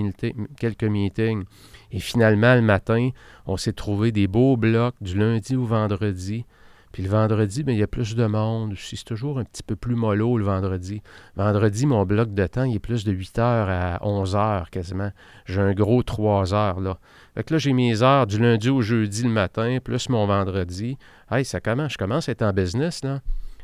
quelques 0.60 0.84
meetings. 0.84 1.44
Et 1.92 2.00
finalement, 2.00 2.56
le 2.56 2.62
matin, 2.62 3.10
on 3.46 3.56
s'est 3.56 3.74
trouvé 3.74 4.12
des 4.12 4.28
beaux 4.28 4.58
blocs 4.58 4.96
du 5.00 5.18
lundi 5.18 5.56
au 5.56 5.64
vendredi. 5.64 6.46
Puis 6.94 7.02
le 7.02 7.10
vendredi, 7.10 7.64
bien, 7.64 7.74
il 7.74 7.80
y 7.80 7.84
a 7.84 7.88
plus 7.88 8.16
de 8.16 8.26
monde. 8.28 8.76
C'est 8.78 9.04
toujours 9.04 9.40
un 9.40 9.44
petit 9.44 9.64
peu 9.64 9.76
plus 9.76 9.96
mollo 9.96 10.38
le 10.38 10.46
vendredi. 10.46 11.02
Vendredi, 11.36 11.88
mon 11.88 12.06
bloc 12.06 12.36
de 12.36 12.46
temps, 12.46 12.66
il 12.66 12.76
est 12.76 12.80
plus 12.80 13.04
de 13.04 13.12
8 13.12 13.40
heures 13.40 13.68
à 13.68 13.98
11 14.08 14.36
heures 14.36 14.70
quasiment. 14.70 15.10
J'ai 15.48 15.60
un 15.60 15.74
gros 15.74 16.04
3 16.04 16.54
heures 16.54 16.80
là. 16.80 17.00
Fait 17.34 17.44
que 17.44 17.56
là, 17.56 17.58
j'ai 17.58 17.74
mes 17.74 18.04
heures 18.04 18.28
du 18.28 18.38
lundi 18.40 18.70
au 18.70 18.84
jeudi 18.84 19.24
le 19.24 19.30
matin, 19.30 19.80
plus 19.84 20.08
mon 20.08 20.28
vendredi. 20.28 21.00
Hey, 21.32 21.44
ça 21.44 21.60
commence. 21.60 21.94
Je 21.94 21.98
commence 21.98 22.30
à 22.30 22.34
être 22.34 22.44
en 22.44 22.54
business, 22.54 23.04
là. 23.04 23.22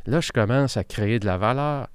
Là, 0.08 0.22
je 0.22 0.32
commence 0.32 0.76
à 0.76 0.84
créer 0.84 1.20
de 1.20 1.28
la 1.28 1.38
valeur. 1.38 1.88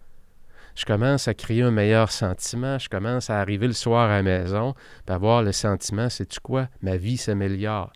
Je 0.76 0.84
commence 0.84 1.26
à 1.26 1.34
créer 1.34 1.62
un 1.62 1.72
meilleur 1.72 2.12
sentiment. 2.12 2.78
Je 2.78 2.88
commence 2.88 3.28
à 3.28 3.40
arriver 3.40 3.66
le 3.66 3.72
soir 3.72 4.08
à 4.08 4.16
la 4.16 4.22
maison, 4.22 4.74
puis 5.04 5.12
avoir 5.12 5.42
le 5.42 5.50
sentiment, 5.50 6.08
c'est 6.08 6.26
tu 6.26 6.38
quoi? 6.38 6.68
Ma 6.80 6.96
vie 6.96 7.16
s'améliore 7.16 7.92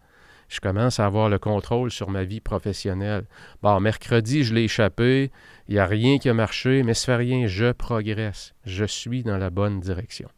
je 0.48 0.60
commence 0.60 0.98
à 0.98 1.06
avoir 1.06 1.28
le 1.28 1.38
contrôle 1.38 1.90
sur 1.90 2.10
ma 2.10 2.24
vie 2.24 2.40
professionnelle. 2.40 3.26
Bon, 3.62 3.78
mercredi, 3.80 4.44
je 4.44 4.54
l'ai 4.54 4.64
échappé, 4.64 5.30
il 5.68 5.74
n'y 5.74 5.80
a 5.80 5.86
rien 5.86 6.18
qui 6.18 6.28
a 6.28 6.34
marché, 6.34 6.82
mais 6.82 6.94
ça 6.94 7.06
fait 7.06 7.16
rien, 7.16 7.46
je 7.46 7.72
progresse, 7.72 8.54
je 8.64 8.84
suis 8.84 9.22
dans 9.22 9.38
la 9.38 9.50
bonne 9.50 9.80
direction. 9.80 10.28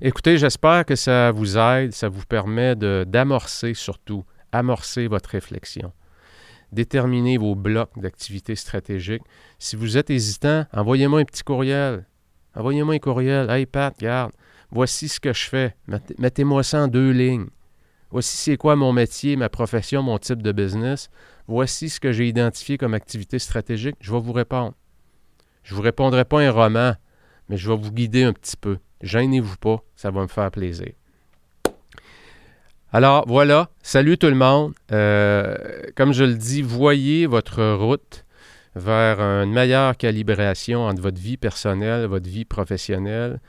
Écoutez, 0.00 0.36
j'espère 0.36 0.84
que 0.84 0.94
ça 0.94 1.30
vous 1.30 1.56
aide, 1.56 1.92
ça 1.92 2.08
vous 2.08 2.24
permet 2.26 2.76
d'amorcer 2.76 3.74
surtout, 3.74 4.24
amorcer 4.52 5.08
votre 5.08 5.30
réflexion. 5.30 5.92
Déterminer 6.72 7.38
vos 7.38 7.54
blocs 7.54 7.98
d'activités 7.98 8.56
stratégiques. 8.56 9.22
Si 9.58 9.76
vous 9.76 9.96
êtes 9.96 10.10
hésitant, 10.10 10.66
envoyez-moi 10.72 11.20
un 11.20 11.24
petit 11.24 11.42
courriel. 11.42 12.06
Envoyez-moi 12.54 12.94
un 12.94 12.98
courriel. 12.98 13.48
Hey 13.48 13.64
Pat, 13.66 13.94
regarde, 13.96 14.32
voici 14.70 15.08
ce 15.08 15.20
que 15.20 15.32
je 15.32 15.46
fais. 15.46 15.76
Mettez-moi 16.18 16.62
ça 16.62 16.82
en 16.82 16.88
deux 16.88 17.12
lignes. 17.12 17.46
Voici 18.16 18.38
c'est 18.38 18.56
quoi 18.56 18.76
mon 18.76 18.94
métier, 18.94 19.36
ma 19.36 19.50
profession, 19.50 20.02
mon 20.02 20.16
type 20.16 20.40
de 20.40 20.50
business. 20.50 21.10
Voici 21.48 21.90
ce 21.90 22.00
que 22.00 22.12
j'ai 22.12 22.26
identifié 22.26 22.78
comme 22.78 22.94
activité 22.94 23.38
stratégique. 23.38 23.96
Je 24.00 24.10
vais 24.10 24.18
vous 24.18 24.32
répondre. 24.32 24.72
Je 25.64 25.74
ne 25.74 25.76
vous 25.76 25.82
répondrai 25.82 26.24
pas 26.24 26.40
un 26.40 26.50
roman, 26.50 26.94
mais 27.50 27.58
je 27.58 27.70
vais 27.70 27.76
vous 27.76 27.92
guider 27.92 28.22
un 28.22 28.32
petit 28.32 28.56
peu. 28.56 28.78
Gênez-vous 29.02 29.58
pas, 29.58 29.84
ça 29.96 30.10
va 30.10 30.22
me 30.22 30.28
faire 30.28 30.50
plaisir. 30.50 30.92
Alors 32.90 33.26
voilà, 33.28 33.68
salut 33.82 34.16
tout 34.16 34.28
le 34.28 34.34
monde. 34.34 34.72
Euh, 34.92 35.58
comme 35.94 36.14
je 36.14 36.24
le 36.24 36.36
dis, 36.36 36.62
voyez 36.62 37.26
votre 37.26 37.74
route 37.74 38.24
vers 38.76 39.20
une 39.20 39.52
meilleure 39.52 39.94
calibration 39.94 40.86
entre 40.86 41.02
votre 41.02 41.20
vie 41.20 41.36
personnelle 41.36 42.06
votre 42.06 42.30
vie 42.30 42.46
professionnelle. 42.46 43.40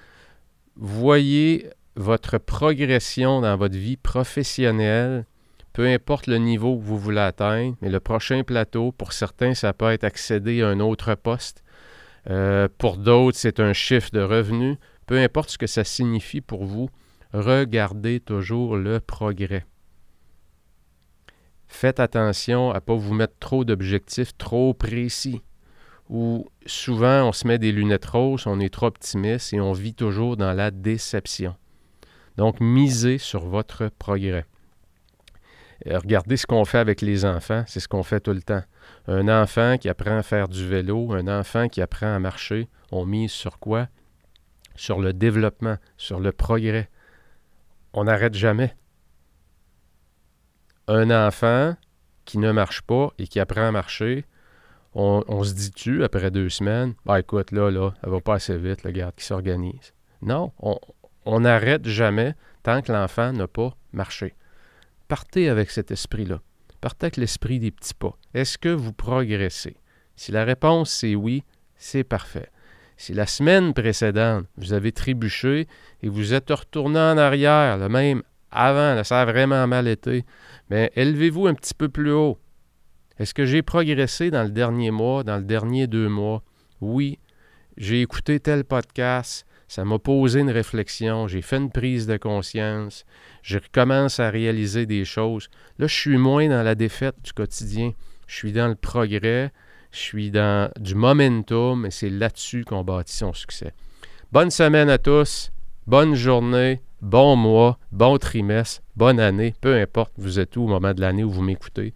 Voyez 0.76 1.70
votre 1.98 2.38
progression 2.38 3.42
dans 3.42 3.58
votre 3.58 3.76
vie 3.76 3.98
professionnelle, 3.98 5.26
peu 5.74 5.88
importe 5.88 6.28
le 6.28 6.38
niveau 6.38 6.78
que 6.78 6.84
vous 6.84 6.98
voulez 6.98 7.20
atteindre, 7.20 7.76
mais 7.82 7.90
le 7.90 8.00
prochain 8.00 8.44
plateau, 8.44 8.92
pour 8.92 9.14
certains, 9.14 9.56
ça 9.56 9.74
peut 9.74 9.92
être 9.92 10.04
accéder 10.04 10.62
à 10.62 10.68
un 10.68 10.80
autre 10.80 11.16
poste. 11.16 11.64
Euh, 12.30 12.68
pour 12.78 12.98
d'autres, 12.98 13.38
c'est 13.38 13.60
un 13.60 13.74
chiffre 13.74 14.12
de 14.12 14.22
revenu. 14.22 14.78
Peu 15.08 15.18
importe 15.18 15.50
ce 15.50 15.58
que 15.58 15.68
ça 15.68 15.84
signifie 15.84 16.42
pour 16.42 16.66
vous, 16.66 16.90
regardez 17.34 18.20
toujours 18.20 18.78
le 18.78 19.00
progrès. 19.00 19.66
Faites 21.68 22.00
attention 22.00 22.72
à 22.72 22.76
ne 22.76 22.80
pas 22.80 22.96
vous 22.96 23.14
mettre 23.14 23.38
trop 23.40 23.66
d'objectifs 23.66 24.38
trop 24.38 24.74
précis. 24.74 25.42
Ou 26.10 26.48
souvent 26.66 27.28
on 27.28 27.32
se 27.32 27.48
met 27.48 27.58
des 27.58 27.72
lunettes 27.72 28.06
roses, 28.06 28.46
on 28.46 28.60
est 28.60 28.74
trop 28.74 28.86
optimiste 28.86 29.54
et 29.54 29.60
on 29.60 29.74
vit 29.74 29.94
toujours 29.94 30.38
dans 30.38 30.54
la 30.54 30.72
déception. 30.72 31.56
Donc, 32.38 32.60
misez 32.60 33.18
sur 33.18 33.46
votre 33.46 33.90
progrès. 33.90 34.46
Euh, 35.86 36.00
regardez 36.00 36.38
ce 36.38 36.48
qu'on 36.48 36.66
fait 36.66 36.80
avec 36.80 37.02
les 37.02 37.26
enfants, 37.26 37.64
c'est 37.68 37.80
ce 37.80 37.88
qu'on 37.88 38.04
fait 38.04 38.20
tout 38.20 38.34
le 38.34 38.42
temps. 38.42 38.64
Un 39.08 39.28
enfant 39.28 39.78
qui 39.78 39.90
apprend 39.90 40.18
à 40.18 40.24
faire 40.24 40.48
du 40.48 40.68
vélo, 40.68 41.14
un 41.14 41.28
enfant 41.28 41.68
qui 41.68 41.82
apprend 41.82 42.14
à 42.14 42.20
marcher, 42.20 42.68
on 42.92 43.06
mise 43.06 43.32
sur 43.32 43.60
quoi? 43.60 43.88
Sur 44.76 45.00
le 45.00 45.14
développement, 45.14 45.78
sur 45.98 46.20
le 46.20 46.32
progrès. 46.32 46.90
On 47.94 48.06
n'arrête 48.06 48.36
jamais. 48.36 48.76
Un 50.88 51.10
enfant 51.10 51.76
qui 52.26 52.38
ne 52.38 52.52
marche 52.52 52.82
pas 52.82 53.12
et 53.18 53.28
qui 53.28 53.40
apprend 53.40 53.68
à 53.68 53.72
marcher, 53.72 54.26
on, 54.94 55.44
se 55.44 55.54
dit-tu 55.54 56.04
après 56.04 56.32
deux 56.32 56.50
semaines, 56.50 56.96
bah 57.06 57.20
écoute, 57.20 57.52
là, 57.52 57.70
là, 57.70 57.94
elle 58.04 58.10
va 58.10 58.20
pas 58.20 58.36
assez 58.36 58.58
vite, 58.58 58.84
le 58.84 58.92
garde 58.92 59.14
qui 59.16 59.26
s'organise. 59.26 59.94
Non, 60.24 60.52
on, 60.60 60.80
on 61.28 61.42
n'arrête 61.42 61.86
jamais 61.86 62.36
tant 62.64 62.82
que 62.82 62.92
l'enfant 62.92 63.34
n'a 63.34 63.48
pas 63.48 63.76
marché. 63.92 64.34
Partez 65.10 65.50
avec 65.50 65.70
cet 65.72 65.92
esprit-là. 65.92 66.40
Partez 66.80 67.08
avec 67.08 67.18
l'esprit 67.18 67.60
des 67.60 67.72
petits 67.72 67.94
pas. 67.94 68.18
Est-ce 68.34 68.58
que 68.58 68.70
vous 68.70 68.94
progressez? 68.94 69.76
Si 70.16 70.32
la 70.32 70.46
réponse 70.46 70.90
c'est 70.90 71.16
oui, 71.16 71.44
c'est 71.76 72.06
parfait. 72.06 72.50
Si 72.96 73.14
la 73.14 73.28
semaine 73.28 73.74
précédente, 73.74 74.46
vous 74.56 74.72
avez 74.72 74.92
trébuché 74.94 75.68
et 76.02 76.10
vous 76.10 76.34
êtes 76.34 76.50
retourné 76.50 76.98
en 76.98 77.18
arrière, 77.18 77.78
le 77.78 77.90
même 77.90 78.24
avant, 78.50 79.04
ça 79.04 79.22
a 79.22 79.26
vraiment 79.26 79.68
mal 79.68 79.88
été, 79.88 80.26
mais 80.70 80.92
élevez-vous 80.96 81.48
un 81.48 81.54
petit 81.54 81.74
peu 81.74 81.90
plus 81.90 82.12
haut. 82.12 82.40
Est-ce 83.20 83.34
que 83.34 83.46
j'ai 83.46 83.62
progressé 83.62 84.32
dans 84.32 84.44
le 84.44 84.50
dernier 84.50 84.92
mois, 84.92 85.24
dans 85.24 85.38
le 85.38 85.44
dernier 85.44 85.88
deux 85.88 86.08
mois? 86.08 86.42
Oui. 86.80 87.20
J'ai 87.76 88.02
écouté 88.02 88.40
tel 88.40 88.64
podcast, 88.64 89.46
ça 89.68 89.84
m'a 89.84 90.00
posé 90.00 90.40
une 90.40 90.50
réflexion, 90.50 91.28
j'ai 91.28 91.42
fait 91.42 91.58
une 91.58 91.72
prise 91.72 92.08
de 92.08 92.18
conscience, 92.18 93.06
je 93.42 93.60
commence 93.72 94.20
à 94.20 94.30
réaliser 94.30 94.86
des 94.86 95.06
choses. 95.06 95.50
Là, 95.78 95.88
je 95.88 95.96
suis 95.96 96.18
moins 96.18 96.48
dans 96.48 96.64
la 96.64 96.76
défaite 96.76 97.16
du 97.24 97.34
quotidien, 97.34 97.92
je 98.28 98.36
suis 98.36 98.52
dans 98.52 98.68
le 98.68 98.76
progrès, 98.76 99.52
je 99.92 100.00
suis 100.00 100.32
dans 100.32 100.72
du 100.80 100.96
momentum 100.96 101.86
et 101.86 101.92
c'est 101.92 102.10
là-dessus 102.10 102.64
qu'on 102.64 102.84
bâtit 102.84 103.16
son 103.16 103.34
succès. 103.34 103.74
Bonne 104.32 104.52
semaine 104.52 104.90
à 104.90 104.98
tous, 104.98 105.52
bonne 105.86 106.16
journée, 106.16 106.82
bon 107.02 107.36
mois, 107.36 107.78
bon 107.92 108.18
trimestre, 108.18 108.82
bonne 108.96 109.20
année, 109.20 109.54
peu 109.62 109.76
importe 109.76 110.14
vous 110.18 110.40
êtes 110.40 110.56
où 110.58 110.64
au 110.64 110.68
moment 110.68 110.94
de 110.94 111.02
l'année 111.02 111.24
où 111.24 111.30
vous 111.30 111.42
m'écoutez. 111.42 111.94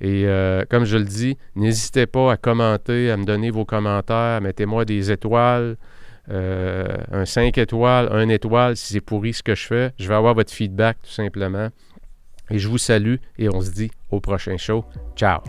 Et 0.00 0.26
euh, 0.26 0.64
comme 0.68 0.84
je 0.84 0.96
le 0.96 1.04
dis, 1.04 1.36
n'hésitez 1.54 2.06
pas 2.06 2.32
à 2.32 2.36
commenter, 2.36 3.10
à 3.10 3.16
me 3.16 3.24
donner 3.24 3.52
vos 3.52 3.64
commentaires, 3.64 4.40
mettez-moi 4.40 4.84
des 4.84 5.12
étoiles. 5.12 5.76
Euh, 6.30 6.96
un 7.10 7.24
5 7.24 7.58
étoiles, 7.58 8.08
1 8.12 8.28
étoile 8.28 8.76
si 8.76 8.94
c'est 8.94 9.00
pourri 9.00 9.32
ce 9.32 9.42
que 9.42 9.54
je 9.54 9.66
fais. 9.66 9.92
Je 9.98 10.08
vais 10.08 10.14
avoir 10.14 10.34
votre 10.34 10.52
feedback 10.52 10.98
tout 11.02 11.10
simplement. 11.10 11.68
Et 12.50 12.58
je 12.58 12.68
vous 12.68 12.78
salue 12.78 13.16
et 13.38 13.48
on 13.48 13.60
se 13.60 13.70
dit 13.70 13.90
au 14.10 14.20
prochain 14.20 14.56
show. 14.56 14.84
Ciao! 15.16 15.40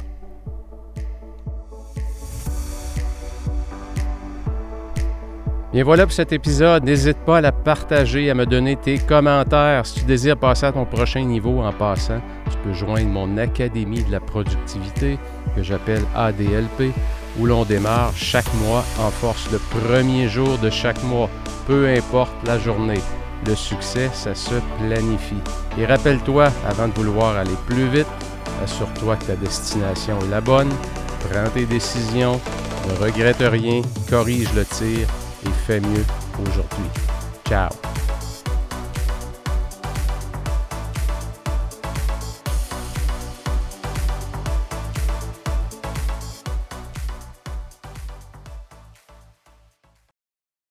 Bien 5.74 5.84
voilà 5.84 6.06
pour 6.06 6.14
cet 6.14 6.32
épisode. 6.32 6.84
N'hésite 6.84 7.18
pas 7.26 7.40
à 7.40 7.42
la 7.42 7.52
partager, 7.52 8.30
à 8.30 8.36
me 8.36 8.46
donner 8.46 8.76
tes 8.76 9.00
commentaires. 9.00 9.88
Si 9.88 10.02
tu 10.02 10.06
désires 10.06 10.38
passer 10.38 10.68
à 10.68 10.72
ton 10.72 10.86
prochain 10.86 11.24
niveau 11.24 11.62
en 11.62 11.74
passant, 11.74 12.22
tu 12.52 12.58
peux 12.60 12.74
joindre 12.74 13.08
mon 13.08 13.38
Académie 13.40 14.04
de 14.04 14.12
la 14.12 14.20
productivité 14.20 15.18
que 15.56 15.64
j'appelle 15.64 16.04
ADLP 16.16 16.94
où 17.40 17.46
l'on 17.46 17.66
démarre 17.66 18.14
chaque 18.16 18.52
mois 18.56 18.84
en 19.00 19.10
force 19.10 19.50
le 19.52 19.60
premier 19.60 20.28
jour 20.28 20.58
de 20.58 20.70
chaque 20.70 21.02
mois, 21.04 21.30
peu 21.68 21.88
importe 21.88 22.34
la 22.46 22.60
journée. 22.60 23.02
Le 23.46 23.56
succès, 23.56 24.10
ça 24.14 24.36
se 24.36 24.56
planifie. 24.80 25.42
Et 25.78 25.86
rappelle-toi, 25.86 26.50
avant 26.68 26.88
de 26.88 26.94
vouloir 26.94 27.36
aller 27.36 27.58
plus 27.68 27.88
vite, 27.90 28.08
assure-toi 28.64 29.18
que 29.18 29.26
ta 29.26 29.36
destination 29.36 30.18
est 30.22 30.30
la 30.30 30.42
bonne, 30.42 30.72
prends 31.30 31.50
tes 31.54 31.66
décisions, 31.66 32.40
ne 32.88 33.04
regrette 33.04 33.42
rien, 33.42 33.82
corrige 34.10 34.54
le 34.54 34.66
tir 34.66 35.08
et 35.46 35.50
fais 35.66 35.80
mieux 35.80 36.06
aujourd'hui. 36.40 36.90
Ciao! 37.48 37.70